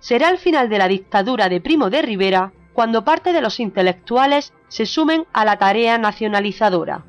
Será 0.01 0.29
al 0.29 0.39
final 0.39 0.69
de 0.69 0.79
la 0.79 0.89
dictadura 0.89 1.49
de 1.49 1.61
Primo 1.61 1.91
de 1.91 2.03
Rivera 2.03 2.53
cuando 2.73 3.05
parte 3.05 3.33
de 3.33 3.41
los 3.41 3.61
intelectuales 3.61 4.53
se 4.69 4.87
sumen 4.87 5.27
a 5.33 5.45
la 5.45 5.59
tarea 5.59 5.99
nacionalizadora 5.99 7.05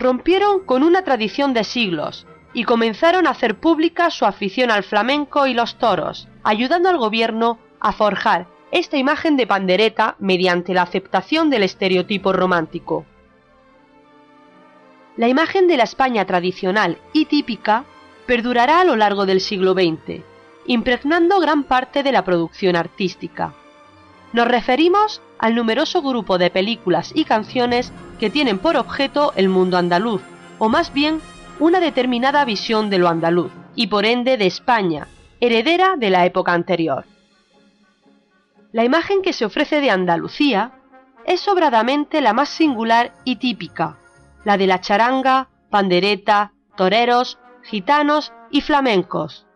rompieron 0.00 0.60
con 0.60 0.82
una 0.82 1.02
tradición 1.02 1.52
de 1.52 1.62
siglos 1.62 2.26
y 2.52 2.64
comenzaron 2.64 3.26
a 3.26 3.30
hacer 3.30 3.60
pública 3.60 4.10
su 4.10 4.24
afición 4.24 4.70
al 4.70 4.82
flamenco 4.82 5.46
y 5.46 5.54
los 5.54 5.76
toros, 5.76 6.26
ayudando 6.42 6.88
al 6.88 6.98
gobierno 6.98 7.58
a 7.78 7.92
forjar 7.92 8.48
esta 8.72 8.96
imagen 8.96 9.36
de 9.36 9.46
pandereta 9.46 10.16
mediante 10.18 10.74
la 10.74 10.82
aceptación 10.82 11.50
del 11.50 11.62
estereotipo 11.62 12.32
romántico. 12.32 13.04
La 15.16 15.28
imagen 15.28 15.68
de 15.68 15.76
la 15.76 15.84
España 15.84 16.24
tradicional 16.24 16.98
y 17.12 17.26
típica 17.26 17.84
perdurará 18.26 18.80
a 18.80 18.84
lo 18.84 18.96
largo 18.96 19.26
del 19.26 19.40
siglo 19.40 19.74
XX, 19.74 20.22
impregnando 20.66 21.40
gran 21.40 21.64
parte 21.64 22.02
de 22.02 22.12
la 22.12 22.24
producción 22.24 22.76
artística. 22.76 23.54
Nos 24.32 24.46
referimos 24.46 25.20
al 25.38 25.54
numeroso 25.54 26.02
grupo 26.02 26.38
de 26.38 26.50
películas 26.50 27.12
y 27.14 27.24
canciones 27.24 27.92
que 28.18 28.30
tienen 28.30 28.58
por 28.58 28.76
objeto 28.76 29.32
el 29.36 29.48
mundo 29.48 29.76
andaluz, 29.76 30.22
o 30.58 30.68
más 30.68 30.92
bien 30.92 31.20
una 31.58 31.80
determinada 31.80 32.44
visión 32.44 32.90
de 32.90 32.98
lo 32.98 33.08
andaluz, 33.08 33.50
y 33.74 33.88
por 33.88 34.04
ende 34.04 34.36
de 34.36 34.46
España, 34.46 35.08
heredera 35.40 35.96
de 35.96 36.10
la 36.10 36.26
época 36.26 36.52
anterior. 36.52 37.04
La 38.72 38.84
imagen 38.84 39.22
que 39.22 39.32
se 39.32 39.44
ofrece 39.44 39.80
de 39.80 39.90
Andalucía 39.90 40.72
es 41.26 41.40
sobradamente 41.40 42.20
la 42.20 42.32
más 42.32 42.48
singular 42.48 43.12
y 43.24 43.36
típica, 43.36 43.98
la 44.44 44.56
de 44.56 44.66
la 44.66 44.80
charanga, 44.80 45.48
pandereta, 45.70 46.52
toreros, 46.76 47.38
gitanos 47.62 48.32
y 48.50 48.60
flamencos. 48.60 49.46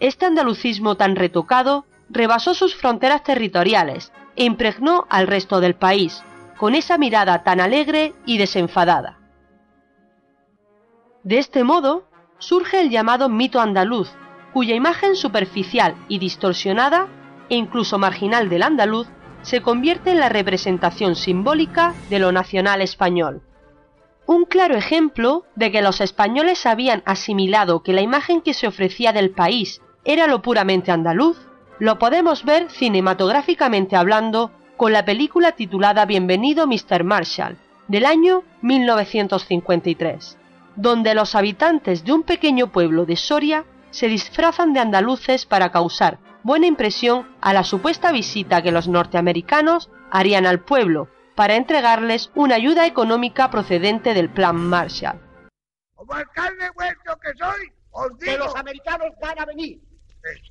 Este 0.00 0.26
andalucismo 0.26 0.96
tan 0.96 1.16
retocado 1.16 1.84
rebasó 2.08 2.54
sus 2.54 2.74
fronteras 2.74 3.24
territoriales 3.24 4.12
e 4.36 4.44
impregnó 4.44 5.06
al 5.10 5.26
resto 5.26 5.60
del 5.60 5.74
país, 5.74 6.22
con 6.56 6.74
esa 6.74 6.98
mirada 6.98 7.42
tan 7.42 7.60
alegre 7.60 8.14
y 8.24 8.38
desenfadada. 8.38 9.18
De 11.24 11.38
este 11.38 11.64
modo, 11.64 12.08
surge 12.38 12.80
el 12.80 12.90
llamado 12.90 13.28
mito 13.28 13.60
andaluz, 13.60 14.10
cuya 14.52 14.76
imagen 14.76 15.16
superficial 15.16 15.96
y 16.08 16.18
distorsionada, 16.18 17.08
e 17.48 17.56
incluso 17.56 17.98
marginal 17.98 18.48
del 18.48 18.62
andaluz, 18.62 19.08
se 19.42 19.62
convierte 19.62 20.10
en 20.10 20.20
la 20.20 20.28
representación 20.28 21.16
simbólica 21.16 21.94
de 22.08 22.18
lo 22.18 22.30
nacional 22.30 22.82
español. 22.82 23.42
Un 24.26 24.44
claro 24.44 24.76
ejemplo 24.76 25.44
de 25.56 25.72
que 25.72 25.82
los 25.82 26.00
españoles 26.00 26.66
habían 26.66 27.02
asimilado 27.06 27.82
que 27.82 27.92
la 27.92 28.02
imagen 28.02 28.42
que 28.42 28.54
se 28.54 28.66
ofrecía 28.66 29.12
del 29.12 29.30
país 29.30 29.80
era 30.04 30.26
lo 30.26 30.42
puramente 30.42 30.90
andaluz, 30.90 31.38
lo 31.78 31.98
podemos 31.98 32.44
ver 32.44 32.70
cinematográficamente 32.70 33.96
hablando 33.96 34.50
con 34.76 34.92
la 34.92 35.04
película 35.04 35.52
titulada 35.52 36.04
Bienvenido 36.06 36.66
Mr. 36.66 37.04
Marshall, 37.04 37.56
del 37.88 38.06
año 38.06 38.44
1953, 38.62 40.38
donde 40.76 41.14
los 41.14 41.34
habitantes 41.34 42.04
de 42.04 42.12
un 42.12 42.22
pequeño 42.22 42.68
pueblo 42.72 43.06
de 43.06 43.16
Soria 43.16 43.64
se 43.90 44.08
disfrazan 44.08 44.72
de 44.72 44.80
andaluces 44.80 45.46
para 45.46 45.70
causar 45.70 46.18
buena 46.42 46.66
impresión 46.66 47.28
a 47.40 47.52
la 47.52 47.64
supuesta 47.64 48.12
visita 48.12 48.62
que 48.62 48.72
los 48.72 48.88
norteamericanos 48.88 49.90
harían 50.10 50.46
al 50.46 50.60
pueblo 50.60 51.08
para 51.34 51.56
entregarles 51.56 52.30
una 52.34 52.56
ayuda 52.56 52.86
económica 52.86 53.50
procedente 53.50 54.14
del 54.14 54.30
Plan 54.30 54.56
Marshall. 54.56 55.20
Como 55.94 56.12
alcalde 56.12 56.70
vuestro 56.74 57.16
que 57.18 57.36
soy, 57.36 57.72
os 57.90 58.18
digo 58.18 58.32
que 58.32 58.38
los 58.38 58.56
americanos 58.56 59.08
van 59.20 59.38
a 59.38 59.44
venir 59.44 59.87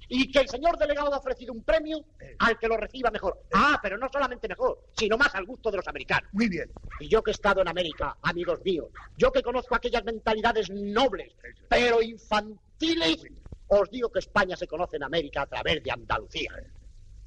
Y 0.09 0.32
que 0.32 0.39
el 0.39 0.49
señor 0.49 0.78
delegado 0.78 1.13
ha 1.13 1.17
ofrecido 1.17 1.53
un 1.53 1.63
premio 1.63 2.03
al 2.39 2.57
que 2.57 2.67
lo 2.67 2.78
reciba 2.78 3.11
mejor. 3.11 3.43
Ah, 3.53 3.80
pero 3.82 3.97
no 3.97 4.07
solamente 4.11 4.47
mejor, 4.47 4.86
sino 4.95 5.17
más 5.17 5.34
al 5.36 5.45
gusto 5.45 5.71
de 5.71 5.78
los 5.78 5.88
americanos. 5.88 6.30
Muy 6.34 6.49
bien. 6.49 6.71
Y 6.99 7.07
yo 7.07 7.23
que 7.23 7.32
he 7.32 7.34
estado 7.34 7.61
en 7.61 7.67
América, 7.67 8.17
amigos 8.21 8.59
míos, 8.63 8.89
yo 9.17 9.32
que 9.32 9.41
conozco 9.41 9.75
aquellas 9.75 10.03
mentalidades 10.03 10.69
nobles, 10.69 11.34
pero 11.69 12.01
infantiles, 12.01 13.23
os 13.67 13.89
digo 13.89 14.09
que 14.11 14.19
España 14.19 14.55
se 14.55 14.67
conoce 14.67 14.97
en 14.97 15.03
América 15.03 15.41
a 15.41 15.47
través 15.47 15.84
de 15.84 15.91
Andalucía. 15.91 16.51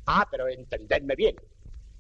Ah, 0.06 0.26
pero 0.30 0.48
entendedme 0.48 1.14
bien. 1.14 1.36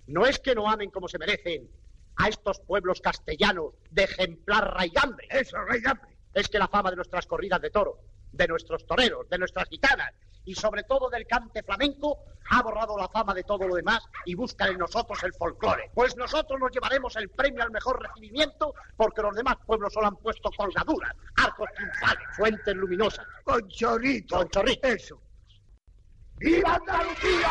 No 0.06 0.26
es 0.26 0.38
que 0.38 0.54
no 0.54 0.68
amen 0.68 0.90
como 0.90 1.08
se 1.08 1.18
merecen 1.18 1.68
a 2.16 2.28
estos 2.28 2.60
pueblos 2.60 3.00
castellanos 3.00 3.74
de 3.90 4.04
ejemplar 4.04 4.74
raigambre. 4.74 5.26
Eso, 5.30 5.56
raigambre. 5.58 6.10
Es 6.34 6.48
que 6.48 6.58
la 6.58 6.68
fama 6.68 6.90
de 6.90 6.96
nuestras 6.96 7.26
corridas 7.26 7.60
de 7.60 7.70
toro, 7.70 7.98
de 8.32 8.48
nuestros 8.48 8.86
toreros, 8.86 9.28
de 9.28 9.38
nuestras 9.38 9.68
gitanas 9.68 10.12
y 10.44 10.54
sobre 10.54 10.82
todo 10.84 11.08
del 11.10 11.26
cante 11.26 11.62
flamenco 11.62 12.18
ha 12.50 12.62
borrado 12.62 12.96
la 12.96 13.08
fama 13.08 13.34
de 13.34 13.44
todo 13.44 13.68
lo 13.68 13.74
demás 13.74 14.00
y 14.24 14.34
busca 14.34 14.66
en 14.66 14.78
nosotros 14.78 15.22
el 15.22 15.32
folclore. 15.34 15.90
Pues 15.94 16.16
nosotros 16.16 16.58
nos 16.58 16.72
llevaremos 16.72 17.14
el 17.16 17.28
premio 17.28 17.62
al 17.62 17.70
mejor 17.70 18.02
recibimiento 18.02 18.74
porque 18.96 19.22
los 19.22 19.34
demás 19.36 19.56
pueblos 19.64 19.92
solo 19.92 20.08
han 20.08 20.16
puesto 20.16 20.50
colgaduras, 20.56 21.14
arcos 21.36 21.68
triunfales, 21.76 22.24
fuentes 22.36 22.74
luminosas. 22.74 23.26
Con 23.44 23.68
chorrito. 23.68 24.36
Con 24.38 24.48
chorrito. 24.48 24.88
Eso. 24.88 25.20
¡Viva 26.38 26.74
Andalucía! 26.74 27.48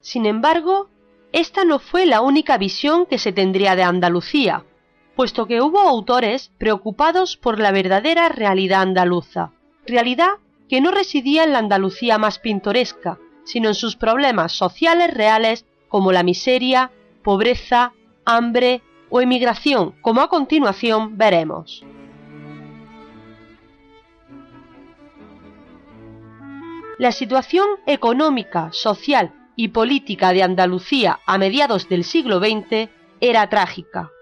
Sin 0.00 0.26
embargo, 0.26 0.90
esta 1.32 1.64
no 1.64 1.78
fue 1.78 2.06
la 2.06 2.20
única 2.20 2.56
visión 2.58 3.06
que 3.06 3.18
se 3.18 3.32
tendría 3.32 3.74
de 3.76 3.82
Andalucía, 3.82 4.64
puesto 5.18 5.46
que 5.46 5.60
hubo 5.60 5.80
autores 5.80 6.52
preocupados 6.58 7.36
por 7.36 7.58
la 7.58 7.72
verdadera 7.72 8.28
realidad 8.28 8.82
andaluza, 8.82 9.50
realidad 9.84 10.34
que 10.68 10.80
no 10.80 10.92
residía 10.92 11.42
en 11.42 11.52
la 11.52 11.58
Andalucía 11.58 12.18
más 12.18 12.38
pintoresca, 12.38 13.18
sino 13.42 13.66
en 13.66 13.74
sus 13.74 13.96
problemas 13.96 14.52
sociales 14.52 15.12
reales 15.12 15.66
como 15.88 16.12
la 16.12 16.22
miseria, 16.22 16.92
pobreza, 17.24 17.94
hambre 18.24 18.80
o 19.10 19.20
emigración, 19.20 19.96
como 20.02 20.20
a 20.20 20.28
continuación 20.28 21.18
veremos. 21.18 21.84
La 26.96 27.10
situación 27.10 27.66
económica, 27.86 28.68
social 28.70 29.34
y 29.56 29.66
política 29.70 30.32
de 30.32 30.44
Andalucía 30.44 31.18
a 31.26 31.38
mediados 31.38 31.88
del 31.88 32.04
siglo 32.04 32.38
XX 32.38 32.88
era 33.20 33.48
trágica. 33.48 34.12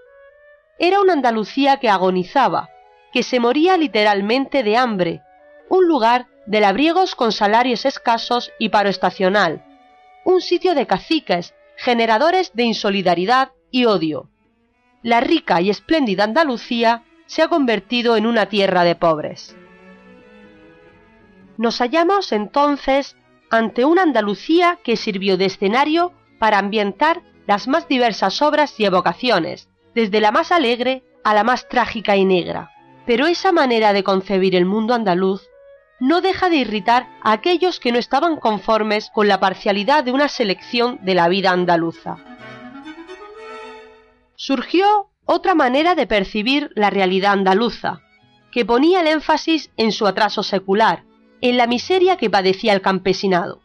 Era 0.79 1.01
una 1.01 1.15
Andalucía 1.15 1.79
que 1.79 1.89
agonizaba, 1.89 2.69
que 3.13 3.23
se 3.23 3.41
moría 3.41 3.77
literalmente 3.77 4.63
de 4.63 4.77
hambre, 4.77 5.23
un 5.69 5.87
lugar 5.89 6.27
de 6.47 6.61
labriegos 6.61 7.15
con 7.15 7.33
salarios 7.33 7.87
escasos 7.87 8.53
y 8.59 8.69
paro 8.69 8.89
estacional, 8.89 9.65
un 10.25 10.41
sitio 10.41 10.75
de 10.75 10.87
caciques, 10.87 11.55
generadores 11.77 12.53
de 12.53 12.65
insolidaridad 12.65 13.53
y 13.71 13.87
odio. 13.87 14.29
La 15.03 15.21
rica 15.21 15.61
y 15.61 15.71
espléndida 15.71 16.25
Andalucía 16.25 17.05
se 17.27 17.43
ha 17.43 17.49
convertido 17.49 18.17
en 18.17 18.27
una 18.27 18.47
tierra 18.47 18.85
de 18.85 18.95
pobres. 18.97 19.57
Nos 21.57 21.79
hallamos 21.79 22.33
entonces 22.33 23.17
ante 23.51 23.85
una 23.85 24.03
Andalucía 24.03 24.79
que 24.85 24.97
sirvió 24.97 25.37
de 25.37 25.47
escenario 25.47 26.13
para 26.39 26.59
ambientar 26.59 27.23
las 27.47 27.67
más 27.67 27.89
diversas 27.89 28.43
obras 28.43 28.79
y 28.79 28.85
evocaciones, 28.85 29.69
desde 29.97 30.21
la 30.21 30.31
más 30.31 30.53
alegre 30.53 31.03
a 31.25 31.33
la 31.33 31.43
más 31.43 31.71
trágica 31.71 32.17
y 32.17 32.27
negra. 32.27 32.71
Pero 33.07 33.27
esa 33.27 33.51
manera 33.51 33.95
de 33.95 34.05
concebir 34.05 34.55
el 34.55 34.67
mundo 34.67 34.93
andaluz 34.93 35.49
no 35.99 36.21
deja 36.21 36.51
de 36.51 36.57
irritar 36.57 37.09
a 37.23 37.33
aquellos 37.33 37.81
que 37.81 37.93
no 37.93 37.99
estaban 37.99 38.37
conformes 38.37 39.11
con 39.15 39.27
la 39.27 39.41
parcialidad 39.41 40.05
de 40.05 40.13
una 40.13 40.29
selección 40.29 40.99
de 41.03 41.15
la 41.15 41.29
vida 41.29 41.51
andaluza. 41.51 42.19
Surgió 44.35 45.09
otra 45.25 45.55
manera 45.55 45.95
de 45.95 46.07
percibir 46.07 46.71
la 46.75 46.91
realidad 46.91 47.33
andaluza, 47.33 48.03
que 48.53 48.67
ponía 48.67 49.01
el 49.01 49.07
énfasis 49.07 49.71
en 49.79 49.93
su 49.93 50.07
atraso 50.07 50.43
secular, 50.43 51.05
en 51.41 51.57
la 51.57 51.67
miseria 51.67 52.19
que 52.19 52.29
padecía 52.29 52.75
el 52.75 52.83
campesinado. 52.83 53.63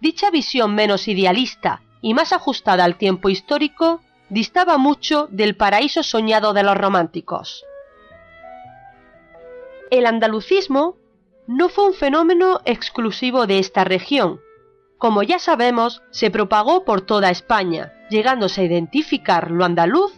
Dicha 0.00 0.30
visión 0.30 0.76
menos 0.76 1.08
idealista 1.08 1.82
y 2.00 2.14
más 2.14 2.32
ajustada 2.32 2.84
al 2.84 2.98
tiempo 2.98 3.30
histórico 3.30 4.00
distaba 4.32 4.78
mucho 4.78 5.28
del 5.30 5.56
paraíso 5.56 6.02
soñado 6.02 6.54
de 6.54 6.62
los 6.62 6.74
románticos. 6.74 7.66
El 9.90 10.06
andalucismo 10.06 10.96
no 11.46 11.68
fue 11.68 11.88
un 11.88 11.92
fenómeno 11.92 12.62
exclusivo 12.64 13.46
de 13.46 13.58
esta 13.58 13.84
región. 13.84 14.40
Como 14.96 15.22
ya 15.22 15.38
sabemos, 15.38 16.02
se 16.12 16.30
propagó 16.30 16.86
por 16.86 17.02
toda 17.02 17.28
España, 17.28 17.92
llegándose 18.08 18.62
a 18.62 18.64
identificar 18.64 19.50
lo 19.50 19.66
andaluz 19.66 20.14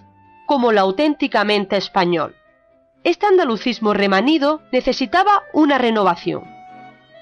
como 0.46 0.70
lo 0.70 0.82
auténticamente 0.82 1.76
español. 1.76 2.36
Este 3.02 3.26
andalucismo 3.26 3.94
remanido 3.94 4.62
necesitaba 4.70 5.42
una 5.52 5.76
renovación. 5.76 6.44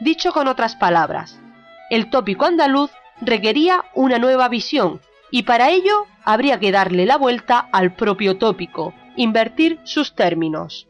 Dicho 0.01 0.35
con 0.35 0.47
otras 0.47 0.77
palabras, 0.77 1.41
el 1.89 2.11
tópico 2.11 2.45
andaluz 2.45 2.91
requería 3.23 3.87
una 3.95 4.19
nueva 4.19 4.49
visión 4.51 5.01
y 5.33 5.45
para 5.45 5.71
ello 5.71 6.07
habría 6.25 6.61
que 6.61 6.71
darle 6.71 7.07
la 7.07 7.17
vuelta 7.17 7.69
al 7.73 7.97
propio 7.97 8.37
tópico, 8.37 8.95
invertir 9.17 9.81
sus 9.83 10.15
términos. 10.15 10.87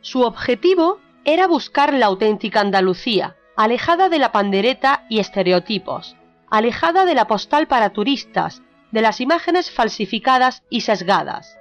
Su 0.00 0.22
objetivo 0.22 0.98
era 1.24 1.46
buscar 1.46 1.94
la 1.94 2.06
auténtica 2.06 2.60
Andalucía, 2.60 3.36
alejada 3.56 4.08
de 4.08 4.18
la 4.18 4.32
pandereta 4.32 5.06
y 5.08 5.20
estereotipos, 5.20 6.16
alejada 6.50 7.04
de 7.04 7.14
la 7.14 7.28
postal 7.28 7.68
para 7.68 7.90
turistas, 7.90 8.62
de 8.90 9.00
las 9.00 9.20
imágenes 9.20 9.70
falsificadas 9.70 10.64
y 10.68 10.80
sesgadas. 10.80 11.56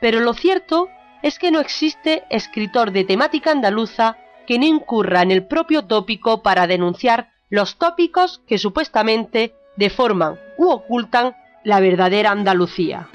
Pero 0.00 0.20
lo 0.20 0.34
cierto 0.34 0.88
es 1.22 1.38
que 1.38 1.50
no 1.50 1.60
existe 1.60 2.24
escritor 2.28 2.90
de 2.90 3.04
temática 3.04 3.50
andaluza 3.50 4.18
que 4.46 4.58
no 4.58 4.66
incurra 4.66 5.22
en 5.22 5.30
el 5.30 5.46
propio 5.46 5.86
tópico 5.86 6.42
para 6.42 6.66
denunciar 6.66 7.30
los 7.48 7.78
tópicos 7.78 8.42
que 8.46 8.58
supuestamente 8.58 9.54
deforman 9.76 10.38
u 10.58 10.68
ocultan 10.68 11.34
la 11.66 11.80
verdadera 11.80 12.30
Andalucía. 12.30 13.08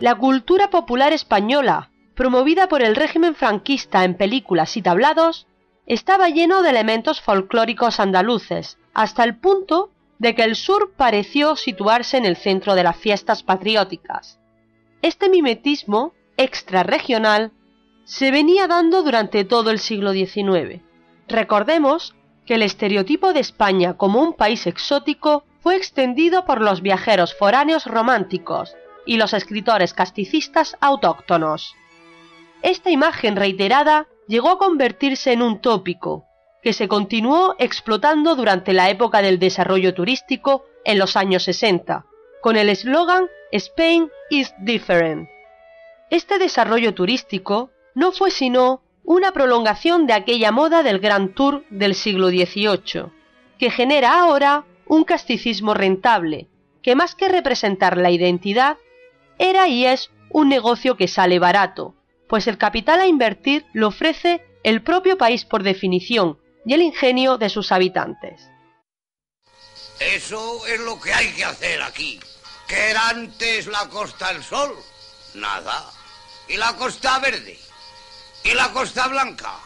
La 0.00 0.14
cultura 0.14 0.70
popular 0.70 1.12
española, 1.12 1.90
promovida 2.14 2.66
por 2.66 2.80
el 2.80 2.96
régimen 2.96 3.34
franquista 3.34 4.04
en 4.04 4.16
películas 4.16 4.78
y 4.78 4.80
tablados, 4.80 5.46
estaba 5.84 6.30
lleno 6.30 6.62
de 6.62 6.70
elementos 6.70 7.20
folclóricos 7.20 8.00
andaluces, 8.00 8.78
hasta 8.94 9.22
el 9.22 9.36
punto 9.36 9.90
de 10.18 10.34
que 10.34 10.44
el 10.44 10.56
sur 10.56 10.94
pareció 10.96 11.56
situarse 11.56 12.16
en 12.16 12.24
el 12.24 12.36
centro 12.36 12.74
de 12.74 12.84
las 12.84 12.96
fiestas 12.96 13.42
patrióticas. 13.42 14.40
Este 15.02 15.28
mimetismo 15.28 16.14
extrarregional 16.38 17.52
se 18.06 18.30
venía 18.30 18.66
dando 18.66 19.02
durante 19.02 19.44
todo 19.44 19.70
el 19.70 19.78
siglo 19.78 20.12
XIX. 20.12 20.80
Recordemos 21.28 22.15
que 22.46 22.54
el 22.54 22.62
estereotipo 22.62 23.32
de 23.32 23.40
España 23.40 23.94
como 23.94 24.22
un 24.22 24.34
país 24.34 24.66
exótico 24.66 25.44
fue 25.60 25.76
extendido 25.76 26.44
por 26.44 26.60
los 26.60 26.80
viajeros 26.80 27.34
foráneos 27.34 27.86
románticos 27.86 28.74
y 29.04 29.16
los 29.16 29.34
escritores 29.34 29.92
casticistas 29.92 30.76
autóctonos. 30.80 31.74
Esta 32.62 32.90
imagen 32.90 33.36
reiterada 33.36 34.06
llegó 34.28 34.50
a 34.50 34.58
convertirse 34.58 35.32
en 35.32 35.42
un 35.42 35.60
tópico, 35.60 36.24
que 36.62 36.72
se 36.72 36.88
continuó 36.88 37.54
explotando 37.58 38.34
durante 38.34 38.72
la 38.72 38.90
época 38.90 39.22
del 39.22 39.38
desarrollo 39.38 39.94
turístico 39.94 40.64
en 40.84 40.98
los 40.98 41.16
años 41.16 41.44
60, 41.44 42.06
con 42.40 42.56
el 42.56 42.68
eslogan 42.68 43.26
Spain 43.52 44.10
is 44.30 44.54
different. 44.58 45.28
Este 46.10 46.38
desarrollo 46.38 46.94
turístico 46.94 47.70
no 47.94 48.12
fue 48.12 48.30
sino 48.30 48.82
una 49.06 49.32
prolongación 49.32 50.06
de 50.06 50.12
aquella 50.12 50.50
moda 50.50 50.82
del 50.82 50.98
Gran 50.98 51.32
Tour 51.32 51.64
del 51.70 51.94
siglo 51.94 52.28
XVIII, 52.28 53.12
que 53.58 53.70
genera 53.70 54.20
ahora 54.20 54.64
un 54.84 55.04
casticismo 55.04 55.74
rentable, 55.74 56.48
que 56.82 56.96
más 56.96 57.14
que 57.14 57.28
representar 57.28 57.96
la 57.96 58.10
identidad, 58.10 58.76
era 59.38 59.68
y 59.68 59.86
es 59.86 60.10
un 60.30 60.48
negocio 60.48 60.96
que 60.96 61.06
sale 61.06 61.38
barato, 61.38 61.94
pues 62.28 62.48
el 62.48 62.58
capital 62.58 63.00
a 63.00 63.06
invertir 63.06 63.64
lo 63.72 63.88
ofrece 63.88 64.44
el 64.64 64.82
propio 64.82 65.16
país 65.16 65.44
por 65.44 65.62
definición 65.62 66.38
y 66.64 66.74
el 66.74 66.82
ingenio 66.82 67.38
de 67.38 67.48
sus 67.48 67.70
habitantes. 67.70 68.50
Eso 70.00 70.66
es 70.66 70.80
lo 70.80 71.00
que 71.00 71.12
hay 71.12 71.32
que 71.32 71.44
hacer 71.44 71.80
aquí. 71.80 72.18
¿Qué 72.66 72.90
era 72.90 73.08
antes 73.10 73.68
la 73.68 73.88
Costa 73.88 74.32
del 74.32 74.42
Sol? 74.42 74.74
Nada. 75.34 75.90
¿Y 76.48 76.56
la 76.56 76.74
Costa 76.74 77.20
Verde? 77.20 77.65
¿Y 78.46 78.54
la 78.54 78.72
Costa 78.72 79.08
Blanca? 79.08 79.58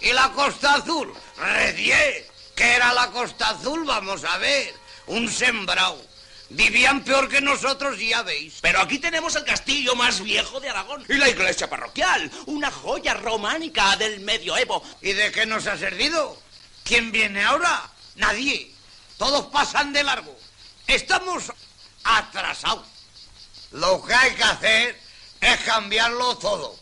¿Y 0.00 0.12
la 0.12 0.30
Costa 0.32 0.74
Azul? 0.74 1.12
¡Redié! 1.38 2.28
¿Qué 2.54 2.74
era 2.74 2.92
la 2.92 3.10
Costa 3.10 3.50
Azul? 3.50 3.84
Vamos 3.84 4.24
a 4.24 4.36
ver. 4.38 4.74
Un 5.06 5.30
sembrado 5.30 6.10
Vivían 6.50 7.04
peor 7.04 7.28
que 7.28 7.40
nosotros, 7.40 7.96
ya 8.00 8.22
veis. 8.22 8.58
Pero 8.60 8.80
aquí 8.80 8.98
tenemos 8.98 9.36
el 9.36 9.44
castillo 9.44 9.94
más 9.94 10.20
viejo 10.20 10.58
de 10.58 10.68
Aragón 10.68 11.04
y 11.08 11.14
la 11.14 11.28
iglesia 11.28 11.70
parroquial, 11.70 12.28
una 12.46 12.72
joya 12.72 13.14
románica 13.14 13.96
del 13.96 14.18
medioevo. 14.20 14.82
¿Y 15.00 15.12
de 15.12 15.30
qué 15.30 15.46
nos 15.46 15.68
ha 15.68 15.78
servido? 15.78 16.36
¿Quién 16.82 17.12
viene 17.12 17.44
ahora? 17.44 17.88
Nadie. 18.16 18.74
Todos 19.16 19.46
pasan 19.46 19.92
de 19.92 20.02
largo. 20.02 20.36
Estamos 20.88 21.52
atrasados. 22.02 22.86
Lo 23.70 24.02
que 24.04 24.12
hay 24.12 24.34
que 24.34 24.42
hacer 24.42 25.00
es 25.40 25.60
cambiarlo 25.60 26.36
todo, 26.36 26.79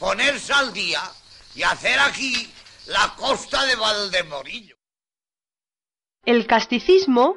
ponerse 0.00 0.52
al 0.52 0.72
día 0.72 1.00
y 1.54 1.62
hacer 1.62 2.00
aquí 2.00 2.50
la 2.86 3.12
costa 3.16 3.64
de 3.66 3.76
Valdemorillo. 3.76 4.76
El 6.24 6.46
casticismo 6.46 7.36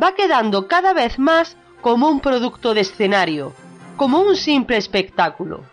va 0.00 0.14
quedando 0.14 0.68
cada 0.68 0.92
vez 0.92 1.18
más 1.18 1.56
como 1.80 2.08
un 2.08 2.20
producto 2.20 2.74
de 2.74 2.82
escenario, 2.82 3.54
como 3.96 4.20
un 4.20 4.36
simple 4.36 4.76
espectáculo. 4.76 5.64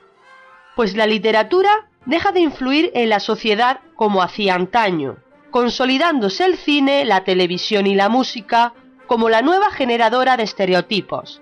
Pues 0.75 0.95
la 0.95 1.05
literatura 1.05 1.89
deja 2.05 2.31
de 2.31 2.39
influir 2.39 2.91
en 2.93 3.09
la 3.09 3.19
sociedad 3.19 3.81
como 3.95 4.23
hacía 4.23 4.55
antaño, 4.55 5.17
consolidándose 5.51 6.45
el 6.45 6.57
cine, 6.57 7.03
la 7.05 7.23
televisión 7.25 7.87
y 7.87 7.95
la 7.95 8.09
música 8.09 8.73
como 9.05 9.29
la 9.29 9.41
nueva 9.41 9.69
generadora 9.71 10.37
de 10.37 10.43
estereotipos, 10.43 11.41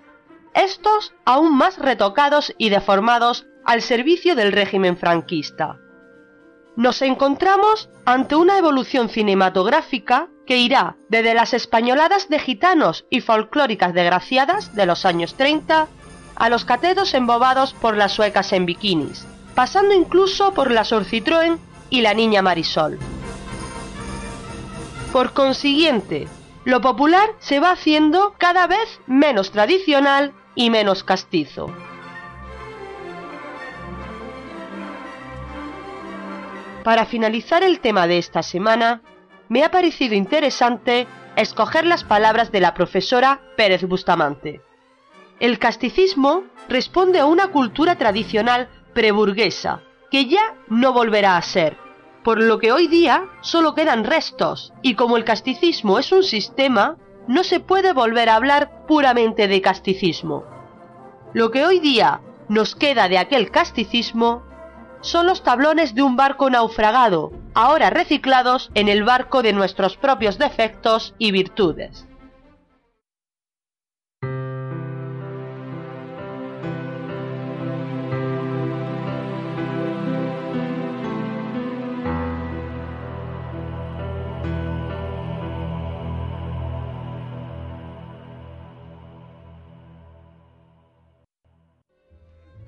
estos 0.63 1.13
aún 1.25 1.55
más 1.55 1.77
retocados 1.77 2.53
y 2.57 2.69
deformados 2.69 3.45
al 3.65 3.81
servicio 3.81 4.35
del 4.35 4.51
régimen 4.51 4.97
franquista. 4.97 5.77
Nos 6.75 7.01
encontramos 7.01 7.89
ante 8.05 8.35
una 8.35 8.57
evolución 8.57 9.09
cinematográfica 9.09 10.29
que 10.45 10.57
irá 10.57 10.95
desde 11.09 11.33
las 11.33 11.53
españoladas 11.53 12.29
de 12.29 12.39
gitanos 12.39 13.05
y 13.09 13.21
folclóricas 13.21 13.93
desgraciadas 13.93 14.75
de 14.75 14.85
los 14.85 15.05
años 15.05 15.35
30 15.35 15.87
a 16.35 16.49
los 16.49 16.65
catetos 16.65 17.13
embobados 17.13 17.73
por 17.73 17.97
las 17.97 18.13
suecas 18.13 18.53
en 18.53 18.65
bikinis, 18.65 19.27
pasando 19.55 19.93
incluso 19.93 20.53
por 20.53 20.71
la 20.71 20.85
Sor 20.85 21.03
Citroën 21.03 21.59
y 21.89 22.01
la 22.01 22.13
Niña 22.13 22.41
Marisol. 22.41 22.97
Por 25.11 25.33
consiguiente, 25.33 26.27
lo 26.63 26.81
popular 26.81 27.29
se 27.39 27.59
va 27.59 27.71
haciendo 27.71 28.35
cada 28.37 28.67
vez 28.67 29.01
menos 29.05 29.51
tradicional 29.51 30.33
y 30.55 30.69
menos 30.69 31.03
castizo. 31.03 31.73
Para 36.83 37.05
finalizar 37.05 37.63
el 37.63 37.81
tema 37.81 38.07
de 38.07 38.17
esta 38.17 38.41
semana, 38.41 39.01
me 39.47 39.63
ha 39.63 39.71
parecido 39.71 40.15
interesante 40.15 41.07
escoger 41.35 41.85
las 41.85 42.03
palabras 42.03 42.51
de 42.51 42.61
la 42.61 42.73
profesora 42.73 43.41
Pérez 43.57 43.83
Bustamante. 43.83 44.61
El 45.39 45.59
casticismo 45.59 46.43
responde 46.67 47.19
a 47.19 47.25
una 47.25 47.47
cultura 47.47 47.95
tradicional 47.97 48.69
preburguesa, 48.93 49.81
que 50.11 50.25
ya 50.25 50.55
no 50.67 50.93
volverá 50.93 51.37
a 51.37 51.41
ser, 51.41 51.77
por 52.23 52.41
lo 52.41 52.59
que 52.59 52.71
hoy 52.71 52.87
día 52.87 53.25
solo 53.41 53.73
quedan 53.73 54.03
restos, 54.03 54.73
y 54.81 54.95
como 54.95 55.15
el 55.17 55.23
casticismo 55.23 55.99
es 55.99 56.11
un 56.11 56.23
sistema, 56.23 56.97
no 57.29 57.43
se 57.43 57.59
puede 57.59 57.93
volver 57.93 58.27
a 58.27 58.35
hablar 58.35 58.87
puramente 58.87 59.47
de 59.47 59.61
casticismo. 59.61 60.45
Lo 61.33 61.51
que 61.51 61.63
hoy 61.63 61.79
día 61.79 62.21
nos 62.47 62.75
queda 62.75 63.07
de 63.07 63.19
aquel 63.19 63.51
casticismo 63.51 64.41
son 65.01 65.27
los 65.27 65.43
tablones 65.43 65.93
de 65.93 66.01
un 66.01 66.15
barco 66.15 66.49
naufragado, 66.49 67.31
ahora 67.53 67.91
reciclados 67.91 68.71
en 68.73 68.89
el 68.89 69.03
barco 69.03 69.43
de 69.43 69.53
nuestros 69.53 69.95
propios 69.95 70.39
defectos 70.39 71.13
y 71.19 71.31
virtudes. 71.31 72.07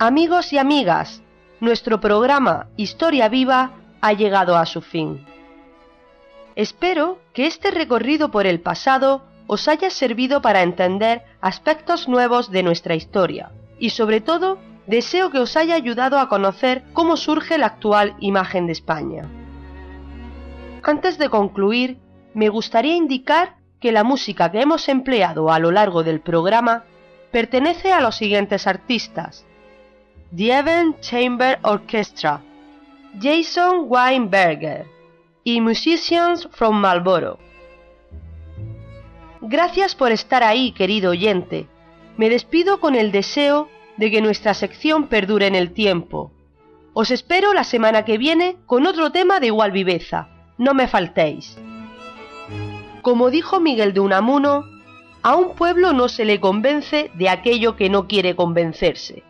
Amigos 0.03 0.51
y 0.51 0.57
amigas, 0.57 1.21
nuestro 1.59 2.01
programa 2.01 2.69
Historia 2.75 3.29
Viva 3.29 3.73
ha 4.01 4.13
llegado 4.13 4.57
a 4.57 4.65
su 4.65 4.81
fin. 4.81 5.27
Espero 6.55 7.19
que 7.33 7.45
este 7.45 7.69
recorrido 7.69 8.31
por 8.31 8.47
el 8.47 8.61
pasado 8.61 9.21
os 9.45 9.67
haya 9.67 9.91
servido 9.91 10.41
para 10.41 10.63
entender 10.63 11.21
aspectos 11.39 12.07
nuevos 12.07 12.49
de 12.49 12.63
nuestra 12.63 12.95
historia 12.95 13.51
y 13.77 13.91
sobre 13.91 14.21
todo 14.21 14.57
deseo 14.87 15.29
que 15.29 15.37
os 15.37 15.55
haya 15.55 15.75
ayudado 15.75 16.17
a 16.17 16.29
conocer 16.29 16.83
cómo 16.93 17.15
surge 17.15 17.59
la 17.59 17.67
actual 17.67 18.15
imagen 18.19 18.65
de 18.65 18.71
España. 18.71 19.29
Antes 20.81 21.19
de 21.19 21.29
concluir, 21.29 21.99
me 22.33 22.49
gustaría 22.49 22.95
indicar 22.95 23.57
que 23.79 23.91
la 23.91 24.03
música 24.03 24.51
que 24.51 24.61
hemos 24.61 24.89
empleado 24.89 25.51
a 25.51 25.59
lo 25.59 25.69
largo 25.69 26.01
del 26.01 26.21
programa 26.21 26.85
pertenece 27.31 27.93
a 27.93 28.01
los 28.01 28.15
siguientes 28.15 28.65
artistas. 28.65 29.45
The 30.33 30.57
Event 30.59 31.01
Chamber 31.01 31.59
Orchestra, 31.63 32.41
Jason 33.19 33.87
Weinberger 33.89 34.85
y 35.43 35.59
Musicians 35.59 36.47
from 36.53 36.79
Marlboro. 36.79 37.37
Gracias 39.41 39.93
por 39.93 40.13
estar 40.13 40.41
ahí, 40.41 40.71
querido 40.71 41.11
oyente. 41.11 41.67
Me 42.15 42.29
despido 42.29 42.79
con 42.79 42.95
el 42.95 43.11
deseo 43.11 43.67
de 43.97 44.09
que 44.09 44.21
nuestra 44.21 44.53
sección 44.53 45.07
perdure 45.07 45.47
en 45.47 45.55
el 45.55 45.73
tiempo. 45.73 46.31
Os 46.93 47.11
espero 47.11 47.53
la 47.53 47.65
semana 47.65 48.05
que 48.05 48.17
viene 48.17 48.55
con 48.67 48.87
otro 48.87 49.11
tema 49.11 49.41
de 49.41 49.47
igual 49.47 49.73
viveza. 49.73 50.29
No 50.57 50.73
me 50.73 50.87
faltéis. 50.87 51.57
Como 53.01 53.31
dijo 53.31 53.59
Miguel 53.59 53.93
de 53.93 53.99
Unamuno, 53.99 54.63
a 55.23 55.35
un 55.35 55.55
pueblo 55.55 55.91
no 55.91 56.07
se 56.07 56.23
le 56.23 56.39
convence 56.39 57.11
de 57.15 57.27
aquello 57.27 57.75
que 57.75 57.89
no 57.89 58.07
quiere 58.07 58.33
convencerse. 58.37 59.23